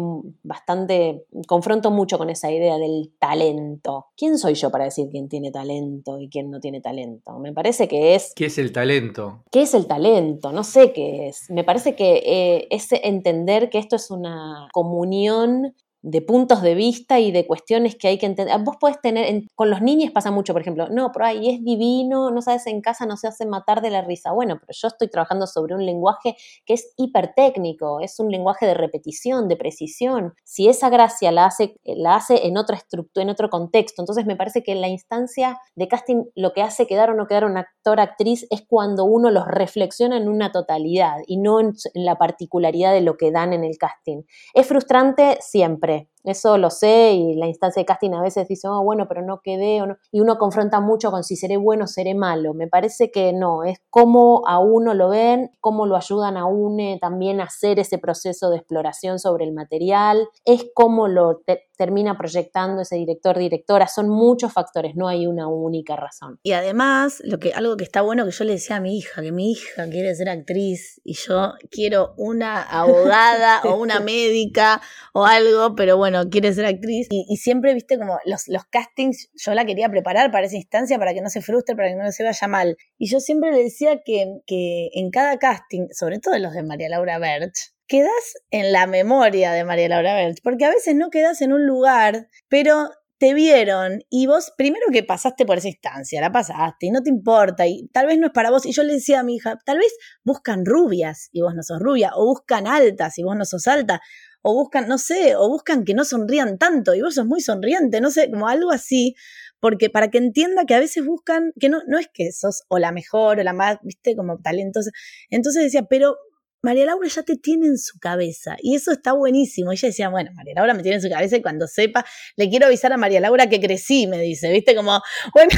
bastante, 0.44 1.26
confronto 1.48 1.92
mucho 1.92 2.18
con 2.18 2.30
esa 2.30 2.52
idea 2.52 2.78
del 2.78 3.14
talento. 3.20 4.08
¿Quién 4.18 4.38
soy 4.38 4.56
yo 4.56 4.70
para 4.70 4.84
decir 4.84 5.08
quién 5.10 5.30
tiene 5.30 5.50
talento 5.50 6.20
y 6.20 6.30
quién 6.30 6.52
no 6.52 6.60
tiene 6.60 6.82
talento? 6.82 7.40
Me 7.40 7.54
parece 7.54 7.88
que 7.88 8.16
es... 8.16 8.34
¿Qué 8.36 8.48
es 8.48 8.58
el 8.58 8.74
talento? 8.74 9.44
¿Qué 9.50 9.62
es 9.62 9.74
el 9.74 9.88
talento? 9.88 10.52
No 10.52 10.66
sé 10.66 10.92
qué 10.92 11.30
es. 11.30 11.50
Me 11.50 11.64
parece 11.64 11.96
que 11.96 12.22
eh, 12.26 12.68
es 12.70 12.90
entender 12.92 13.70
que 13.70 13.78
esto 13.78 13.96
es 13.96 14.12
una 14.12 14.68
comunión 14.74 15.74
de 16.04 16.22
puntos 16.22 16.62
de 16.62 16.74
vista 16.74 17.20
y 17.20 17.32
de 17.32 17.46
cuestiones 17.46 17.96
que 17.96 18.08
hay 18.08 18.18
que 18.18 18.26
entender. 18.26 18.58
Vos 18.60 18.78
podés 18.78 19.00
tener, 19.02 19.44
con 19.56 19.70
los 19.70 19.82
niños 19.82 20.12
pasa 20.12 20.32
mucho, 20.32 20.54
por 20.54 20.62
ejemplo, 20.62 20.90
no, 20.90 21.12
pero 21.12 21.26
ahí 21.26 21.50
es 21.50 21.64
divino, 21.64 22.32
no 22.32 22.42
sabes, 22.42 22.66
en 22.68 22.82
casa 22.82 23.06
no 23.06 23.18
se 23.18 23.28
hace 23.28 23.46
matar 23.46 23.82
de 23.82 23.92
la 23.92 24.02
risa. 24.02 24.32
Bueno, 24.32 24.56
pero 24.60 24.72
yo 24.72 24.88
estoy 24.88 25.10
trabajando 25.10 25.46
sobre 25.46 25.76
un 25.76 25.86
lenguaje 25.86 26.36
que 26.66 26.74
es 26.74 26.94
hipertécnico, 26.98 28.00
es 28.00 28.20
un 28.20 28.32
lenguaje 28.32 28.66
de 28.66 28.74
repetición, 28.74 29.48
de 29.48 29.58
precisión. 29.58 30.34
Si 30.44 30.68
esa 30.68 30.90
gracia 30.90 31.32
la 31.32 31.46
hace, 31.46 31.76
la 31.84 32.16
hace 32.16 32.48
en 32.48 32.58
otra 32.58 32.78
estructura, 32.78 33.24
en 33.24 33.30
otro 33.30 33.50
contexto, 33.50 34.02
entonces 34.02 34.26
me 34.26 34.36
parece 34.36 34.64
que 34.64 34.74
la 34.76 34.88
instancia 34.88 35.60
de 35.76 35.88
casting 35.88 36.24
lo 36.36 36.54
que 36.54 36.64
hace 36.64 36.88
quedar 36.88 37.12
o 37.12 37.16
no 37.16 37.28
quedar 37.28 37.46
un 37.46 37.58
actor, 37.58 38.00
actriz, 38.00 38.48
es 38.50 38.64
cuando 38.68 39.06
uno 39.06 39.30
los 39.30 39.46
reflexiona 39.48 40.18
en 40.18 40.30
una 40.30 40.52
totalidad 40.52 41.18
y 41.28 41.38
no 41.38 41.60
en 41.60 41.74
la 41.94 42.18
particularidad 42.18 42.94
de 42.94 43.02
lo 43.02 43.18
que 43.18 43.32
dan 43.32 43.54
en 43.54 43.64
el 43.64 43.78
casting. 43.78 44.24
Es 44.54 44.66
frustrante 44.68 45.38
siempre 45.42 45.91
færi. 45.92 46.21
Eso 46.24 46.58
lo 46.58 46.70
sé 46.70 47.14
y 47.14 47.36
la 47.36 47.48
instancia 47.48 47.82
de 47.82 47.86
casting 47.86 48.12
a 48.14 48.22
veces 48.22 48.48
dice, 48.48 48.68
oh, 48.68 48.84
bueno, 48.84 49.08
pero 49.08 49.22
no 49.22 49.42
quedé 49.44 49.82
o 49.82 49.88
no. 49.88 49.98
Y 50.12 50.20
uno 50.20 50.38
confronta 50.38 50.80
mucho 50.80 51.12
con 51.12 51.24
si 51.24 51.36
seré 51.36 51.58
bueno 51.58 51.86
o 51.86 51.88
seré 51.88 52.16
malo. 52.16 52.54
Me 52.54 52.68
parece 52.68 53.12
que 53.12 53.34
no, 53.34 53.64
es 53.64 53.80
cómo 53.90 54.42
a 54.48 54.60
uno 54.60 54.94
lo 54.94 55.10
ven, 55.10 55.52
cómo 55.60 55.86
lo 55.86 55.96
ayudan 55.96 56.38
a 56.38 56.46
uno 56.46 56.72
también 57.00 57.42
a 57.42 57.46
hacer 57.46 57.80
ese 57.80 57.98
proceso 57.98 58.50
de 58.50 58.58
exploración 58.58 59.20
sobre 59.20 59.46
el 59.46 59.54
material, 59.54 60.28
es 60.46 60.66
cómo 60.74 61.08
lo 61.08 61.42
termina 61.78 62.18
proyectando 62.18 62.82
ese 62.82 62.96
director, 62.96 63.38
directora. 63.38 63.88
Son 63.88 64.10
muchos 64.10 64.54
factores, 64.54 64.96
no 64.96 65.08
hay 65.08 65.28
una 65.28 65.48
única 65.48 65.96
razón. 65.96 66.40
Y 66.44 66.52
además, 66.54 67.22
lo 67.26 67.40
que, 67.40 67.54
algo 67.54 67.78
que 67.78 67.84
está 67.84 68.02
bueno 68.02 68.26
que 68.26 68.32
yo 68.32 68.44
le 68.44 68.54
decía 68.54 68.78
a 68.78 68.80
mi 68.80 68.98
hija, 68.98 69.22
que 69.22 69.32
mi 69.32 69.52
hija 69.52 69.90
quiere 69.90 70.14
ser 70.16 70.30
actriz 70.30 71.02
y 71.04 71.14
yo 71.14 71.54
quiero 71.70 72.14
una 72.18 72.62
abogada 72.62 73.62
o 73.64 73.76
una 73.76 74.00
médica 74.00 74.82
o 75.14 75.26
algo, 75.26 75.76
pero 75.76 75.98
bueno, 75.98 76.11
quiere 76.30 76.54
ser 76.54 76.66
actriz. 76.66 77.08
Y, 77.10 77.38
siempre, 77.38 77.74
viste, 77.74 77.98
como 77.98 78.18
los, 78.26 78.48
los 78.48 78.66
castings, 78.66 79.30
yo 79.34 79.54
la 79.54 79.66
quería 79.66 79.90
preparar 79.90 80.32
para 80.32 80.48
esa 80.48 80.56
instancia, 80.56 80.98
para 80.98 81.14
que 81.14 81.22
no 81.22 81.30
se 81.30 81.42
frustre, 81.42 81.76
para 81.76 81.90
que 81.90 81.96
no 81.96 82.12
se 82.12 82.24
vaya 82.24 82.48
mal. 82.48 82.78
Y 82.98 83.10
yo 83.10 83.20
siempre 83.20 83.52
le 83.52 83.64
decía 83.64 84.02
que, 84.04 84.26
que 84.46 84.90
en 84.94 85.10
cada 85.12 85.38
casting, 85.38 85.88
sobre 85.92 86.20
todo 86.20 86.38
los 86.40 86.54
de 86.54 86.64
María 86.64 86.90
Laura 86.90 87.20
Berch, 87.20 87.74
quedas 87.88 88.36
en 88.52 88.72
la 88.72 88.88
memoria 88.88 89.52
de 89.52 89.66
María 89.66 89.90
Laura 89.90 90.16
Belch, 90.16 90.42
porque 90.42 90.64
a 90.66 90.70
veces 90.70 90.96
no 90.96 91.10
quedas 91.10 91.42
en 91.42 91.52
un 91.52 91.66
lugar, 91.66 92.30
pero 92.48 92.90
te 93.22 93.36
vieron 93.36 94.02
y 94.10 94.26
vos 94.26 94.52
primero 94.58 94.88
que 94.92 95.04
pasaste 95.04 95.46
por 95.46 95.60
esa 95.60 95.68
instancia, 95.68 96.20
la 96.22 96.32
pasaste 96.32 96.88
y 96.88 96.90
no 96.90 97.04
te 97.04 97.12
importa 97.12 97.68
y 97.68 97.88
tal 97.94 98.08
vez 98.08 98.18
no 98.18 98.26
es 98.26 98.34
para 98.34 98.50
vos. 98.50 98.66
Y 98.66 98.72
yo 98.72 98.82
le 98.82 98.94
decía 98.94 99.20
a 99.20 99.24
mi 99.24 99.36
hija, 99.36 99.60
tal 99.64 99.78
vez 99.78 99.96
buscan 100.24 100.66
rubias 100.66 101.30
y 101.32 101.42
vos 101.42 101.54
no 101.54 101.62
sos 101.62 101.80
rubia, 101.80 102.14
o 102.16 102.26
buscan 102.26 102.66
altas 102.66 103.20
y 103.20 103.24
vos 103.24 103.36
no 103.36 103.46
sos 103.46 103.68
alta, 103.68 104.02
o 104.42 104.54
buscan, 104.54 104.88
no 104.88 104.98
sé, 104.98 105.36
o 105.36 105.48
buscan 105.50 105.86
que 105.86 105.94
no 105.94 106.06
sonrían 106.06 106.58
tanto 106.58 106.96
y 106.96 107.02
vos 107.02 107.16
sos 107.16 107.26
muy 107.26 107.42
sonriente, 107.42 108.02
no 108.02 108.12
sé, 108.12 108.30
como 108.30 108.48
algo 108.48 108.72
así, 108.72 109.16
porque 109.60 109.90
para 109.90 110.10
que 110.10 110.18
entienda 110.18 110.66
que 110.66 110.76
a 110.76 110.80
veces 110.80 111.06
buscan, 111.06 111.52
que 111.60 111.70
no, 111.70 111.82
no 111.88 112.00
es 112.00 112.08
que 112.14 112.32
sos 112.32 112.64
o 112.68 112.80
la 112.80 112.92
mejor 112.92 113.40
o 113.40 113.44
la 113.44 113.54
más, 113.54 113.78
viste, 113.84 114.16
como 114.16 114.40
talentosa. 114.40 114.92
Entonces 115.30 115.64
decía, 115.64 115.84
pero 115.90 116.18
María 116.64 116.86
Laura 116.86 117.08
ya 117.08 117.24
te 117.24 117.38
tiene 117.38 117.68
en 117.68 117.78
su 117.78 117.98
cabeza 118.00 118.56
y 118.62 118.76
eso 118.76 118.92
está 118.92 119.14
buenísimo. 119.14 119.72
Ella 119.72 119.88
decía, 119.88 120.10
bueno, 120.10 120.32
María 120.36 120.54
Laura 120.56 120.74
me 120.74 120.84
tiene 120.84 120.98
en 120.98 121.02
su 121.02 121.10
cabeza 121.10 121.38
y 121.38 121.42
cuando 121.42 121.68
sepa, 121.68 122.06
le 122.36 122.50
quiero 122.50 122.68
avisar 122.68 122.94
a 122.94 122.98
María 122.98 123.20
Laura 123.20 123.50
que 123.50 123.60
crecí, 123.60 124.08
me 124.08 124.20
dice, 124.20 124.52
viste, 124.52 124.76
como, 124.76 125.02
bueno, 125.34 125.52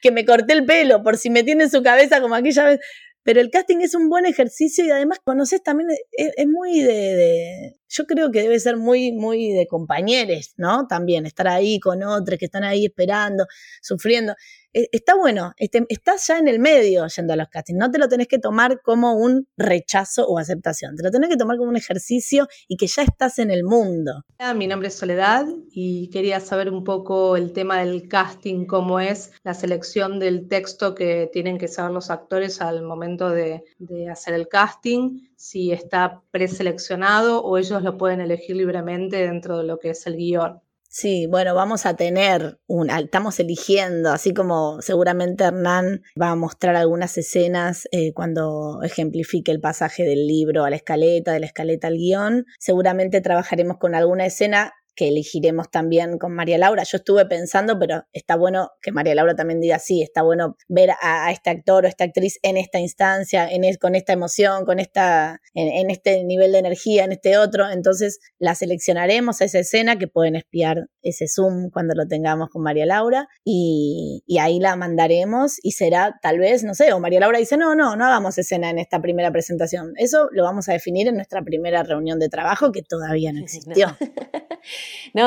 que 0.00 0.10
me 0.10 0.24
corté 0.24 0.52
el 0.52 0.64
pelo 0.64 1.02
por 1.02 1.16
si 1.16 1.30
me 1.30 1.42
tiene 1.42 1.64
en 1.64 1.70
su 1.70 1.82
cabeza 1.82 2.20
como 2.20 2.34
aquella 2.34 2.64
vez. 2.64 2.80
Pero 3.24 3.40
el 3.40 3.50
casting 3.50 3.78
es 3.78 3.96
un 3.96 4.08
buen 4.08 4.24
ejercicio 4.24 4.84
y 4.84 4.90
además 4.92 5.18
conoces 5.24 5.60
también, 5.60 5.88
es, 6.12 6.46
muy 6.46 6.80
de, 6.80 7.74
yo 7.88 8.06
creo 8.06 8.30
que 8.30 8.42
debe 8.42 8.58
ser 8.58 8.76
muy, 8.76 9.12
muy 9.12 9.52
de 9.52 9.66
compañeros, 9.66 10.54
¿no? 10.56 10.86
También 10.86 11.26
estar 11.26 11.48
ahí 11.48 11.78
con 11.80 12.02
otros 12.02 12.38
que 12.38 12.46
están 12.46 12.64
ahí 12.64 12.86
esperando, 12.86 13.46
sufriendo. 13.80 14.34
E, 14.72 14.88
está 14.92 15.14
bueno, 15.14 15.54
este, 15.56 15.86
estás 15.88 16.26
ya 16.26 16.38
en 16.38 16.48
el 16.48 16.58
medio 16.58 17.06
yendo 17.06 17.32
a 17.32 17.36
los 17.36 17.48
castings, 17.48 17.78
no 17.78 17.90
te 17.90 17.98
lo 17.98 18.08
tenés 18.08 18.28
que 18.28 18.38
tomar 18.38 18.82
como 18.82 19.14
un 19.14 19.48
rechazo 19.56 20.26
o 20.26 20.38
aceptación, 20.38 20.96
te 20.96 21.02
lo 21.02 21.10
tenés 21.10 21.30
que 21.30 21.36
tomar 21.36 21.56
como 21.56 21.70
un 21.70 21.76
ejercicio 21.76 22.46
y 22.68 22.76
que 22.76 22.86
ya 22.86 23.02
estás 23.02 23.38
en 23.38 23.50
el 23.50 23.64
mundo. 23.64 24.24
Mi 24.54 24.66
nombre 24.66 24.88
es 24.88 24.94
Soledad 24.94 25.46
y 25.70 26.10
quería 26.10 26.40
saber 26.40 26.70
un 26.70 26.84
poco 26.84 27.36
el 27.36 27.52
tema 27.52 27.78
del 27.78 28.06
casting, 28.08 28.66
cómo 28.66 29.00
es 29.00 29.32
la 29.44 29.54
selección 29.54 30.18
del 30.18 30.46
texto 30.48 30.94
que 30.94 31.30
tienen 31.32 31.56
que 31.56 31.68
saber 31.68 31.92
los 31.92 32.10
actores 32.10 32.60
al 32.60 32.82
momento 32.82 33.30
de, 33.30 33.64
de 33.78 34.10
hacer 34.10 34.34
el 34.34 34.46
casting, 34.48 35.20
si 35.36 35.72
está 35.72 36.22
preseleccionado 36.30 37.42
o 37.42 37.58
ellos 37.58 37.82
lo 37.82 37.96
pueden 37.96 38.20
elegir 38.20 38.56
libremente 38.56 39.16
dentro 39.18 39.58
de 39.58 39.64
lo 39.64 39.78
que 39.78 39.90
es 39.90 40.06
el 40.06 40.16
guion. 40.16 40.60
Sí, 40.88 41.26
bueno, 41.26 41.54
vamos 41.54 41.84
a 41.84 41.94
tener 41.94 42.58
un, 42.66 42.88
estamos 42.88 43.38
eligiendo, 43.38 44.12
así 44.12 44.32
como 44.32 44.80
seguramente 44.80 45.44
Hernán 45.44 46.02
va 46.18 46.30
a 46.30 46.36
mostrar 46.36 46.74
algunas 46.74 47.18
escenas 47.18 47.86
eh, 47.92 48.14
cuando 48.14 48.80
ejemplifique 48.82 49.52
el 49.52 49.60
pasaje 49.60 50.04
del 50.04 50.26
libro 50.26 50.64
a 50.64 50.70
la 50.70 50.76
escaleta, 50.76 51.32
de 51.32 51.40
la 51.40 51.46
escaleta 51.46 51.88
al 51.88 51.98
guion. 51.98 52.46
Seguramente 52.58 53.20
trabajaremos 53.20 53.76
con 53.76 53.94
alguna 53.94 54.24
escena 54.24 54.72
que 54.96 55.08
elegiremos 55.08 55.70
también 55.70 56.18
con 56.18 56.34
María 56.34 56.58
Laura. 56.58 56.82
Yo 56.82 56.96
estuve 56.96 57.26
pensando, 57.26 57.78
pero 57.78 58.04
está 58.12 58.34
bueno 58.36 58.70
que 58.82 58.90
María 58.90 59.14
Laura 59.14 59.36
también 59.36 59.60
diga, 59.60 59.78
sí, 59.78 60.02
está 60.02 60.22
bueno 60.22 60.56
ver 60.68 60.90
a, 61.00 61.30
este 61.30 61.50
actor 61.50 61.84
o 61.84 61.88
esta 61.88 62.04
actriz 62.04 62.38
en 62.42 62.56
esta 62.56 62.80
instancia, 62.80 63.48
en 63.48 63.66
con 63.80 63.94
esta 63.94 64.12
emoción, 64.12 64.64
con 64.64 64.78
esta, 64.78 65.40
en, 65.54 65.90
este 65.90 66.24
nivel 66.24 66.52
de 66.52 66.58
energía, 66.58 67.04
en 67.04 67.12
este 67.12 67.36
otro. 67.36 67.68
Entonces 67.70 68.20
la 68.38 68.54
seleccionaremos 68.54 69.40
a 69.40 69.44
esa 69.44 69.58
escena 69.58 69.98
que 69.98 70.08
pueden 70.08 70.36
espiar 70.36 70.88
ese 71.02 71.26
Zoom 71.28 71.70
cuando 71.70 71.94
lo 71.94 72.06
tengamos 72.06 72.48
con 72.48 72.62
María 72.62 72.86
Laura 72.86 73.28
y, 73.44 74.22
y 74.26 74.38
ahí 74.38 74.58
la 74.60 74.76
mandaremos 74.76 75.56
y 75.62 75.72
será 75.72 76.18
tal 76.22 76.38
vez, 76.38 76.64
no 76.64 76.74
sé, 76.74 76.92
o 76.92 77.00
María 77.00 77.20
Laura 77.20 77.38
dice, 77.38 77.56
no, 77.56 77.74
no, 77.74 77.96
no 77.96 78.06
hagamos 78.06 78.38
escena 78.38 78.70
en 78.70 78.78
esta 78.78 79.00
primera 79.02 79.30
presentación. 79.30 79.92
Eso 79.96 80.28
lo 80.32 80.44
vamos 80.44 80.68
a 80.68 80.72
definir 80.72 81.08
en 81.08 81.16
nuestra 81.16 81.42
primera 81.42 81.82
reunión 81.82 82.18
de 82.18 82.28
trabajo 82.28 82.72
que 82.72 82.82
todavía 82.82 83.32
no 83.32 83.40
existió. 83.40 83.88
No, 83.88 83.96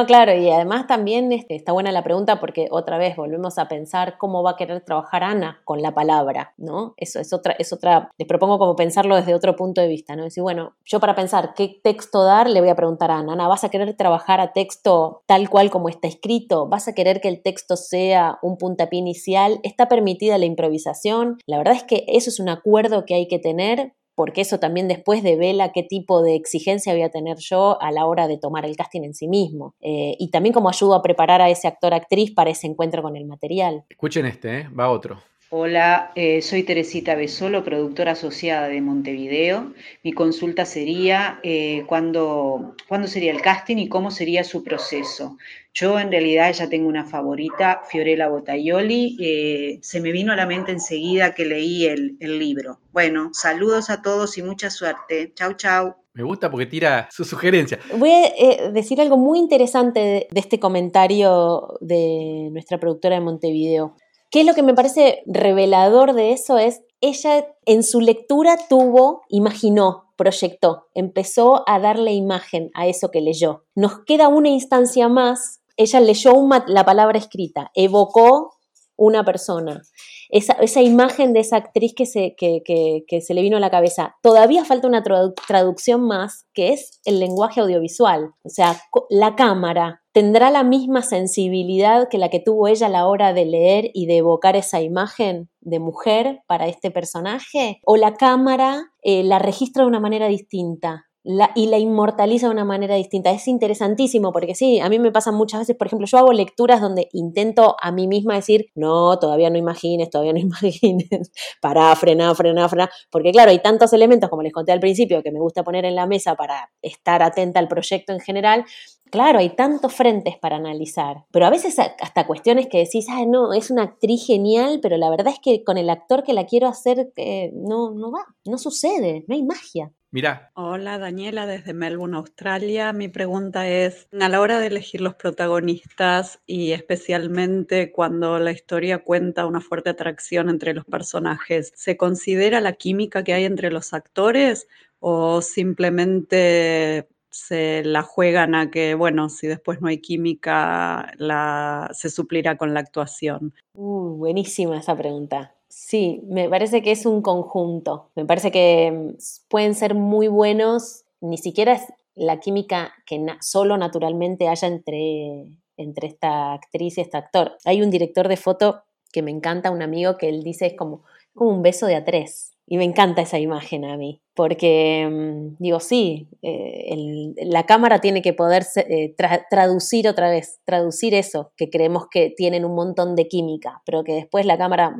claro, 0.07 0.33
y 0.33 0.49
además 0.49 0.87
también 0.87 1.31
este, 1.31 1.55
está 1.55 1.71
buena 1.71 1.91
la 1.91 2.03
pregunta 2.03 2.39
porque 2.39 2.67
otra 2.71 2.97
vez 2.97 3.15
volvemos 3.15 3.57
a 3.57 3.67
pensar 3.67 4.17
cómo 4.17 4.43
va 4.43 4.51
a 4.51 4.55
querer 4.55 4.81
trabajar 4.81 5.23
Ana 5.23 5.61
con 5.65 5.81
la 5.81 5.93
palabra, 5.93 6.53
¿no? 6.57 6.93
Eso 6.97 7.19
es 7.19 7.33
otra, 7.33 7.55
es 7.57 7.73
otra, 7.73 8.11
les 8.17 8.27
propongo 8.27 8.59
como 8.59 8.75
pensarlo 8.75 9.15
desde 9.15 9.35
otro 9.35 9.55
punto 9.55 9.81
de 9.81 9.87
vista, 9.87 10.15
¿no? 10.15 10.23
Decir, 10.23 10.43
bueno, 10.43 10.75
yo 10.85 10.99
para 10.99 11.15
pensar 11.15 11.53
qué 11.55 11.79
texto 11.83 12.23
dar, 12.23 12.49
le 12.49 12.61
voy 12.61 12.69
a 12.69 12.75
preguntar 12.75 13.11
a 13.11 13.19
Ana, 13.19 13.33
Ana, 13.33 13.47
¿vas 13.47 13.63
a 13.63 13.69
querer 13.69 13.95
trabajar 13.95 14.39
a 14.41 14.53
texto 14.53 15.23
tal 15.25 15.49
cual 15.49 15.69
como 15.69 15.89
está 15.89 16.07
escrito? 16.07 16.67
¿Vas 16.67 16.87
a 16.87 16.93
querer 16.93 17.21
que 17.21 17.27
el 17.27 17.41
texto 17.41 17.75
sea 17.75 18.39
un 18.41 18.57
puntapié 18.57 18.99
inicial? 18.99 19.59
¿Está 19.63 19.87
permitida 19.87 20.37
la 20.37 20.45
improvisación? 20.45 21.37
La 21.45 21.57
verdad 21.57 21.75
es 21.75 21.83
que 21.83 22.05
eso 22.07 22.29
es 22.29 22.39
un 22.39 22.49
acuerdo 22.49 23.05
que 23.05 23.15
hay 23.15 23.27
que 23.27 23.39
tener 23.39 23.93
porque 24.19 24.41
eso 24.41 24.60
también 24.60 24.89
después 24.89 25.23
devela 25.23 25.71
qué 25.71 25.82
tipo 25.82 26.21
de 26.21 26.36
exigencia 26.36 26.91
voy 26.91 27.03
a 27.03 27.10
tener 27.10 27.38
yo 27.38 27.82
a 27.82 27.89
la 27.89 28.05
hora 28.05 28.27
de 28.27 28.38
tomar 28.38 28.65
el 28.65 28.75
casting 28.75 29.03
en 29.03 29.13
sí 29.13 29.29
mismo. 29.29 29.75
Eh, 29.79 30.17
y 30.19 30.29
también 30.29 30.51
como 30.51 30.67
ayudo 30.67 30.93
a 30.93 31.01
preparar 31.01 31.41
a 31.41 31.49
ese 31.49 31.69
actor 31.69 31.93
actriz 31.93 32.29
para 32.34 32.49
ese 32.49 32.67
encuentro 32.67 33.01
con 33.01 33.15
el 33.15 33.23
material. 33.23 33.86
Escuchen 33.89 34.25
este, 34.25 34.58
¿eh? 34.58 34.69
va 34.77 34.91
otro. 34.91 35.21
Hola, 35.51 36.12
eh, 36.13 36.43
soy 36.43 36.62
Teresita 36.62 37.15
Besolo, 37.15 37.63
productora 37.63 38.12
asociada 38.12 38.67
de 38.67 38.81
Montevideo. 38.81 39.73
Mi 40.03 40.13
consulta 40.13 40.63
sería 40.63 41.39
eh, 41.41 41.85
¿cuándo, 41.88 42.75
cuándo 42.88 43.07
sería 43.07 43.31
el 43.31 43.41
casting 43.41 43.77
y 43.77 43.89
cómo 43.89 44.12
sería 44.12 44.43
su 44.43 44.63
proceso. 44.63 45.38
Yo 45.73 45.99
en 45.99 46.12
realidad 46.12 46.53
ya 46.53 46.69
tengo 46.69 46.88
una 46.88 47.03
favorita, 47.03 47.81
Fiorella 47.89 48.27
Bottaioli. 48.27 49.17
Eh, 49.19 49.79
se 49.81 49.99
me 49.99 50.12
vino 50.12 50.33
a 50.33 50.35
la 50.35 50.45
mente 50.45 50.71
enseguida 50.71 51.33
que 51.33 51.45
leí 51.45 51.88
el, 51.88 52.15
el 52.19 52.38
libro. 52.38 52.77
Bueno, 52.91 53.31
saludos 53.33 53.89
a 53.89 54.03
todos 54.03 54.38
y 54.38 54.43
mucha 54.43 54.69
suerte. 54.69 55.33
Chau, 55.33 55.53
chau. 55.53 55.95
Me 56.13 56.21
gusta 56.21 56.51
porque 56.51 56.67
tira 56.67 57.09
su 57.12 57.23
sugerencia. 57.23 57.79
Voy 57.97 58.12
a 58.12 58.27
eh, 58.27 58.71
decir 58.71 59.01
algo 59.01 59.17
muy 59.17 59.39
interesante 59.39 59.99
de, 59.99 60.27
de 60.29 60.39
este 60.39 60.59
comentario 60.59 61.79
de 61.81 62.49
nuestra 62.51 62.79
productora 62.79 63.15
de 63.15 63.21
Montevideo. 63.21 63.95
¿Qué 64.31 64.41
es 64.41 64.45
lo 64.45 64.53
que 64.53 64.63
me 64.63 64.75
parece 64.75 65.23
revelador 65.25 66.13
de 66.13 66.33
eso? 66.33 66.57
Es 66.57 66.81
ella 67.01 67.47
en 67.65 67.83
su 67.83 68.01
lectura 68.01 68.57
tuvo, 68.67 69.21
imaginó, 69.29 70.11
proyectó, 70.17 70.87
empezó 70.93 71.63
a 71.67 71.79
darle 71.79 72.11
imagen 72.13 72.69
a 72.73 72.87
eso 72.87 73.09
que 73.09 73.21
leyó. 73.21 73.63
Nos 73.73 74.03
queda 74.05 74.27
una 74.27 74.49
instancia 74.49 75.07
más, 75.07 75.61
ella 75.77 76.01
leyó 76.01 76.33
la 76.67 76.85
palabra 76.85 77.17
escrita, 77.17 77.71
evocó 77.73 78.57
una 78.97 79.23
persona. 79.23 79.81
Esa, 80.29 80.53
esa 80.53 80.81
imagen 80.81 81.33
de 81.33 81.39
esa 81.39 81.57
actriz 81.57 81.93
que 81.95 82.05
se, 82.05 82.35
que, 82.37 82.61
que, 82.63 83.03
que 83.07 83.21
se, 83.21 83.33
le 83.33 83.41
vino 83.41 83.57
a 83.57 83.59
la 83.59 83.71
cabeza. 83.71 84.15
Todavía 84.21 84.63
falta 84.63 84.87
una 84.87 85.03
tradu 85.03 85.33
traducción 85.47 86.01
más, 86.01 86.45
que 86.53 86.73
es 86.73 87.01
el 87.05 87.19
lenguaje 87.19 87.61
audiovisual. 87.61 88.31
O 88.43 88.49
sea, 88.49 88.79
la 89.09 89.35
cámara 89.35 90.03
tendrá 90.11 90.49
la 90.51 90.63
misma 90.63 91.01
sensibilidad 91.01 92.07
que 92.09 92.17
la 92.17 92.29
que 92.29 92.39
tuvo 92.39 92.67
ella 92.67 92.87
a 92.87 92.89
la 92.89 93.07
hora 93.07 93.33
de 93.33 93.45
leer 93.45 93.91
y 93.93 94.05
de 94.05 94.17
evocar 94.17 94.55
esa 94.55 94.81
imagen 94.81 95.49
de 95.61 95.79
mujer 95.79 96.41
para 96.47 96.67
este 96.67 96.91
personaje, 96.91 97.79
o 97.85 97.97
la 97.97 98.15
cámara 98.15 98.91
eh, 99.01 99.23
la 99.23 99.39
registra 99.39 99.83
de 99.83 99.89
una 99.89 99.99
manera 99.99 100.27
distinta. 100.27 101.08
Y 101.23 101.67
la 101.67 101.77
inmortaliza 101.77 102.47
de 102.47 102.53
una 102.53 102.65
manera 102.65 102.95
distinta. 102.95 103.32
Es 103.32 103.47
interesantísimo 103.47 104.32
porque 104.32 104.55
sí, 104.55 104.79
a 104.79 104.89
mí 104.89 104.99
me 104.99 105.12
pasan 105.12 105.36
muchas 105.36 105.62
veces, 105.62 105.75
por 105.75 105.88
ejemplo, 105.88 106.08
yo 106.08 106.17
hago 106.17 106.32
lecturas 106.32 106.79
donde 106.79 107.10
intento 107.12 107.75
a 107.82 107.91
mí 107.91 108.08
misma 108.08 108.36
decir, 108.36 108.67
no, 108.73 109.19
todavía 109.19 109.49
no 109.49 109.58
imagines, 109.58 110.10
todavía 110.10 110.34
no 110.34 110.39
imagines, 110.39 111.32
para, 111.62 111.93
frenar, 111.95 112.36
frenar, 112.36 112.69
frenar, 112.69 112.89
porque 113.12 113.32
claro, 113.32 113.51
hay 113.51 113.60
tantos 113.60 113.91
elementos, 113.93 114.29
como 114.29 114.43
les 114.43 114.53
conté 114.53 114.71
al 114.71 114.79
principio, 114.79 115.21
que 115.21 115.32
me 115.32 115.39
gusta 115.39 115.63
poner 115.63 115.86
en 115.86 115.95
la 115.95 116.08
mesa 116.08 116.36
para 116.36 116.71
estar 116.82 117.21
atenta 117.21 117.60
al 117.60 117.67
proyecto 117.67 118.13
en 118.13 118.19
general, 118.19 118.65
Claro, 119.12 119.39
hay 119.39 119.55
tantos 119.55 119.91
frentes 119.93 120.38
para 120.38 120.58
analizar, 120.58 121.25
pero 121.32 121.47
a 121.47 121.49
veces 121.49 121.79
hasta 121.79 122.27
cuestiones 122.27 122.67
que 122.67 122.77
decís, 122.77 123.08
ah, 123.10 123.25
no, 123.25 123.53
es 123.53 123.71
una 123.71 123.82
actriz 123.84 124.23
genial, 124.27 124.79
pero 124.84 124.97
la 124.97 125.10
verdad 125.10 125.34
es 125.34 125.39
que 125.41 125.63
con 125.63 125.79
el 125.79 125.89
actor 125.89 126.23
que 126.23 126.34
la 126.34 126.45
quiero 126.45 126.67
hacer 126.67 127.12
eh, 127.15 127.51
no, 127.55 127.89
no 127.89 128.12
va, 128.12 128.23
no 128.45 128.60
sucede, 128.60 129.25
no 129.27 129.34
hay 129.34 129.41
magia. 129.41 129.91
Mira. 130.11 130.51
Hola 130.55 130.97
Daniela 130.97 131.45
desde 131.45 131.73
Melbourne, 131.73 132.17
Australia. 132.17 132.93
Mi 132.93 133.09
pregunta 133.09 133.67
es, 133.67 134.07
a 134.19 134.27
la 134.27 134.41
hora 134.41 134.59
de 134.59 134.67
elegir 134.67 135.01
los 135.01 135.13
protagonistas 135.13 136.41
y 136.47 136.71
especialmente 136.71 137.91
cuando 137.91 138.39
la 138.39 138.51
historia 138.51 139.03
cuenta 139.03 139.45
una 139.45 139.61
fuerte 139.61 139.91
atracción 139.91 140.49
entre 140.49 140.73
los 140.73 140.85
personajes, 140.85 141.71
¿se 141.75 141.95
considera 141.95 142.59
la 142.59 142.73
química 142.73 143.23
que 143.23 143.33
hay 143.33 143.45
entre 143.45 143.69
los 143.69 143.93
actores 143.93 144.67
o 144.99 145.43
simplemente 145.43 147.07
se 147.29 147.83
la 147.83 148.01
juegan 148.01 148.55
a 148.55 148.71
que, 148.71 148.95
bueno, 148.95 149.29
si 149.29 149.47
después 149.47 149.81
no 149.81 149.87
hay 149.87 149.99
química, 149.99 151.11
la, 151.17 151.89
se 151.93 152.09
suplirá 152.09 152.57
con 152.57 152.73
la 152.73 152.79
actuación? 152.79 153.53
Uh, 153.73 154.15
buenísima 154.17 154.79
esa 154.79 154.95
pregunta. 154.95 155.53
Sí, 155.67 156.21
me 156.27 156.49
parece 156.49 156.81
que 156.81 156.91
es 156.91 157.05
un 157.05 157.21
conjunto. 157.21 158.09
Me 158.15 158.25
parece 158.25 158.51
que 158.51 158.91
mm, 158.91 159.17
pueden 159.49 159.75
ser 159.75 159.93
muy 159.93 160.27
buenos, 160.27 161.05
ni 161.21 161.37
siquiera 161.37 161.73
es 161.73 161.83
la 162.15 162.39
química 162.39 162.93
que 163.05 163.19
na 163.19 163.37
solo 163.41 163.77
naturalmente 163.77 164.47
haya 164.47 164.67
entre, 164.67 165.45
entre 165.77 166.07
esta 166.07 166.53
actriz 166.53 166.97
y 166.97 167.01
este 167.01 167.17
actor. 167.17 167.57
Hay 167.65 167.81
un 167.81 167.91
director 167.91 168.27
de 168.27 168.37
foto 168.37 168.81
que 169.11 169.21
me 169.21 169.31
encanta, 169.31 169.71
un 169.71 169.81
amigo 169.81 170.17
que 170.17 170.29
él 170.29 170.43
dice 170.43 170.65
es 170.67 170.73
como, 170.73 171.03
como 171.33 171.51
un 171.51 171.61
beso 171.61 171.87
de 171.87 171.95
a 171.95 172.05
tres. 172.05 172.51
Y 172.71 172.77
me 172.77 172.83
encanta 172.83 173.23
esa 173.23 173.39
imagen 173.39 173.83
a 173.83 173.97
mí, 173.97 174.21
porque 174.35 175.09
digo, 175.57 175.79
sí, 175.79 176.29
eh, 176.43 177.33
la 177.37 177.65
cámara 177.65 177.99
tiene 177.99 178.21
que 178.21 178.33
poder 178.33 178.63
eh, 178.75 179.15
tra 179.17 179.47
traducir 179.49 180.07
otra 180.07 180.29
vez, 180.29 180.59
traducir 180.65 181.15
eso, 181.15 181.51
que 181.57 181.71
creemos 181.71 182.05
que 182.11 182.31
tienen 182.37 182.65
un 182.65 182.75
montón 182.75 183.15
de 183.15 183.27
química, 183.27 183.81
pero 183.87 184.03
que 184.03 184.13
después 184.13 184.45
la 184.45 184.59
cámara, 184.59 184.95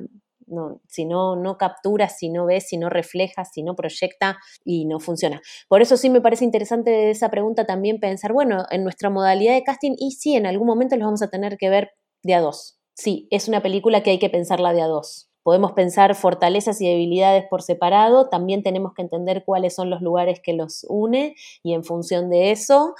no, 0.47 0.81
si 0.87 1.05
no, 1.05 1.35
no 1.35 1.59
captura, 1.59 2.09
si 2.09 2.29
no 2.29 2.47
ve, 2.47 2.59
si 2.59 2.77
no 2.77 2.89
refleja, 2.89 3.45
si 3.45 3.61
no 3.61 3.75
proyecta 3.75 4.39
y 4.65 4.85
no 4.85 4.99
funciona. 4.99 5.39
Por 5.67 5.83
eso 5.83 5.95
sí 5.95 6.09
me 6.09 6.21
parece 6.21 6.45
interesante 6.45 7.11
esa 7.11 7.29
pregunta 7.29 7.67
también 7.67 7.99
pensar, 7.99 8.33
bueno, 8.33 8.65
en 8.71 8.83
nuestra 8.83 9.11
modalidad 9.11 9.53
de 9.53 9.63
casting, 9.63 9.93
y 9.95 10.13
sí, 10.13 10.35
en 10.35 10.47
algún 10.47 10.65
momento 10.65 10.95
los 10.95 11.05
vamos 11.05 11.21
a 11.21 11.29
tener 11.29 11.55
que 11.55 11.69
ver 11.69 11.91
de 12.23 12.33
a 12.33 12.41
dos. 12.41 12.79
Sí, 12.95 13.27
es 13.29 13.47
una 13.47 13.61
película 13.61 14.01
que 14.01 14.09
hay 14.09 14.17
que 14.17 14.31
pensarla 14.31 14.73
de 14.73 14.81
a 14.81 14.87
dos 14.87 15.28
Podemos 15.49 15.71
pensar 15.71 16.13
fortalezas 16.13 16.79
y 16.79 16.88
debilidades 16.88 17.43
por 17.49 17.63
separado, 17.63 18.29
también 18.29 18.62
tenemos 18.62 18.93
que 18.93 19.01
entender 19.01 19.41
cuáles 19.43 19.73
son 19.73 19.89
los 19.89 19.99
lugares 19.99 20.39
que 20.43 20.53
los 20.53 20.85
une 20.88 21.33
y 21.63 21.73
en 21.73 21.83
función 21.83 22.29
de 22.29 22.51
eso 22.51 22.93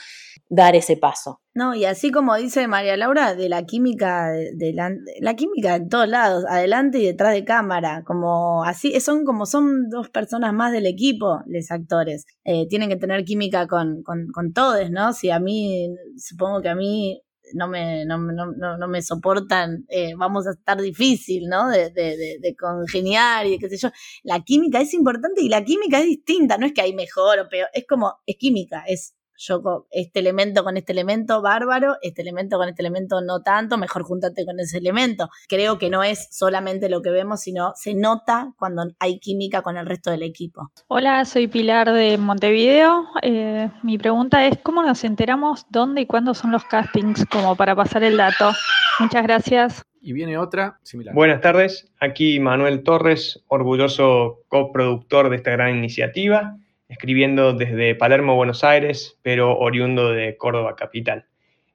dar 0.50 0.76
ese 0.76 0.98
paso. 0.98 1.42
No, 1.54 1.76
y 1.76 1.86
así 1.86 2.10
como 2.10 2.36
dice 2.38 2.68
María 2.68 2.98
Laura, 2.98 3.36
de 3.36 3.50
la 3.50 3.68
química, 3.68 4.32
de, 4.32 4.74
la, 4.74 5.36
química 5.36 5.76
en 5.76 5.90
todos 5.90 6.08
lados, 6.08 6.44
adelante 6.50 6.98
y 6.98 7.06
detrás 7.06 7.34
de 7.34 7.46
cámara, 7.46 8.04
como 8.04 8.64
así, 8.64 9.00
son 9.00 9.26
como 9.26 9.46
son 9.46 9.88
dos 9.88 10.10
personas 10.10 10.52
más 10.52 10.72
del 10.72 10.88
equipo, 10.88 11.42
los 11.46 11.70
actores. 11.70 12.26
Eh, 12.46 12.68
tienen 12.68 12.90
que 12.90 12.96
tener 12.96 13.26
química 13.26 13.68
con, 13.68 14.02
con 14.02 14.54
todos, 14.54 14.90
¿no? 14.90 15.14
Si 15.14 15.30
a 15.30 15.40
mí, 15.40 15.96
supongo 16.18 16.64
que 16.64 16.70
a 16.70 16.76
mí 16.76 17.22
no 17.54 17.68
me, 17.68 18.06
no, 18.06 18.18
no, 18.18 18.78
no 18.78 18.88
me 18.88 19.02
soportan, 19.02 19.86
eh, 19.90 20.14
vamos 20.18 20.48
a 20.48 20.52
estar 20.52 20.82
difícil, 20.82 21.48
¿no? 21.48 21.70
De, 21.70 21.90
de, 21.92 22.38
de, 22.40 22.56
congeniar 22.56 23.46
y 23.46 23.60
qué 23.60 23.70
sé 23.70 23.78
yo. 23.78 23.90
La 24.24 24.42
química 24.44 24.82
es 24.82 24.94
importante 24.94 25.42
y 25.42 25.50
la 25.50 25.64
química 25.64 26.00
es 26.00 26.06
distinta, 26.06 26.58
no 26.58 26.66
es 26.66 26.74
que 26.74 26.82
hay 26.82 26.94
mejor 26.94 27.40
o 27.40 27.50
peor, 27.50 27.70
es 27.74 27.86
como, 27.88 28.16
es 28.26 28.36
química, 28.38 28.84
es 28.88 29.16
yo 29.40 29.88
este 29.90 30.20
elemento 30.20 30.64
con 30.64 30.78
este 30.78 30.92
elemento, 30.92 31.42
bárbaro, 31.42 31.96
este 32.02 32.22
elemento 32.22 32.58
con 32.58 32.70
este 32.70 32.82
elemento 32.82 33.22
no 33.22 33.42
tanto, 33.42 33.78
mejor 33.78 34.04
júntate 34.04 34.46
con 34.46 34.60
ese 34.60 34.78
elemento. 34.78 35.30
Creo 35.48 35.80
que 35.80 35.90
no 35.90 36.04
es 36.04 36.28
solamente 36.32 36.90
lo 36.90 37.02
que 37.02 37.10
vemos, 37.10 37.42
sino 37.42 37.72
se 37.76 37.96
nota 37.96 38.54
cuando 38.58 38.84
hay 39.00 39.20
química 39.20 39.62
con 39.62 39.78
el 39.78 39.86
resto 39.86 40.12
del 40.12 40.24
equipo. 40.24 40.72
Hola, 40.88 41.24
soy 41.26 41.48
Pilar 41.48 41.92
de 41.92 42.18
Montevideo. 42.18 43.08
Eh, 43.22 43.72
mi 43.82 43.98
pregunta 43.98 44.46
es, 44.46 44.58
¿cómo 44.62 44.84
nos 44.84 45.04
enteramos 45.04 45.66
dónde 45.70 46.02
y 46.02 46.06
cuándo 46.06 46.34
son 46.34 46.52
los 46.52 46.66
castings 46.66 47.26
como 47.26 47.56
para 47.56 47.76
pasar 47.76 48.04
el 48.04 48.18
dato? 48.18 48.52
Muchas 49.00 49.24
gracias. 49.24 49.84
Y 50.02 50.14
viene 50.14 50.38
otra 50.38 50.80
similar. 50.84 51.14
Buenas 51.14 51.42
tardes, 51.42 51.92
aquí 52.00 52.40
Manuel 52.40 52.84
Torres, 52.84 53.44
orgulloso 53.48 54.44
coproductor 54.48 55.30
de 55.30 55.38
esta 55.38 55.52
gran 55.52 55.76
iniciativa 55.78 56.58
escribiendo 56.90 57.54
desde 57.54 57.96
Palermo, 57.96 58.36
Buenos 58.36 58.64
Aires, 58.64 59.18
pero 59.22 59.58
oriundo 59.58 60.10
de 60.10 60.36
Córdoba 60.36 60.76
capital. 60.76 61.26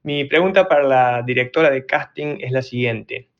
Mi 0.02 0.24
pregunta 0.24 0.68
para 0.68 0.82
la 0.82 1.22
directora 1.22 1.70
de 1.70 1.86
casting 1.86 2.38
es 2.40 2.52
la 2.52 2.60
siguiente. 2.60 3.30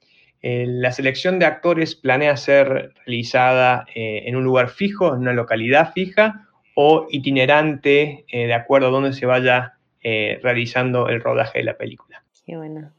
Eh, 0.40 0.64
¿La 0.66 0.92
selección 0.92 1.38
de 1.38 1.46
actores 1.46 1.94
planea 1.94 2.36
ser 2.36 2.94
realizada 3.04 3.86
eh, 3.94 4.22
en 4.26 4.36
un 4.36 4.44
lugar 4.44 4.70
fijo, 4.70 5.08
en 5.08 5.20
una 5.20 5.32
localidad 5.32 5.92
fija 5.92 6.48
o 6.74 7.06
itinerante 7.10 8.24
eh, 8.28 8.46
de 8.46 8.54
acuerdo 8.54 8.88
a 8.88 8.90
donde 8.90 9.12
se 9.12 9.26
vaya 9.26 9.72
realizando 10.02 11.08
el 11.08 11.22
rodaje 11.22 11.60
de 11.60 11.64
la 11.64 11.78
película? 11.78 12.22
Qué 12.44 12.58
bueno. 12.58 12.92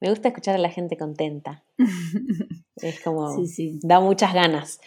Me 0.00 0.08
gusta 0.08 0.28
escuchar 0.28 0.54
a 0.54 0.58
la 0.58 0.70
gente 0.70 0.96
contenta. 0.96 1.62
es 2.76 3.00
como, 3.00 3.36
sí, 3.36 3.46
sí. 3.46 3.78
da 3.82 4.00
muchas 4.00 4.32
ganas. 4.32 4.80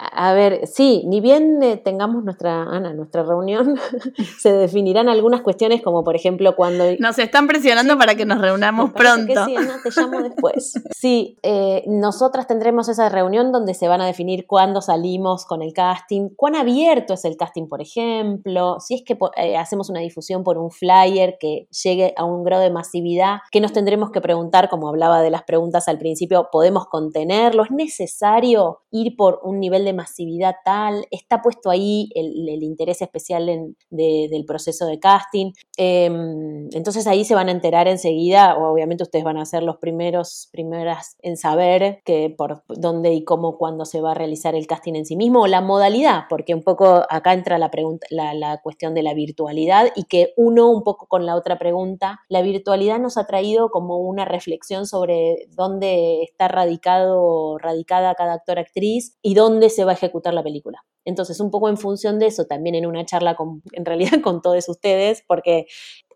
A 0.00 0.32
ver, 0.32 0.68
sí, 0.68 1.02
ni 1.06 1.20
bien 1.20 1.60
eh, 1.60 1.76
tengamos 1.76 2.22
nuestra, 2.22 2.62
Ana, 2.62 2.92
nuestra 2.92 3.24
reunión, 3.24 3.74
se 4.38 4.52
definirán 4.52 5.08
algunas 5.08 5.40
cuestiones 5.40 5.82
como 5.82 6.04
por 6.04 6.14
ejemplo 6.14 6.54
cuando... 6.54 6.84
Nos 7.00 7.18
están 7.18 7.48
presionando 7.48 7.94
sí, 7.94 7.98
para 7.98 8.14
que 8.14 8.24
nos 8.24 8.40
reunamos 8.40 8.92
pronto. 8.92 9.44
sí, 9.44 9.56
Ana, 9.56 9.80
te 9.82 9.90
llamo 9.90 10.22
después. 10.22 10.74
Sí, 10.96 11.36
eh, 11.42 11.82
nosotras 11.88 12.46
tendremos 12.46 12.88
esa 12.88 13.08
reunión 13.08 13.50
donde 13.50 13.74
se 13.74 13.88
van 13.88 14.00
a 14.00 14.06
definir 14.06 14.46
cuándo 14.46 14.82
salimos 14.82 15.44
con 15.44 15.62
el 15.62 15.72
casting, 15.72 16.28
cuán 16.36 16.54
abierto 16.54 17.14
es 17.14 17.24
el 17.24 17.36
casting, 17.36 17.66
por 17.66 17.80
ejemplo, 17.80 18.78
si 18.78 18.94
es 18.94 19.02
que 19.04 19.18
eh, 19.36 19.56
hacemos 19.56 19.90
una 19.90 19.98
difusión 19.98 20.44
por 20.44 20.58
un 20.58 20.70
flyer 20.70 21.38
que 21.40 21.66
llegue 21.82 22.14
a 22.16 22.24
un 22.24 22.44
grado 22.44 22.62
de 22.62 22.70
masividad, 22.70 23.38
que 23.50 23.60
nos 23.60 23.72
tendremos 23.72 24.12
que 24.12 24.20
preguntar, 24.20 24.68
como 24.68 24.88
hablaba 24.88 25.22
de 25.22 25.30
las 25.30 25.42
preguntas 25.42 25.88
al 25.88 25.98
principio, 25.98 26.50
¿podemos 26.52 26.86
contenerlo? 26.86 27.64
¿Es 27.64 27.72
necesario 27.72 28.82
ir 28.92 29.16
por 29.16 29.40
un 29.42 29.58
nivel 29.58 29.84
de 29.84 29.87
masividad 29.92 30.56
tal, 30.64 31.06
está 31.10 31.42
puesto 31.42 31.70
ahí 31.70 32.10
el, 32.14 32.62
interés 32.62 33.02
especial 33.02 33.74
del 33.90 34.44
proceso 34.46 34.86
de 34.86 34.98
casting. 34.98 35.52
Em, 35.76 36.68
entonces 36.72 37.06
ahí 37.06 37.24
se 37.24 37.34
van 37.34 37.48
a 37.48 37.52
enterar 37.52 37.88
enseguida, 37.88 38.56
o 38.56 38.72
obviamente 38.72 39.04
ustedes 39.04 39.24
van 39.24 39.38
a 39.38 39.44
ser 39.44 39.62
los 39.62 39.76
primeros, 39.78 40.48
primeras 40.52 41.16
en 41.22 41.36
saber 41.36 42.00
que 42.04 42.34
por 42.36 42.64
dónde 42.68 43.12
y 43.12 43.24
cómo, 43.24 43.58
cuándo 43.58 43.84
se 43.84 44.00
va 44.00 44.12
a 44.12 44.14
realizar 44.14 44.54
el 44.54 44.66
casting 44.66 44.94
en 44.94 45.06
sí 45.06 45.16
mismo, 45.16 45.42
o 45.42 45.46
la 45.46 45.60
modalidad, 45.60 46.24
porque 46.28 46.54
un 46.54 46.62
poco 46.62 47.04
acá 47.08 47.32
entra 47.32 47.58
la, 47.58 47.70
pregunta, 47.70 48.06
la 48.10 48.60
cuestión 48.62 48.94
de 48.94 49.02
la 49.02 49.14
virtualidad 49.14 49.88
y 49.94 50.04
que 50.04 50.32
uno 50.36 50.70
un 50.70 50.82
poco 50.82 51.06
con 51.06 51.26
la 51.26 51.36
otra 51.36 51.58
pregunta, 51.58 52.20
la 52.28 52.42
virtualidad 52.42 52.98
nos 52.98 53.16
ha 53.16 53.26
traído 53.26 53.70
como 53.70 53.98
una 53.98 54.24
reflexión 54.24 54.86
sobre 54.86 55.46
dónde 55.50 56.22
está 56.22 56.48
radicado, 56.48 57.58
radicada 57.58 58.14
cada 58.14 58.34
actor, 58.34 58.58
actriz 58.58 59.16
y 59.22 59.34
dónde 59.34 59.70
se 59.78 59.84
va 59.84 59.92
a 59.92 59.94
ejecutar 59.94 60.34
la 60.34 60.42
película. 60.42 60.84
Entonces, 61.04 61.38
un 61.38 61.52
poco 61.52 61.68
en 61.68 61.76
función 61.76 62.18
de 62.18 62.26
eso, 62.26 62.46
también 62.46 62.74
en 62.74 62.84
una 62.84 63.04
charla 63.04 63.36
con, 63.36 63.62
en 63.70 63.84
realidad 63.84 64.10
con 64.24 64.42
todos 64.42 64.68
ustedes, 64.68 65.22
porque 65.28 65.66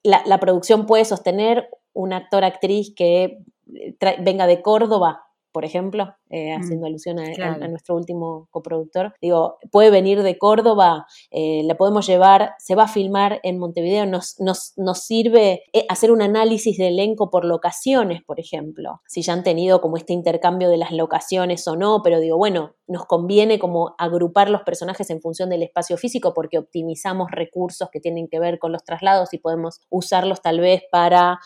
la, 0.02 0.20
la 0.26 0.40
producción 0.40 0.84
puede 0.84 1.04
sostener 1.04 1.68
un 1.92 2.12
actor, 2.12 2.42
actriz 2.42 2.92
que 2.92 3.38
eh, 3.72 3.96
venga 4.18 4.48
de 4.48 4.62
Córdoba, 4.62 5.22
por 5.52 5.64
ejemplo, 5.64 6.14
eh, 6.30 6.56
mm, 6.56 6.60
haciendo 6.62 6.86
alusión 6.86 7.18
a, 7.18 7.68
nuestro 7.68 7.94
último 7.94 8.48
coproductor. 8.50 9.14
Digo, 9.20 9.58
puede 9.70 9.90
venir 9.90 10.22
de 10.22 10.38
Córdoba, 10.38 11.06
eh, 11.30 11.62
la 11.64 11.76
podemos 11.76 12.06
llevar, 12.06 12.54
se 12.58 12.74
va 12.74 12.84
a 12.84 12.88
filmar 12.88 13.40
en 13.42 13.58
Montevideo, 13.58 14.06
nos, 14.06 14.40
nos, 14.40 14.72
nos 14.76 15.00
sirve 15.00 15.62
eh, 15.72 15.84
hacer 15.88 16.10
un 16.10 16.22
análisis 16.22 16.78
de 16.78 16.88
elenco 16.88 17.30
por 17.30 17.44
locaciones, 17.44 18.22
por 18.22 18.40
ejemplo, 18.40 19.02
si 19.06 19.22
ya 19.22 19.34
han 19.34 19.42
tenido 19.42 19.80
como 19.80 19.96
este 19.96 20.12
intercambio 20.12 20.68
de 20.68 20.78
las 20.78 20.92
locaciones 20.92 21.66
o 21.68 21.76
no, 21.76 22.00
pero 22.02 22.18
digo, 22.18 22.36
bueno, 22.38 22.74
nos 22.86 23.06
conviene 23.06 23.58
como 23.58 23.94
agrupar 23.98 24.50
los 24.50 24.62
personajes 24.62 25.10
en 25.10 25.20
función 25.20 25.48
del 25.50 25.62
espacio 25.62 25.96
físico 25.96 26.32
porque 26.34 26.58
optimizamos 26.58 27.30
recursos 27.30 27.88
que 27.90 28.00
tienen 28.00 28.28
que 28.28 28.38
ver 28.38 28.58
con 28.58 28.72
los 28.72 28.84
traslados 28.84 29.32
y 29.34 29.38
podemos 29.38 29.80
usarlos 29.90 30.42
tal 30.42 30.60
vez 30.60 30.82
para, 30.90 31.40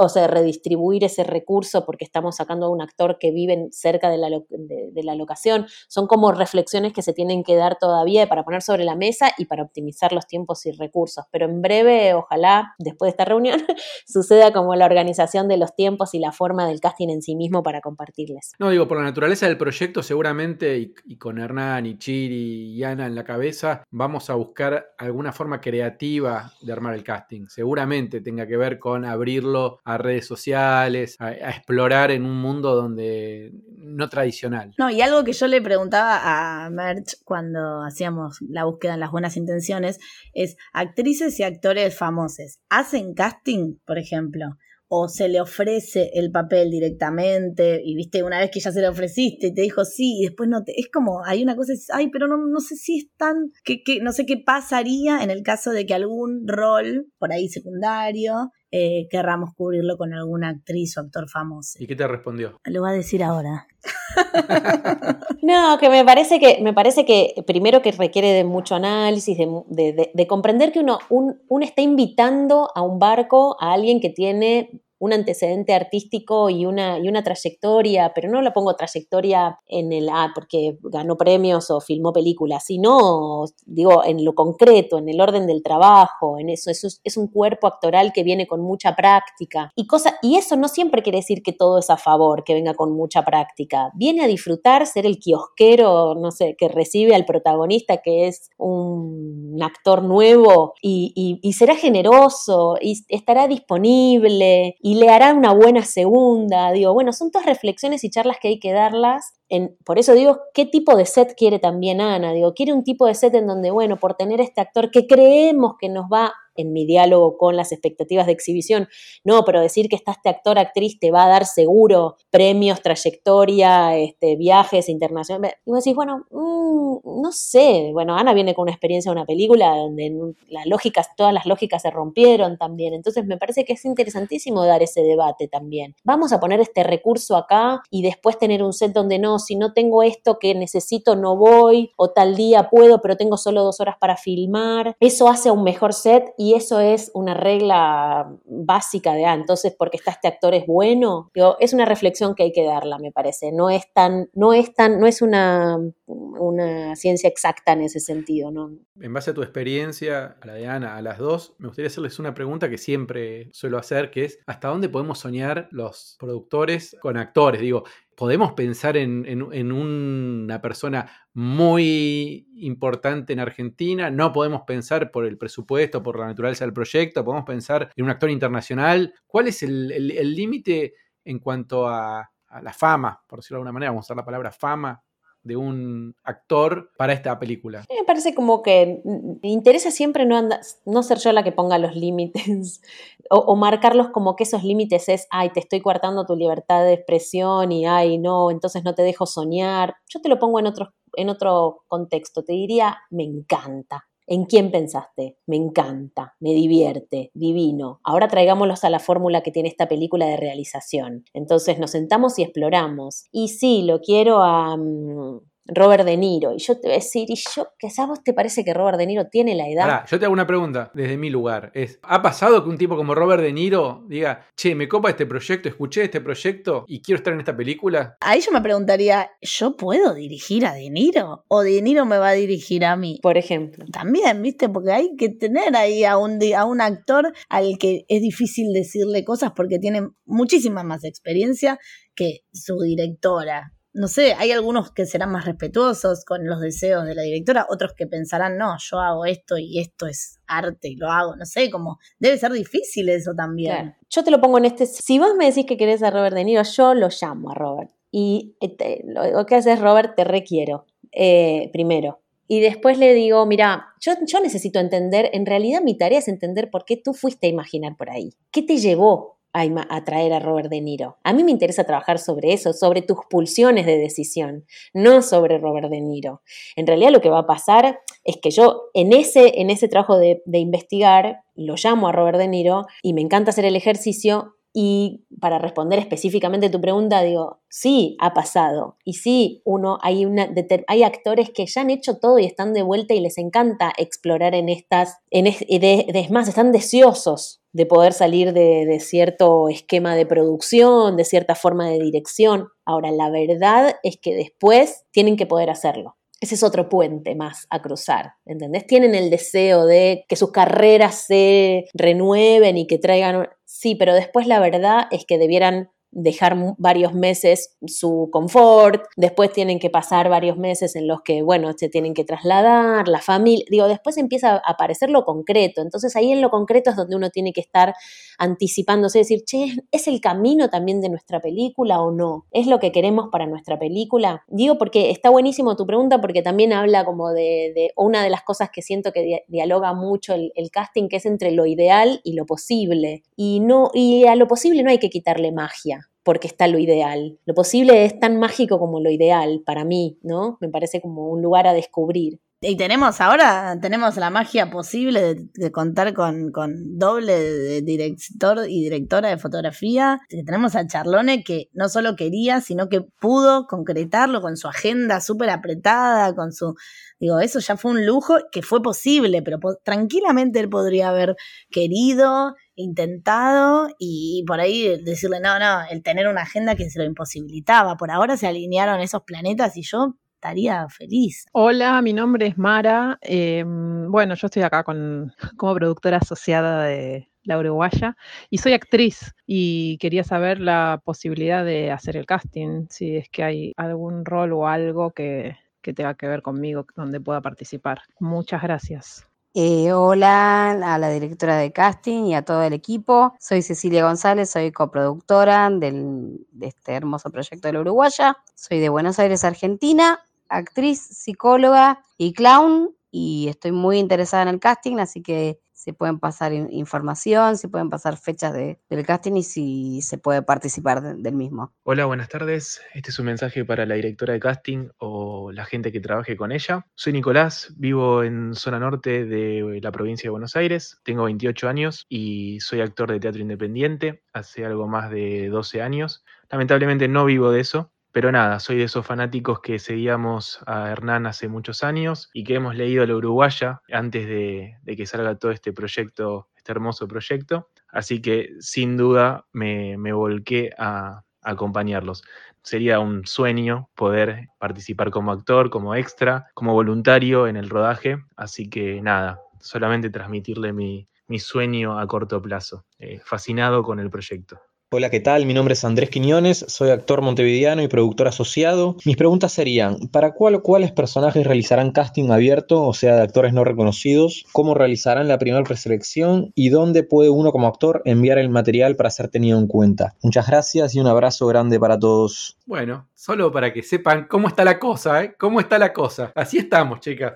o 0.00 0.08
sea, 0.08 0.26
redistribuir 0.26 1.04
ese 1.04 1.24
recurso 1.24 1.84
porque 1.84 2.04
estamos 2.04 2.36
sacando 2.36 2.66
a 2.66 2.70
un 2.70 2.82
actor 2.82 3.18
que 3.18 3.30
vive 3.30 3.39
cerca 3.70 4.10
de 4.10 4.18
la, 4.18 4.28
de, 4.28 5.02
la 5.02 5.14
locación. 5.14 5.66
Son 5.88 6.06
como 6.06 6.32
reflexiones 6.32 6.92
que 6.92 7.02
se 7.02 7.12
tienen 7.12 7.42
que 7.42 7.56
dar 7.56 7.78
todavía 7.78 8.28
para 8.28 8.44
poner 8.44 8.62
sobre 8.62 8.84
la 8.84 8.96
mesa 8.96 9.32
y 9.38 9.46
para 9.46 9.62
optimizar 9.62 10.12
los 10.12 10.26
tiempos 10.26 10.66
y 10.66 10.72
recursos. 10.72 11.24
Pero 11.30 11.46
en 11.46 11.62
breve, 11.62 12.14
ojalá, 12.14 12.74
después 12.78 13.08
de 13.08 13.10
esta 13.10 13.24
reunión, 13.24 13.60
suceda 14.06 14.52
como 14.52 14.74
la 14.74 14.86
organización 14.86 15.48
de 15.48 15.56
los 15.56 15.74
tiempos 15.74 16.14
y 16.14 16.18
la 16.18 16.32
forma 16.32 16.66
del 16.66 16.80
casting 16.80 17.08
en 17.08 17.22
sí 17.22 17.36
mismo 17.36 17.62
para 17.62 17.80
compartirles. 17.80 18.52
No, 18.58 18.70
digo, 18.70 18.88
por 18.88 18.98
la 18.98 19.04
naturaleza 19.04 19.46
del 19.46 19.56
proyecto, 19.56 20.02
seguramente, 20.02 20.78
y, 20.78 21.16
con 21.16 21.38
Hernán 21.38 21.86
y 21.86 21.98
Chiri 21.98 22.72
y 22.72 22.84
Ana 22.84 23.06
en 23.06 23.14
la 23.14 23.24
cabeza, 23.24 23.84
vamos 23.90 24.30
a 24.30 24.34
buscar 24.34 24.94
alguna 24.98 25.32
forma 25.32 25.60
creativa 25.60 26.52
de 26.62 26.72
armar 26.72 26.94
el 26.94 27.04
casting. 27.04 27.46
Seguramente 27.48 28.20
tenga 28.20 28.46
que 28.46 28.56
ver 28.56 28.78
con 28.78 29.04
abrirlo 29.04 29.80
a 29.84 29.98
redes 29.98 30.26
sociales, 30.26 31.16
a 31.18 31.32
explorar 31.32 32.10
en 32.10 32.24
un 32.24 32.40
mundo 32.40 32.74
donde 32.74 33.29
no 33.76 34.08
tradicional. 34.08 34.72
No, 34.78 34.90
y 34.90 35.00
algo 35.00 35.24
que 35.24 35.32
yo 35.32 35.46
le 35.46 35.62
preguntaba 35.62 36.64
a 36.64 36.70
Merch 36.70 37.16
cuando 37.24 37.82
hacíamos 37.82 38.38
la 38.48 38.64
búsqueda 38.64 38.94
en 38.94 39.00
las 39.00 39.10
buenas 39.10 39.36
intenciones 39.36 39.98
es, 40.34 40.56
actrices 40.72 41.38
y 41.40 41.42
actores 41.42 41.96
famosos, 41.96 42.58
¿hacen 42.68 43.14
casting, 43.14 43.76
por 43.84 43.98
ejemplo? 43.98 44.56
o 44.92 45.08
se 45.08 45.28
le 45.28 45.40
ofrece 45.40 46.10
el 46.14 46.32
papel 46.32 46.68
directamente 46.68 47.80
y 47.82 47.94
viste 47.94 48.24
una 48.24 48.40
vez 48.40 48.50
que 48.50 48.58
ya 48.58 48.72
se 48.72 48.80
le 48.80 48.88
ofreciste 48.88 49.46
y 49.46 49.54
te 49.54 49.62
dijo 49.62 49.84
sí 49.84 50.18
y 50.18 50.26
después 50.26 50.48
no 50.48 50.64
te 50.64 50.72
es 50.76 50.88
como 50.92 51.24
hay 51.24 51.44
una 51.44 51.54
cosa 51.54 51.72
ay 51.92 52.10
pero 52.10 52.26
no, 52.26 52.36
no 52.36 52.58
sé 52.58 52.74
si 52.74 52.98
es 52.98 53.06
tan 53.16 53.52
que, 53.62 53.84
que 53.84 54.00
no 54.00 54.10
sé 54.10 54.26
qué 54.26 54.36
pasaría 54.44 55.22
en 55.22 55.30
el 55.30 55.44
caso 55.44 55.70
de 55.70 55.86
que 55.86 55.94
algún 55.94 56.42
rol 56.44 57.06
por 57.18 57.32
ahí 57.32 57.48
secundario 57.48 58.50
eh, 58.72 59.08
querramos 59.10 59.54
cubrirlo 59.54 59.96
con 59.96 60.12
alguna 60.12 60.48
actriz 60.48 60.96
o 60.96 61.00
actor 61.00 61.28
famoso. 61.28 61.78
¿Y 61.80 61.86
qué 61.86 61.96
te 61.96 62.06
respondió? 62.06 62.60
Lo 62.64 62.82
va 62.82 62.90
a 62.90 62.92
decir 62.92 63.22
ahora. 63.22 63.66
no, 65.42 65.78
que 65.78 65.88
me 65.88 66.04
parece 66.04 66.38
que, 66.38 66.60
me 66.62 66.72
parece 66.72 67.04
que 67.04 67.34
primero 67.46 67.82
que 67.82 67.92
requiere 67.92 68.32
de 68.32 68.44
mucho 68.44 68.74
análisis, 68.74 69.36
de, 69.38 70.26
comprender 70.28 70.72
que 70.72 70.80
uno, 70.80 70.98
uno 71.08 71.64
está 71.64 71.82
invitando 71.82 72.70
a 72.74 72.82
un 72.82 72.98
barco 72.98 73.56
a 73.60 73.72
alguien 73.72 74.00
que 74.00 74.10
tiene 74.10 74.82
un 75.00 75.14
antecedente 75.14 75.72
artístico 75.72 76.50
y 76.50 76.66
una, 76.66 76.98
y 76.98 77.08
una 77.08 77.24
trayectoria, 77.24 78.12
pero 78.14 78.30
no 78.30 78.42
la 78.42 78.52
pongo 78.52 78.76
trayectoria 78.76 79.58
en 79.66 79.92
el, 79.92 80.10
ah, 80.10 80.30
porque 80.34 80.76
ganó 80.82 81.16
premios 81.16 81.70
o 81.70 81.80
filmó 81.80 82.12
películas, 82.12 82.64
sino, 82.66 83.46
digo, 83.64 84.04
en 84.04 84.22
lo 84.24 84.34
concreto, 84.34 84.98
en 84.98 85.08
el 85.08 85.20
orden 85.20 85.46
del 85.46 85.62
trabajo, 85.62 86.38
en 86.38 86.50
eso, 86.50 86.70
eso 86.70 86.86
es, 87.02 87.16
un 87.16 87.28
cuerpo 87.28 87.66
actoral 87.66 88.12
que 88.12 88.22
viene 88.22 88.46
con 88.46 88.60
mucha 88.60 88.94
práctica. 88.94 89.72
Y 89.74 89.86
cosa, 89.86 90.18
y 90.22 90.36
eso 90.36 90.56
no 90.56 90.68
siempre 90.68 91.02
quiere 91.02 91.18
decir 91.18 91.42
que 91.42 91.54
todo 91.54 91.78
es 91.78 91.88
a 91.88 91.96
favor, 91.96 92.44
que 92.44 92.54
venga 92.54 92.74
con 92.74 92.92
mucha 92.92 93.24
práctica, 93.24 93.90
viene 93.94 94.22
a 94.22 94.26
disfrutar, 94.26 94.86
ser 94.86 95.06
el 95.06 95.18
kiosquero, 95.18 96.14
no 96.14 96.30
sé, 96.30 96.56
que 96.58 96.68
recibe 96.68 97.14
al 97.14 97.24
protagonista 97.24 97.98
que 97.98 98.28
es 98.28 98.50
un 98.58 99.58
actor 99.62 100.02
nuevo 100.02 100.74
y, 100.82 101.40
y 101.42 101.52
será 101.54 101.74
generoso 101.74 102.76
y 102.80 103.02
estará 103.08 103.48
disponible 103.48 104.76
le 104.94 105.10
hará 105.10 105.34
una 105.34 105.52
buena 105.52 105.84
segunda. 105.84 106.72
Digo, 106.72 106.92
bueno, 106.92 107.12
son 107.12 107.30
todas 107.30 107.46
reflexiones 107.46 108.02
y 108.04 108.10
charlas 108.10 108.38
que 108.40 108.48
hay 108.48 108.58
que 108.58 108.72
darlas. 108.72 109.34
En, 109.48 109.76
por 109.84 109.98
eso 109.98 110.14
digo, 110.14 110.40
¿qué 110.54 110.64
tipo 110.64 110.96
de 110.96 111.06
set 111.06 111.34
quiere 111.36 111.58
también 111.58 112.00
Ana? 112.00 112.32
Digo, 112.32 112.54
quiere 112.54 112.72
un 112.72 112.84
tipo 112.84 113.06
de 113.06 113.14
set 113.14 113.34
en 113.34 113.46
donde, 113.46 113.70
bueno, 113.70 113.96
por 113.98 114.14
tener 114.14 114.40
este 114.40 114.60
actor 114.60 114.90
que 114.90 115.06
creemos 115.06 115.74
que 115.78 115.88
nos 115.88 116.06
va 116.06 116.32
en 116.60 116.72
mi 116.72 116.86
diálogo 116.86 117.36
con 117.36 117.56
las 117.56 117.72
expectativas 117.72 118.26
de 118.26 118.32
exhibición. 118.32 118.88
No, 119.24 119.44
pero 119.44 119.60
decir 119.60 119.88
que 119.88 119.96
está 119.96 120.12
este 120.12 120.28
actor, 120.28 120.58
actriz, 120.58 120.98
te 120.98 121.10
va 121.10 121.24
a 121.24 121.28
dar 121.28 121.46
seguro 121.46 122.16
premios, 122.30 122.82
trayectoria, 122.82 123.96
este, 123.96 124.36
viajes 124.36 124.88
internacionales. 124.88 125.56
Y 125.64 125.70
vos 125.70 125.84
decís, 125.84 125.94
bueno, 125.94 126.26
mm, 126.30 127.20
no 127.22 127.32
sé. 127.32 127.90
Bueno, 127.92 128.16
Ana 128.16 128.34
viene 128.34 128.54
con 128.54 128.62
una 128.64 128.72
experiencia 128.72 129.10
de 129.10 129.16
una 129.16 129.26
película 129.26 129.76
donde 129.76 130.34
las 130.48 130.66
lógicas, 130.66 131.08
todas 131.16 131.32
las 131.32 131.46
lógicas 131.46 131.82
se 131.82 131.90
rompieron 131.90 132.58
también. 132.58 132.94
Entonces 132.94 133.24
me 133.26 133.36
parece 133.36 133.64
que 133.64 133.74
es 133.74 133.84
interesantísimo 133.84 134.64
dar 134.64 134.82
ese 134.82 135.02
debate 135.02 135.48
también. 135.48 135.94
Vamos 136.04 136.32
a 136.32 136.40
poner 136.40 136.60
este 136.60 136.82
recurso 136.82 137.36
acá 137.36 137.82
y 137.90 138.02
después 138.02 138.38
tener 138.38 138.62
un 138.62 138.72
set 138.72 138.92
donde 138.92 139.18
no, 139.18 139.38
si 139.38 139.56
no 139.56 139.72
tengo 139.72 140.02
esto 140.02 140.38
que 140.38 140.54
necesito, 140.54 141.16
no 141.16 141.36
voy, 141.36 141.90
o 141.96 142.10
tal 142.10 142.36
día 142.36 142.68
puedo, 142.70 143.00
pero 143.00 143.16
tengo 143.16 143.36
solo 143.36 143.62
dos 143.62 143.80
horas 143.80 143.96
para 143.98 144.16
filmar. 144.16 144.96
Eso 145.00 145.28
hace 145.28 145.50
un 145.50 145.62
mejor 145.62 145.92
set 145.92 146.32
y 146.36 146.49
eso 146.54 146.80
es 146.80 147.10
una 147.14 147.34
regla 147.34 148.32
básica 148.44 149.14
de, 149.14 149.24
ah, 149.26 149.34
entonces 149.34 149.74
porque 149.78 149.96
está 149.96 150.12
este 150.12 150.28
actor 150.28 150.54
es 150.54 150.66
bueno. 150.66 151.30
es 151.58 151.72
una 151.72 151.84
reflexión 151.84 152.34
que 152.34 152.44
hay 152.44 152.52
que 152.52 152.64
darla, 152.64 152.98
me 152.98 153.12
parece. 153.12 153.52
No 153.52 153.70
es 153.70 153.92
tan, 153.92 154.30
no 154.34 154.52
es 154.52 154.74
tan, 154.74 155.00
no 155.00 155.06
es 155.06 155.22
una, 155.22 155.78
una 156.06 156.96
ciencia 156.96 157.28
exacta 157.28 157.72
en 157.72 157.82
ese 157.82 158.00
sentido, 158.00 158.50
¿no? 158.50 158.70
En 159.00 159.12
base 159.12 159.30
a 159.30 159.34
tu 159.34 159.42
experiencia, 159.42 160.36
a 160.40 160.46
la 160.46 160.54
de 160.54 160.66
Ana, 160.66 160.96
a 160.96 161.02
las 161.02 161.18
dos, 161.18 161.54
me 161.58 161.68
gustaría 161.68 161.88
hacerles 161.88 162.18
una 162.18 162.34
pregunta 162.34 162.68
que 162.68 162.78
siempre 162.78 163.48
suelo 163.52 163.78
hacer, 163.78 164.10
que 164.10 164.24
es 164.24 164.38
¿hasta 164.46 164.68
dónde 164.68 164.88
podemos 164.88 165.18
soñar 165.18 165.68
los 165.70 166.16
productores 166.18 166.96
con 167.00 167.16
actores? 167.16 167.60
Digo, 167.60 167.84
podemos 168.16 168.52
pensar 168.52 168.96
en, 168.96 169.42
una 169.72 170.60
persona 170.60 171.10
muy 171.32 172.46
importante 172.56 173.32
en 173.32 173.40
Argentina, 173.40 174.10
no 174.10 174.32
podemos 174.32 174.62
pensar 174.66 175.10
por 175.10 175.24
el 175.24 175.38
presupuesto, 175.38 176.02
por 176.02 176.18
la 176.18 176.26
naturaleza 176.26 176.64
del 176.64 176.74
proyecto, 176.74 177.24
podemos 177.24 177.46
pensar 177.46 177.90
en 177.96 178.04
un 178.04 178.10
actor 178.10 178.30
internacional. 178.30 179.14
¿Cuál 179.26 179.48
es 179.48 179.62
el 179.62 180.34
límite 180.34 180.94
en 181.24 181.38
cuanto 181.38 181.88
a, 181.88 182.30
a, 182.48 182.62
la 182.62 182.72
fama, 182.72 183.22
por 183.26 183.38
decirlo 183.38 183.56
de 183.56 183.60
alguna 183.60 183.72
manera? 183.72 183.90
Vamos 183.90 184.04
a 184.04 184.06
usar 184.06 184.16
la 184.16 184.24
palabra 184.24 184.52
fama 184.52 185.02
de 185.42 185.56
un 185.56 186.14
actor 186.22 186.90
para 186.96 187.12
esta 187.12 187.38
película? 187.38 187.84
Me 187.88 188.04
parece 188.04 188.34
como 188.34 188.62
que 188.62 189.00
me 189.04 189.48
interesa 189.48 189.90
siempre 189.90 190.26
no, 190.26 190.48
no 190.84 191.02
ser 191.02 191.18
yo 191.18 191.32
la 191.32 191.42
que 191.42 191.52
ponga 191.52 191.78
los 191.78 191.96
límites 191.96 192.82
o, 193.30 193.56
marcarlos 193.56 194.08
como 194.08 194.36
que 194.36 194.44
esos 194.44 194.64
límites 194.64 195.08
es, 195.08 195.26
ay, 195.30 195.50
te 195.50 195.60
estoy 195.60 195.80
coartando 195.80 196.26
tu 196.26 196.36
libertad 196.36 196.84
de 196.84 196.94
expresión 196.94 197.72
y, 197.72 197.86
ay, 197.86 198.18
no, 198.18 198.50
entonces 198.50 198.84
no 198.84 198.94
te 198.94 199.02
dejo 199.02 199.26
soñar. 199.26 199.96
Yo 200.08 200.20
te 200.20 200.28
lo 200.28 200.38
pongo 200.38 200.58
en 200.58 200.66
otro, 200.66 200.92
en 201.14 201.28
otro 201.28 201.84
contexto, 201.88 202.42
te 202.42 202.52
diría, 202.52 202.98
me 203.10 203.24
encanta. 203.24 204.09
¿En 204.32 204.44
quién 204.44 204.70
pensaste? 204.70 205.38
Me 205.48 205.56
encanta, 205.56 206.36
me 206.38 206.54
divierte, 206.54 207.32
divino. 207.34 207.98
Ahora 208.04 208.28
traigámoslos 208.28 208.84
a 208.84 208.90
la 208.90 209.00
fórmula 209.00 209.42
que 209.42 209.50
tiene 209.50 209.68
esta 209.68 209.88
película 209.88 210.24
de 210.26 210.36
realización. 210.36 211.24
Entonces 211.34 211.80
nos 211.80 211.90
sentamos 211.90 212.38
y 212.38 212.44
exploramos. 212.44 213.24
Y 213.32 213.48
sí, 213.48 213.82
lo 213.82 214.00
quiero 214.00 214.40
a... 214.40 214.76
Mm, 214.76 215.40
Robert 215.74 216.04
De 216.04 216.16
Niro. 216.16 216.52
Y 216.54 216.58
yo 216.58 216.74
te 216.74 216.88
voy 216.88 216.92
a 216.92 216.94
decir, 216.96 217.26
y 217.28 217.36
yo, 217.36 217.68
a 217.98 218.06
vos 218.06 218.22
te 218.22 218.32
parece 218.32 218.64
que 218.64 218.74
Robert 218.74 218.98
De 218.98 219.06
Niro 219.06 219.28
tiene 219.28 219.54
la 219.54 219.68
edad. 219.68 219.84
Ahora, 219.84 220.04
yo 220.08 220.18
te 220.18 220.24
hago 220.24 220.32
una 220.32 220.46
pregunta 220.46 220.90
desde 220.94 221.16
mi 221.16 221.30
lugar. 221.30 221.70
Es, 221.74 221.98
¿Ha 222.02 222.22
pasado 222.22 222.62
que 222.62 222.70
un 222.70 222.78
tipo 222.78 222.96
como 222.96 223.14
Robert 223.14 223.42
De 223.42 223.52
Niro 223.52 224.04
diga, 224.08 224.46
che, 224.56 224.74
me 224.74 224.88
copa 224.88 225.10
este 225.10 225.26
proyecto, 225.26 225.68
escuché 225.68 226.04
este 226.04 226.20
proyecto 226.20 226.84
y 226.86 227.02
quiero 227.02 227.18
estar 227.18 227.32
en 227.32 227.40
esta 227.40 227.56
película? 227.56 228.16
Ahí 228.20 228.40
yo 228.40 228.52
me 228.52 228.60
preguntaría, 228.60 229.30
¿yo 229.40 229.76
puedo 229.76 230.14
dirigir 230.14 230.66
a 230.66 230.74
De 230.74 230.90
Niro? 230.90 231.44
¿O 231.48 231.62
De 231.62 231.80
Niro 231.82 232.04
me 232.04 232.18
va 232.18 232.28
a 232.28 232.32
dirigir 232.32 232.84
a 232.84 232.96
mí? 232.96 233.18
Por 233.22 233.36
ejemplo. 233.36 233.84
También, 233.92 234.42
¿viste? 234.42 234.68
Porque 234.68 234.92
hay 234.92 235.16
que 235.16 235.28
tener 235.28 235.76
ahí 235.76 236.04
a 236.04 236.16
un, 236.16 236.38
a 236.56 236.64
un 236.64 236.80
actor 236.80 237.32
al 237.48 237.78
que 237.78 238.04
es 238.08 238.22
difícil 238.22 238.72
decirle 238.72 239.24
cosas 239.24 239.52
porque 239.54 239.78
tiene 239.78 240.08
muchísima 240.24 240.82
más 240.82 241.04
experiencia 241.04 241.78
que 242.14 242.40
su 242.52 242.78
directora 242.80 243.74
no 243.92 244.06
sé, 244.08 244.34
hay 244.34 244.52
algunos 244.52 244.92
que 244.92 245.04
serán 245.04 245.32
más 245.32 245.44
respetuosos 245.44 246.24
con 246.24 246.46
los 246.46 246.60
deseos 246.60 247.04
de 247.06 247.14
la 247.14 247.22
directora, 247.22 247.66
otros 247.68 247.92
que 247.96 248.06
pensarán, 248.06 248.56
no, 248.56 248.76
yo 248.78 248.98
hago 248.98 249.24
esto 249.24 249.58
y 249.58 249.80
esto 249.80 250.06
es 250.06 250.38
arte 250.46 250.88
y 250.88 250.96
lo 250.96 251.08
hago, 251.08 251.34
no 251.36 251.44
sé, 251.44 251.70
como 251.70 251.98
debe 252.18 252.38
ser 252.38 252.52
difícil 252.52 253.08
eso 253.08 253.32
también. 253.34 253.96
Yo 254.08 254.22
te 254.22 254.30
lo 254.30 254.40
pongo 254.40 254.58
en 254.58 254.66
este, 254.66 254.86
si 254.86 255.18
vos 255.18 255.34
me 255.36 255.46
decís 255.46 255.66
que 255.66 255.76
querés 255.76 256.02
a 256.02 256.10
Robert 256.10 256.34
De 256.34 256.44
Niro, 256.44 256.62
yo 256.62 256.94
lo 256.94 257.08
llamo 257.08 257.50
a 257.50 257.54
Robert. 257.54 257.90
Y 258.12 258.56
este, 258.60 259.04
lo 259.06 259.46
que 259.46 259.54
haces, 259.54 259.80
Robert, 259.80 260.16
te 260.16 260.24
requiero, 260.24 260.86
eh, 261.12 261.70
primero. 261.72 262.20
Y 262.48 262.58
después 262.58 262.98
le 262.98 263.14
digo, 263.14 263.46
mira, 263.46 263.94
yo, 264.00 264.12
yo 264.26 264.40
necesito 264.40 264.80
entender, 264.80 265.30
en 265.32 265.46
realidad 265.46 265.82
mi 265.82 265.96
tarea 265.96 266.18
es 266.18 266.26
entender 266.26 266.68
por 266.68 266.84
qué 266.84 266.96
tú 266.96 267.14
fuiste 267.14 267.46
a 267.46 267.50
imaginar 267.50 267.96
por 267.96 268.10
ahí. 268.10 268.34
¿Qué 268.50 268.62
te 268.62 268.78
llevó 268.78 269.39
a 269.52 270.04
traer 270.04 270.32
a 270.32 270.38
Robert 270.38 270.70
De 270.70 270.80
Niro. 270.80 271.18
A 271.24 271.32
mí 271.32 271.42
me 271.44 271.50
interesa 271.50 271.84
trabajar 271.84 272.18
sobre 272.18 272.52
eso, 272.52 272.72
sobre 272.72 273.02
tus 273.02 273.18
pulsiones 273.28 273.86
de 273.86 273.98
decisión, 273.98 274.64
no 274.94 275.22
sobre 275.22 275.58
Robert 275.58 275.90
De 275.90 276.00
Niro. 276.00 276.42
En 276.76 276.86
realidad 276.86 277.10
lo 277.10 277.20
que 277.20 277.30
va 277.30 277.40
a 277.40 277.46
pasar 277.46 278.00
es 278.24 278.36
que 278.36 278.50
yo 278.50 278.90
en 278.94 279.12
ese, 279.12 279.60
en 279.60 279.70
ese 279.70 279.88
trabajo 279.88 280.18
de, 280.18 280.42
de 280.44 280.58
investigar 280.58 281.42
lo 281.54 281.74
llamo 281.76 282.08
a 282.08 282.12
Robert 282.12 282.38
De 282.38 282.48
Niro 282.48 282.86
y 283.02 283.12
me 283.12 283.20
encanta 283.20 283.50
hacer 283.50 283.64
el 283.64 283.76
ejercicio 283.76 284.56
y 284.72 285.26
para 285.40 285.58
responder 285.58 285.98
específicamente 285.98 286.70
tu 286.70 286.80
pregunta, 286.80 287.22
digo, 287.22 287.60
sí, 287.68 288.16
ha 288.20 288.34
pasado. 288.34 288.96
Y 289.04 289.14
sí, 289.14 289.62
uno, 289.64 289.98
hay, 290.02 290.24
una, 290.24 290.48
hay 290.86 291.02
actores 291.02 291.50
que 291.50 291.66
ya 291.66 291.80
han 291.80 291.90
hecho 291.90 292.18
todo 292.18 292.38
y 292.38 292.44
están 292.44 292.72
de 292.72 292.82
vuelta 292.82 293.14
y 293.14 293.20
les 293.20 293.36
encanta 293.38 293.92
explorar 293.96 294.54
en 294.54 294.68
estas, 294.68 295.18
en 295.30 295.48
es, 295.48 296.30
más, 296.30 296.48
están 296.48 296.70
deseosos 296.70 297.60
de 297.72 297.86
poder 297.86 298.12
salir 298.12 298.52
de, 298.52 298.86
de, 298.86 299.00
cierto 299.00 299.68
esquema 299.68 300.14
de 300.14 300.26
producción, 300.26 301.16
de 301.16 301.24
cierta 301.24 301.54
forma 301.54 301.88
de 301.88 301.98
dirección. 301.98 302.68
Ahora, 302.84 303.10
la 303.10 303.30
verdad 303.30 303.96
es 304.02 304.18
que 304.18 304.34
después 304.34 305.04
tienen 305.10 305.36
que 305.36 305.46
poder 305.46 305.70
hacerlo. 305.70 306.16
Ese 306.40 306.54
es 306.54 306.62
otro 306.62 306.88
puente 306.88 307.34
más 307.34 307.66
a 307.68 307.82
cruzar, 307.82 308.32
¿entendés? 308.46 308.86
Tienen 308.86 309.14
el 309.14 309.28
deseo 309.28 309.84
de 309.84 310.24
que 310.26 310.36
sus 310.36 310.52
carreras 310.52 311.26
se 311.26 311.84
renueven 311.94 312.78
y 312.78 312.86
que 312.86 312.98
traigan... 312.98 313.48
Sí, 313.66 313.94
pero 313.94 314.14
después 314.14 314.46
la 314.46 314.58
verdad 314.58 315.02
es 315.10 315.24
que 315.26 315.38
debieran 315.38 315.90
dejar 316.12 316.56
varios 316.78 317.14
meses 317.14 317.76
su 317.86 318.28
confort, 318.32 319.04
después 319.16 319.52
tienen 319.52 319.78
que 319.78 319.90
pasar 319.90 320.28
varios 320.28 320.56
meses 320.56 320.96
en 320.96 321.06
los 321.06 321.22
que, 321.22 321.42
bueno, 321.42 321.72
se 321.76 321.88
tienen 321.88 322.14
que 322.14 322.24
trasladar, 322.24 323.08
la 323.08 323.20
familia, 323.20 323.64
digo, 323.70 323.86
después 323.88 324.16
empieza 324.16 324.54
a 324.54 324.62
aparecer 324.66 325.10
lo 325.10 325.24
concreto, 325.24 325.82
entonces 325.82 326.16
ahí 326.16 326.32
en 326.32 326.40
lo 326.40 326.50
concreto 326.50 326.90
es 326.90 326.96
donde 326.96 327.16
uno 327.16 327.30
tiene 327.30 327.52
que 327.52 327.60
estar 327.60 327.94
anticipándose, 328.38 329.18
decir, 329.18 329.44
che, 329.44 329.76
¿es 329.92 330.08
el 330.08 330.20
camino 330.20 330.68
también 330.68 331.00
de 331.00 331.10
nuestra 331.10 331.40
película 331.40 332.00
o 332.00 332.10
no? 332.10 332.46
¿Es 332.50 332.66
lo 332.66 332.80
que 332.80 332.90
queremos 332.90 333.28
para 333.30 333.46
nuestra 333.46 333.78
película? 333.78 334.44
Digo 334.48 334.78
porque 334.78 335.10
está 335.10 335.30
buenísimo 335.30 335.76
tu 335.76 335.86
pregunta 335.86 336.20
porque 336.20 336.42
también 336.42 336.72
habla 336.72 337.04
como 337.04 337.30
de, 337.30 337.72
de 337.74 337.92
una 337.96 338.22
de 338.22 338.30
las 338.30 338.42
cosas 338.42 338.70
que 338.72 338.82
siento 338.82 339.12
que 339.12 339.44
dialoga 339.48 339.92
mucho 339.92 340.34
el, 340.34 340.52
el 340.54 340.70
casting, 340.70 341.08
que 341.08 341.16
es 341.16 341.26
entre 341.26 341.52
lo 341.52 341.66
ideal 341.66 342.20
y 342.24 342.32
lo 342.32 342.46
posible. 342.46 343.22
Y, 343.36 343.60
no, 343.60 343.90
y 343.92 344.24
a 344.24 344.36
lo 344.36 344.48
posible 344.48 344.82
no 344.82 344.90
hay 344.90 344.98
que 344.98 345.10
quitarle 345.10 345.52
magia 345.52 345.99
porque 346.22 346.46
está 346.48 346.66
lo 346.66 346.78
ideal. 346.78 347.38
Lo 347.44 347.54
posible 347.54 348.04
es 348.04 348.18
tan 348.18 348.38
mágico 348.38 348.78
como 348.78 349.00
lo 349.00 349.10
ideal 349.10 349.62
para 349.64 349.84
mí, 349.84 350.18
¿no? 350.22 350.58
Me 350.60 350.68
parece 350.68 351.00
como 351.00 351.28
un 351.28 351.42
lugar 351.42 351.66
a 351.66 351.72
descubrir. 351.72 352.40
Y 352.62 352.76
tenemos 352.76 353.22
ahora, 353.22 353.78
tenemos 353.80 354.18
la 354.18 354.28
magia 354.28 354.70
posible 354.70 355.34
de, 355.54 355.72
contar 355.72 356.12
con, 356.12 356.52
con, 356.52 356.98
doble 356.98 357.80
director 357.80 358.68
y 358.68 358.82
directora 358.84 359.30
de 359.30 359.38
fotografía. 359.38 360.20
Tenemos 360.28 360.76
a 360.76 360.86
Charlone 360.86 361.42
que 361.42 361.70
no 361.72 361.88
solo 361.88 362.16
quería, 362.16 362.60
sino 362.60 362.90
que 362.90 363.00
pudo 363.00 363.66
concretarlo 363.66 364.42
con 364.42 364.58
su 364.58 364.68
agenda 364.68 365.22
súper 365.22 365.48
apretada, 365.48 366.34
con 366.34 366.52
su... 366.52 366.74
Digo, 367.18 367.40
eso 367.40 367.60
ya 367.60 367.78
fue 367.78 367.92
un 367.92 368.04
lujo 368.04 368.36
que 368.52 368.60
fue 368.60 368.82
posible, 368.82 369.40
pero 369.40 369.58
tranquilamente 369.82 370.60
él 370.60 370.68
podría 370.68 371.08
haber 371.08 371.36
querido 371.70 372.56
intentado 372.74 373.88
y 373.98 374.44
por 374.46 374.60
ahí 374.60 375.02
decirle, 375.02 375.40
no, 375.40 375.58
no, 375.58 375.80
el 375.90 376.02
tener 376.02 376.28
una 376.28 376.42
agenda 376.42 376.74
que 376.74 376.90
se 376.90 376.98
lo 376.98 377.06
imposibilitaba. 377.06 377.96
Por 377.96 378.10
ahora 378.10 378.36
se 378.36 378.46
alinearon 378.46 379.00
esos 379.00 379.22
planetas 379.22 379.78
y 379.78 379.82
yo 379.82 380.16
estaría 380.40 380.88
feliz. 380.88 381.44
Hola, 381.52 382.00
mi 382.00 382.14
nombre 382.14 382.46
es 382.46 382.56
Mara. 382.56 383.18
Em, 383.20 384.10
bueno, 384.10 384.34
yo 384.34 384.46
estoy 384.46 384.62
acá 384.62 384.82
con, 384.84 385.34
como 385.58 385.74
productora 385.74 386.16
asociada 386.16 386.84
de 386.84 387.28
La 387.42 387.58
Uruguaya 387.58 388.16
y 388.48 388.56
soy 388.56 388.72
actriz 388.72 389.34
y 389.46 389.98
quería 389.98 390.24
saber 390.24 390.58
la 390.58 391.02
posibilidad 391.04 391.62
de 391.62 391.90
hacer 391.90 392.16
el 392.16 392.24
casting, 392.24 392.86
si 392.88 393.16
es 393.16 393.28
que 393.28 393.44
hay 393.44 393.72
algún 393.76 394.24
rol 394.24 394.54
o 394.54 394.66
algo 394.66 395.10
que, 395.10 395.58
que 395.82 395.92
tenga 395.92 396.14
que 396.14 396.26
ver 396.26 396.40
conmigo 396.40 396.86
donde 396.96 397.20
pueda 397.20 397.42
participar. 397.42 398.00
Muchas 398.18 398.62
gracias. 398.62 399.26
Eh, 399.52 399.92
hola 399.92 400.70
a 400.70 400.98
la 400.98 401.10
directora 401.10 401.56
de 401.56 401.72
casting 401.72 402.26
y 402.26 402.34
a 402.34 402.44
todo 402.44 402.62
el 402.62 402.72
equipo. 402.72 403.34
Soy 403.40 403.62
Cecilia 403.62 404.04
González, 404.04 404.48
soy 404.48 404.70
coproductora 404.70 405.68
del, 405.68 406.46
de 406.52 406.68
este 406.68 406.94
hermoso 406.94 407.30
proyecto 407.30 407.66
de 407.66 407.74
la 407.74 407.80
Uruguaya. 407.80 408.36
Soy 408.54 408.78
de 408.78 408.88
Buenos 408.88 409.18
Aires, 409.18 409.44
Argentina, 409.44 410.20
actriz, 410.50 411.00
psicóloga 411.00 412.04
y 412.18 412.32
clown 412.32 412.94
y 413.10 413.48
estoy 413.48 413.72
muy 413.72 413.98
interesada 413.98 414.42
en 414.44 414.48
el 414.48 414.60
casting, 414.60 414.98
así 414.98 415.22
que 415.22 415.58
se 415.80 415.94
pueden 415.94 416.18
pasar 416.18 416.52
información, 416.52 417.56
se 417.56 417.66
pueden 417.66 417.88
pasar 417.88 418.18
fechas 418.18 418.52
de, 418.52 418.78
del 418.90 419.06
casting 419.06 419.32
y 419.32 419.42
si 419.42 420.02
se 420.02 420.18
puede 420.18 420.42
participar 420.42 421.16
del 421.16 421.34
mismo. 421.34 421.72
Hola, 421.84 422.04
buenas 422.04 422.28
tardes. 422.28 422.82
Este 422.92 423.08
es 423.08 423.18
un 423.18 423.24
mensaje 423.24 423.64
para 423.64 423.86
la 423.86 423.94
directora 423.94 424.34
de 424.34 424.40
casting 424.40 424.88
o 424.98 425.50
la 425.52 425.64
gente 425.64 425.90
que 425.90 426.00
trabaje 426.00 426.36
con 426.36 426.52
ella. 426.52 426.86
Soy 426.94 427.14
Nicolás, 427.14 427.72
vivo 427.78 428.22
en 428.22 428.54
zona 428.54 428.78
norte 428.78 429.24
de 429.24 429.80
la 429.82 429.90
provincia 429.90 430.26
de 430.28 430.32
Buenos 430.32 430.54
Aires, 430.54 431.00
tengo 431.02 431.24
28 431.24 431.66
años 431.70 432.04
y 432.10 432.60
soy 432.60 432.82
actor 432.82 433.10
de 433.10 433.20
teatro 433.20 433.40
independiente 433.40 434.22
hace 434.34 434.66
algo 434.66 434.86
más 434.86 435.10
de 435.10 435.48
12 435.48 435.80
años. 435.80 436.22
Lamentablemente 436.50 437.08
no 437.08 437.24
vivo 437.24 437.50
de 437.50 437.60
eso, 437.60 437.90
pero 438.12 438.32
nada, 438.32 438.58
soy 438.58 438.78
de 438.78 438.84
esos 438.84 439.06
fanáticos 439.06 439.60
que 439.60 439.78
seguíamos 439.78 440.60
a 440.66 440.90
Hernán 440.90 441.26
hace 441.26 441.48
muchos 441.48 441.84
años 441.84 442.28
y 442.32 442.44
que 442.44 442.56
hemos 442.56 442.74
leído 442.74 443.06
la 443.06 443.14
Uruguaya 443.14 443.82
antes 443.92 444.26
de, 444.26 444.76
que 444.96 445.06
salga 445.06 445.36
todo 445.36 445.52
este 445.52 445.72
proyecto, 445.72 446.48
este 446.56 446.72
hermoso 446.72 447.06
proyecto. 447.06 447.68
Así 447.88 448.20
que 448.20 448.54
sin 448.58 448.96
duda 448.96 449.46
me, 449.52 449.96
volqué 450.12 450.70
a, 450.76 451.22
a 451.42 451.50
acompañarlos. 451.50 452.24
Sería 452.62 452.98
un 452.98 453.26
sueño 453.26 453.88
poder 453.94 454.48
participar 454.58 455.10
como 455.10 455.32
actor, 455.32 455.70
como 455.70 455.94
extra, 455.94 456.48
como 456.54 456.74
voluntario 456.74 457.46
en 457.46 457.56
el 457.56 457.70
rodaje. 457.70 458.18
Así 458.36 458.68
que 458.68 459.00
nada, 459.00 459.40
solamente 459.60 460.10
transmitirle 460.10 460.72
mi, 460.72 461.08
sueño 461.38 461.98
a 461.98 462.06
corto 462.08 462.42
plazo. 462.42 462.86
Eh, 462.98 463.20
fascinado 463.24 463.82
con 463.84 464.00
el 464.00 464.10
proyecto. 464.10 464.60
Hola, 464.92 465.08
¿qué 465.08 465.20
tal? 465.20 465.46
Mi 465.46 465.54
nombre 465.54 465.74
es 465.74 465.84
Andrés 465.84 466.10
Quiñones, 466.10 466.64
soy 466.66 466.90
actor 466.90 467.22
montevideano 467.22 467.80
y 467.80 467.86
productor 467.86 468.26
asociado. 468.26 468.96
Mis 469.04 469.16
preguntas 469.16 469.52
serían, 469.52 470.08
¿para 470.08 470.32
cuál 470.32 470.56
o 470.56 470.62
cuáles 470.64 470.90
personajes 470.90 471.46
realizarán 471.46 471.92
casting 471.92 472.30
abierto, 472.32 472.82
o 472.82 472.92
sea, 472.92 473.14
de 473.14 473.22
actores 473.22 473.52
no 473.52 473.62
reconocidos? 473.62 474.46
¿Cómo 474.50 474.74
realizarán 474.74 475.28
la 475.28 475.38
primera 475.38 475.62
preselección? 475.62 476.50
¿Y 476.56 476.70
dónde 476.70 477.04
puede 477.04 477.30
uno 477.30 477.52
como 477.52 477.68
actor 477.68 478.02
enviar 478.04 478.38
el 478.38 478.50
material 478.50 478.96
para 478.96 479.10
ser 479.10 479.28
tenido 479.28 479.60
en 479.60 479.68
cuenta? 479.68 480.16
Muchas 480.24 480.48
gracias 480.48 480.92
y 480.96 480.98
un 480.98 481.06
abrazo 481.06 481.46
grande 481.46 481.78
para 481.78 481.96
todos. 481.96 482.58
Bueno, 482.66 483.06
solo 483.14 483.52
para 483.52 483.72
que 483.72 483.84
sepan 483.84 484.26
cómo 484.28 484.48
está 484.48 484.64
la 484.64 484.80
cosa, 484.80 485.22
¿eh? 485.22 485.36
¿Cómo 485.38 485.60
está 485.60 485.78
la 485.78 485.92
cosa? 485.92 486.32
Así 486.34 486.58
estamos, 486.58 486.98
chicas. 486.98 487.34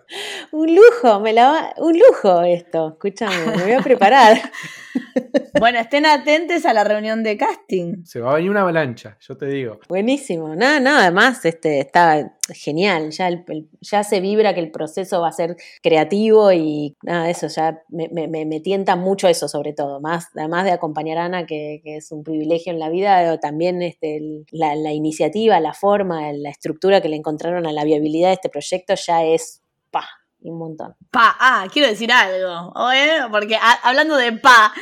Un 0.51 0.75
lujo, 0.75 1.21
me 1.21 1.33
la 1.33 1.73
un 1.77 1.97
lujo 1.97 2.43
esto. 2.43 2.89
Escúchame, 2.89 3.57
me 3.57 3.63
voy 3.63 3.73
a 3.75 3.81
preparar. 3.81 4.39
Bueno, 5.59 5.79
estén 5.79 6.07
atentos 6.07 6.65
a 6.67 6.73
la 6.73 6.85
reunión 6.85 7.23
de 7.23 7.37
casting. 7.37 8.05
Se 8.05 8.21
va 8.21 8.33
a 8.33 8.37
venir 8.37 8.51
una 8.51 8.63
avalancha, 8.63 9.17
yo 9.21 9.37
te 9.37 9.47
digo. 9.47 9.81
Buenísimo, 9.89 10.55
no, 10.55 10.81
no, 10.81 10.97
además 10.99 11.45
este, 11.45 11.81
está 11.81 12.37
genial, 12.53 13.11
ya, 13.11 13.29
el- 13.29 13.45
el- 13.49 13.69
ya 13.81 14.05
se 14.05 14.21
vibra 14.21 14.55
que 14.55 14.61
el 14.61 14.71
proceso 14.71 15.21
va 15.21 15.29
a 15.29 15.33
ser 15.33 15.57
creativo 15.83 16.53
y 16.53 16.97
nada, 17.03 17.31
eso 17.31 17.49
ya 17.49 17.83
me, 17.89 18.09
me- 18.09 18.61
tienta 18.61 18.97
mucho 18.97 19.29
eso 19.29 19.49
sobre 19.49 19.73
todo, 19.73 20.01
más, 20.01 20.29
además 20.37 20.65
de 20.65 20.73
acompañar 20.73 21.19
a 21.19 21.25
Ana, 21.27 21.47
que, 21.47 21.81
que 21.83 21.97
es 21.97 22.13
un 22.13 22.23
privilegio 22.23 22.73
en 22.73 22.79
la 22.79 22.89
vida, 22.91 23.39
también 23.41 23.83
este, 23.83 24.17
el- 24.17 24.47
la, 24.51 24.75
la 24.77 24.93
iniciativa, 24.93 25.59
la 25.61 25.73
forma, 25.75 26.33
la 26.33 26.51
estructura 26.51 27.01
que 27.01 27.09
le 27.09 27.17
encontraron 27.17 27.67
a 27.67 27.73
la 27.73 27.85
viabilidad 27.85 28.29
de 28.29 28.35
este 28.35 28.49
proyecto 28.49 28.95
ya 28.95 29.25
es, 29.25 29.63
pa, 30.45 30.51
un 30.53 30.59
montón. 30.59 30.95
Pa, 31.11 31.37
ah, 31.39 31.67
quiero 31.73 31.89
decir 31.89 32.11
algo, 32.13 32.73
¿eh? 32.93 33.21
porque 33.31 33.57
a- 33.57 33.81
hablando 33.83 34.17
de 34.17 34.33
pa, 34.33 34.73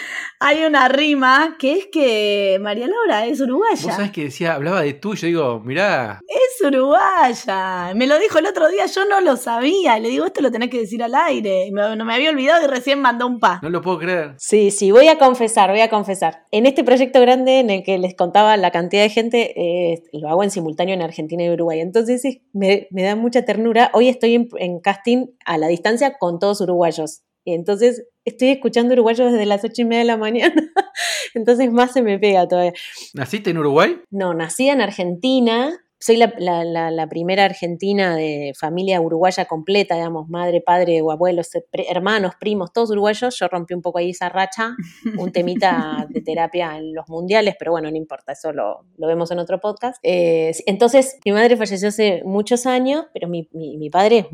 hay 0.40 0.64
una 0.64 0.88
rima 0.88 1.56
que 1.58 1.72
es 1.74 1.86
que 1.92 2.58
María 2.60 2.86
Laura 2.88 3.26
es 3.26 3.38
Vos 3.38 3.48
uruguaya. 3.48 3.92
sabés 3.92 4.10
que 4.12 4.24
decía, 4.24 4.54
hablaba 4.54 4.82
de 4.82 4.94
tú, 4.94 5.14
y 5.14 5.16
yo 5.16 5.26
digo, 5.26 5.60
mirá, 5.60 6.20
Es 6.28 6.66
uruguaya. 6.66 7.92
Me 7.94 8.06
lo 8.06 8.18
dijo 8.18 8.38
el 8.38 8.46
otro 8.46 8.68
día, 8.68 8.86
yo 8.86 9.04
no 9.04 9.20
lo 9.20 9.36
sabía. 9.36 9.98
Le 9.98 10.08
digo, 10.08 10.26
esto 10.26 10.40
lo 10.40 10.50
tenés 10.50 10.70
que 10.70 10.78
decir 10.80 11.02
al 11.02 11.14
aire. 11.14 11.68
Me, 11.72 11.96
no 11.96 12.04
me 12.04 12.14
había 12.14 12.30
olvidado 12.30 12.64
y 12.64 12.66
recién 12.68 13.00
mandó 13.00 13.26
un 13.26 13.38
pa. 13.38 13.60
no 13.62 13.70
lo 13.70 13.80
puedo 13.82 13.98
creer. 13.98 14.34
Sí, 14.38 14.70
sí, 14.70 14.90
voy 14.90 15.08
a 15.08 15.18
confesar, 15.18 15.70
voy 15.70 15.80
a 15.80 15.88
confesar. 15.90 16.44
En 16.50 16.66
este 16.66 16.84
proyecto 16.84 17.20
grande 17.20 17.60
en 17.60 17.70
el 17.70 17.82
que 17.82 17.98
les 17.98 18.14
contaba 18.14 18.56
la 18.56 18.70
cantidad 18.70 19.02
de 19.02 19.10
gente, 19.10 19.52
eh, 19.56 20.02
lo 20.12 20.28
hago 20.28 20.42
en 20.42 20.50
simultáneo 20.50 20.94
en 20.94 21.02
Argentina 21.02 21.44
y 21.44 21.50
Uruguay. 21.50 21.80
Entonces 21.80 22.24
es- 22.24 22.38
me, 22.52 22.88
me 22.90 23.02
da 23.02 23.16
mucha 23.16 23.44
ternura. 23.44 23.90
Hoy 23.94 24.08
estoy 24.08 24.34
en, 24.34 24.48
en 24.58 24.80
casting 24.80 25.26
a 25.52 25.58
la 25.58 25.68
distancia 25.68 26.16
con 26.18 26.38
todos 26.38 26.60
uruguayos. 26.60 27.22
Y 27.44 27.54
entonces 27.54 28.04
estoy 28.24 28.50
escuchando 28.50 28.92
uruguayos 28.94 29.32
desde 29.32 29.46
las 29.46 29.64
ocho 29.64 29.82
y 29.82 29.84
media 29.84 30.00
de 30.00 30.06
la 30.06 30.16
mañana. 30.16 30.54
entonces 31.34 31.72
más 31.72 31.92
se 31.92 32.02
me 32.02 32.18
pega 32.18 32.46
todavía. 32.46 32.72
¿Naciste 33.14 33.50
en 33.50 33.58
Uruguay? 33.58 34.00
No, 34.10 34.32
nací 34.34 34.68
en 34.68 34.80
Argentina. 34.80 35.78
Soy 36.04 36.16
la, 36.16 36.34
la- 36.38 36.64
la- 36.64 36.90
la 36.90 37.06
primera 37.08 37.44
argentina 37.44 38.16
de 38.16 38.52
familia 38.58 39.00
uruguaya 39.00 39.44
completa, 39.44 39.94
digamos, 39.94 40.28
madre, 40.28 40.60
padre 40.60 41.00
o 41.00 41.12
abuelos, 41.12 41.54
eh, 41.54 41.64
pre- 41.70 41.88
hermanos, 41.88 42.32
primos, 42.40 42.72
todos 42.72 42.90
uruguayos. 42.90 43.38
Yo 43.38 43.46
rompí 43.46 43.72
un 43.74 43.82
poco 43.82 43.98
ahí 43.98 44.10
esa 44.10 44.28
racha, 44.28 44.74
un 45.16 45.30
temita 45.32 46.06
de 46.10 46.20
terapia 46.22 46.76
en 46.76 46.92
los 46.92 47.08
mundiales, 47.08 47.54
pero 47.58 47.70
bueno, 47.70 47.88
no 47.90 47.96
importa, 47.96 48.32
eso 48.32 48.52
lo, 48.52 48.84
lo 48.96 49.06
vemos 49.06 49.30
en 49.30 49.38
otro 49.38 49.60
podcast. 49.60 49.98
Eh, 50.02 50.50
entonces, 50.66 51.18
mi 51.24 51.30
madre 51.32 51.56
falleció 51.56 51.88
hace 51.88 52.22
muchos 52.24 52.66
años, 52.66 53.04
pero 53.14 53.28
mi, 53.28 53.48
mi- 53.52 53.76
mi 53.78 53.88
padre 53.88 54.18
es 54.18 54.26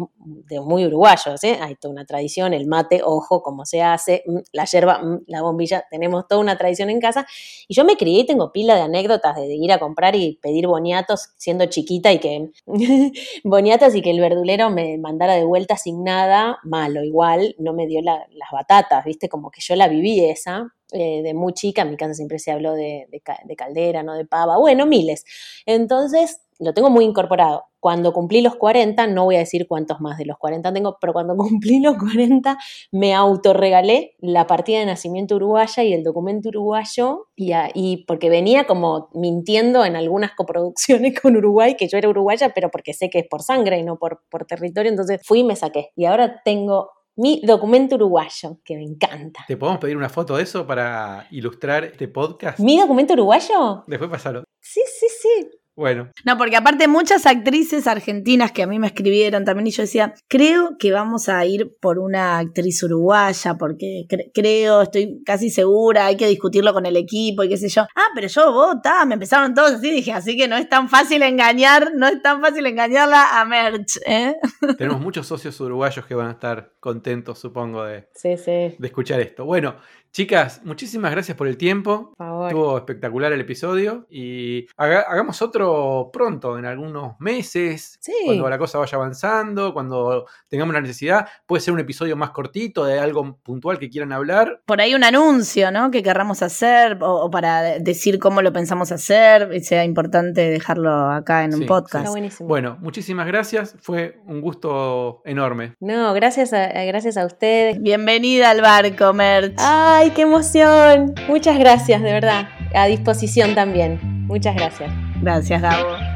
de 0.49 0.61
muy 0.61 0.87
uruguayo, 0.87 1.37
¿sí? 1.37 1.49
Hay 1.61 1.75
toda 1.75 1.93
una 1.93 2.07
tradición, 2.07 2.55
el 2.55 2.67
mate, 2.67 3.03
ojo, 3.05 3.43
cómo 3.43 3.67
se 3.67 3.83
hace, 3.83 4.23
mm, 4.27 4.39
la 4.53 4.65
yerba, 4.65 5.01
mm, 5.03 5.25
la 5.27 5.43
bombilla, 5.43 5.85
tenemos 5.91 6.27
toda 6.27 6.41
una 6.41 6.57
tradición 6.57 6.89
en 6.89 7.01
casa. 7.01 7.27
Y 7.69 7.75
yo 7.75 7.85
me 7.85 7.97
crié 7.97 8.21
y 8.21 8.27
tengo 8.27 8.53
pila 8.53 8.75
de 8.75 8.81
anécdotas 8.83 9.37
de 9.37 9.55
ir 9.55 9.71
a 9.73 9.79
comprar 9.79 10.17
y 10.17 10.39
pedir 10.41 10.67
boniatos 10.67 11.29
siendo 11.37 11.58
chiquita 11.67 12.13
y 12.13 12.19
que 12.21 12.51
boniatos 13.45 13.95
y 13.95 14.03
que 14.03 14.11
el 14.11 14.21
verdulero 14.21 14.71
me 14.71 14.99
mandara 14.99 15.35
de 15.35 15.45
vuelta 15.45 15.77
sin 15.77 16.05
nada, 16.05 16.59
malo 16.65 17.03
igual, 17.05 17.55
no 17.59 17.73
me 17.75 17.87
dio 17.87 18.01
la- 18.03 18.27
las 18.33 18.51
batatas, 18.53 19.05
viste, 19.05 19.29
como 19.29 19.51
que 19.51 19.61
yo 19.63 19.77
la 19.77 19.89
viví 19.89 20.21
esa. 20.25 20.69
Eh, 20.93 21.23
de 21.23 21.35
muy 21.35 21.53
chica, 21.55 21.83
en 21.83 21.91
mi 21.91 21.97
casa 21.97 22.15
siempre 22.15 22.39
se 22.39 22.51
habló 22.51 22.73
de, 22.75 23.07
de 23.11 23.21
ca- 23.21 23.41
de 23.45 23.57
caldera, 23.57 24.03
no 24.03 24.15
de 24.15 24.25
pava, 24.27 24.59
bueno, 24.59 24.87
miles. 24.87 25.25
Entonces, 25.67 26.41
lo 26.59 26.75
tengo 26.75 26.91
muy 26.91 27.05
incorporado. 27.05 27.65
Cuando 27.81 28.13
cumplí 28.13 28.41
los 28.41 28.57
40, 28.57 29.07
no 29.07 29.25
voy 29.27 29.37
a 29.37 29.41
decir 29.41 29.69
cuántos 29.69 30.01
más 30.01 30.19
de 30.19 30.25
los 30.25 30.37
40 30.39 30.73
tengo, 30.73 30.99
pero 31.01 31.13
cuando 31.13 31.37
cumplí 31.37 31.81
los 31.81 31.97
40, 31.97 32.59
me 32.91 33.15
autorregalé 33.15 34.17
la 34.19 34.47
partida 34.49 34.81
de 34.81 34.87
nacimiento 34.87 35.37
uruguaya 35.37 35.85
y 35.85 35.93
el 35.93 36.03
documento 36.03 36.49
uruguayo, 36.49 37.29
y, 37.37 37.53
y 37.75 38.05
porque 38.07 38.31
venía 38.31 38.67
como 38.67 39.09
mintiendo 39.15 39.85
en 39.85 39.95
algunas 39.97 40.33
coproducciones 40.35 41.21
con 41.21 41.37
Uruguay, 41.37 41.77
que 41.77 41.87
yo 41.89 41.99
era 41.99 42.09
uruguaya, 42.09 42.51
pero 42.55 42.71
porque 42.71 42.95
sé 42.95 43.11
que 43.11 43.21
es 43.21 43.27
por 43.29 43.43
sangre 43.43 43.79
y 43.79 43.85
no 43.85 43.97
por, 43.99 44.23
por 44.29 44.45
territorio, 44.45 44.91
entonces 44.91 45.21
fui 45.25 45.41
y 45.41 45.45
me 45.45 45.55
saqué. 45.57 45.91
Y 45.97 46.07
ahora 46.07 46.43
tengo 46.45 46.91
mi 47.19 47.43
documento 47.45 47.97
uruguayo, 47.97 48.61
que 48.65 48.77
me 48.77 48.85
encanta. 48.85 49.45
¿Te 49.49 49.57
podemos 49.57 49.81
pedir 49.81 49.97
una 49.97 50.09
foto 50.09 50.37
de 50.37 50.45
eso 50.45 50.65
para 50.67 51.27
ilustrar 51.33 51.85
este 51.85 52.07
podcast? 52.07 52.61
¿Mi 52.61 52.79
documento 52.79 53.15
uruguayo? 53.15 53.83
Después 53.89 54.09
pasarlo. 54.09 54.45
Sí, 54.61 54.81
sí, 54.87 55.07
sí. 55.09 55.51
Bueno, 55.79 56.11
No, 56.25 56.37
porque 56.37 56.57
aparte 56.57 56.89
muchas 56.89 57.25
actrices 57.25 57.87
argentinas 57.87 58.51
que 58.51 58.65
a 58.65 58.67
mí 58.67 58.81
me 58.81 58.89
escribieron 58.89 59.45
también 59.45 59.69
y 59.69 59.71
yo 59.71 59.83
decía, 59.85 60.13
creo 60.27 60.77
que 60.77 60.91
vamos 60.91 61.29
a 61.29 61.47
ir 61.47 61.77
por 61.81 62.01
una 62.01 62.39
actriz 62.39 62.83
uruguaya 62.83 63.55
porque 63.55 64.05
cre- 64.09 64.33
creo, 64.35 64.83
estoy 64.83 65.23
casi 65.25 65.51
segura, 65.51 66.07
hay 66.07 66.17
que 66.17 66.27
discutirlo 66.27 66.73
con 66.73 66.85
el 66.85 66.97
equipo 66.97 67.45
y 67.45 67.49
qué 67.49 67.57
sé 67.57 67.69
yo. 67.69 67.83
Ah, 67.95 68.07
pero 68.13 68.27
yo 68.27 68.53
vota, 68.53 69.05
me 69.05 69.15
empezaron 69.15 69.55
todos 69.55 69.73
así, 69.75 69.91
dije, 69.93 70.13
así 70.13 70.37
que 70.37 70.49
no 70.49 70.57
es 70.57 70.69
tan 70.69 70.89
fácil 70.89 71.23
engañar, 71.23 71.93
no 71.95 72.09
es 72.09 72.21
tan 72.23 72.41
fácil 72.41 72.67
engañarla 72.67 73.41
a 73.41 73.45
Merch, 73.45 73.99
¿eh? 74.05 74.35
tenemos 74.79 75.01
muchos 75.01 75.29
socios 75.29 75.61
uruguayos 75.61 76.05
que 76.07 76.15
van 76.17 76.27
a 76.27 76.33
estar 76.33 76.73
contentos, 76.81 77.39
supongo, 77.39 77.85
de, 77.85 78.09
Sí, 78.17 78.37
sí. 78.37 78.75
de 78.77 78.87
escuchar 78.87 79.21
esto. 79.21 79.45
Bueno, 79.45 79.77
chicas, 80.13 80.61
muchísimas 80.65 81.11
gracias 81.13 81.37
por 81.37 81.47
el 81.49 81.57
tiempo. 81.57 82.15
Por 82.17 82.27
favor. 82.27 82.49
Estuvo 82.49 82.79
espectacular 82.79 83.33
el 83.33 83.41
episodio 83.41 84.07
y 84.11 84.67
haga- 84.77 85.03
hagamos 85.09 85.43
otro 85.43 86.11
pronto, 86.13 86.59
en 86.59 86.65
algunos 86.67 87.15
meses, 87.21 87.99
Sí. 88.01 88.13
cuando 88.25 88.49
la 88.49 88.59
cosa 88.59 88.79
vaya 88.79 88.97
avanzando, 88.97 89.73
cuando 89.73 90.27
tengamos 90.49 90.75
la 90.75 90.81
necesidad. 90.81 91.27
Puede 91.47 91.61
ser 91.61 91.75
un 91.75 91.81
episodio 91.81 92.17
más 92.17 92.31
cortito 92.31 92.85
de 92.85 92.99
algo 92.99 93.39
puntual 93.43 93.79
que 93.79 93.91
quieran 93.91 94.13
hablar. 94.13 94.61
Por 94.67 94.81
ahí 94.81 94.95
un 94.95 95.05
anuncio, 95.05 95.71
¿no? 95.71 95.91
Que 95.91 96.03
querramos 96.03 96.43
hacer 96.43 96.99
o, 97.03 97.25
o 97.25 97.31
para 97.31 97.63
de- 97.63 97.81
decir 97.81 98.19
cómo 98.19 98.43
lo 98.43 98.53
pensamos 98.53 98.93
hacer 98.93 99.51
y 99.53 99.61
sea 99.61 99.85
importante 99.85 100.41
dejarlo 100.51 100.91
acá 101.11 101.45
en 101.45 101.55
un 101.55 101.67
podcast. 101.67 101.97
Está 102.05 102.11
buenísimo. 102.11 102.49
Bueno, 102.49 102.77
muchísimas 102.81 103.27
gracias. 103.27 103.77
Fue 103.81 104.21
un 104.27 104.41
gusto 104.41 105.23
enorme. 105.25 105.75
No, 105.81 106.13
gracias 106.15 106.53
a, 106.53 106.67
gracias 106.85 107.17
a 107.17 107.27
ustedes. 107.27 107.81
Bienvenida 107.81 108.51
al 108.51 108.61
barco, 108.61 109.13
Merch. 109.13 109.55
¡Ay, 109.99 110.11
qué 110.11 110.23
emoción! 110.23 111.13
Muchas 111.27 111.59
gracias, 111.59 112.01
de 112.01 112.13
verdad. 112.13 112.49
A 112.73 112.87
disposición 112.87 113.57
también. 113.57 113.99
Muchas 114.29 114.55
gracias. 114.55 114.93
Gracias, 115.21 115.61
Gabo. 115.61 116.08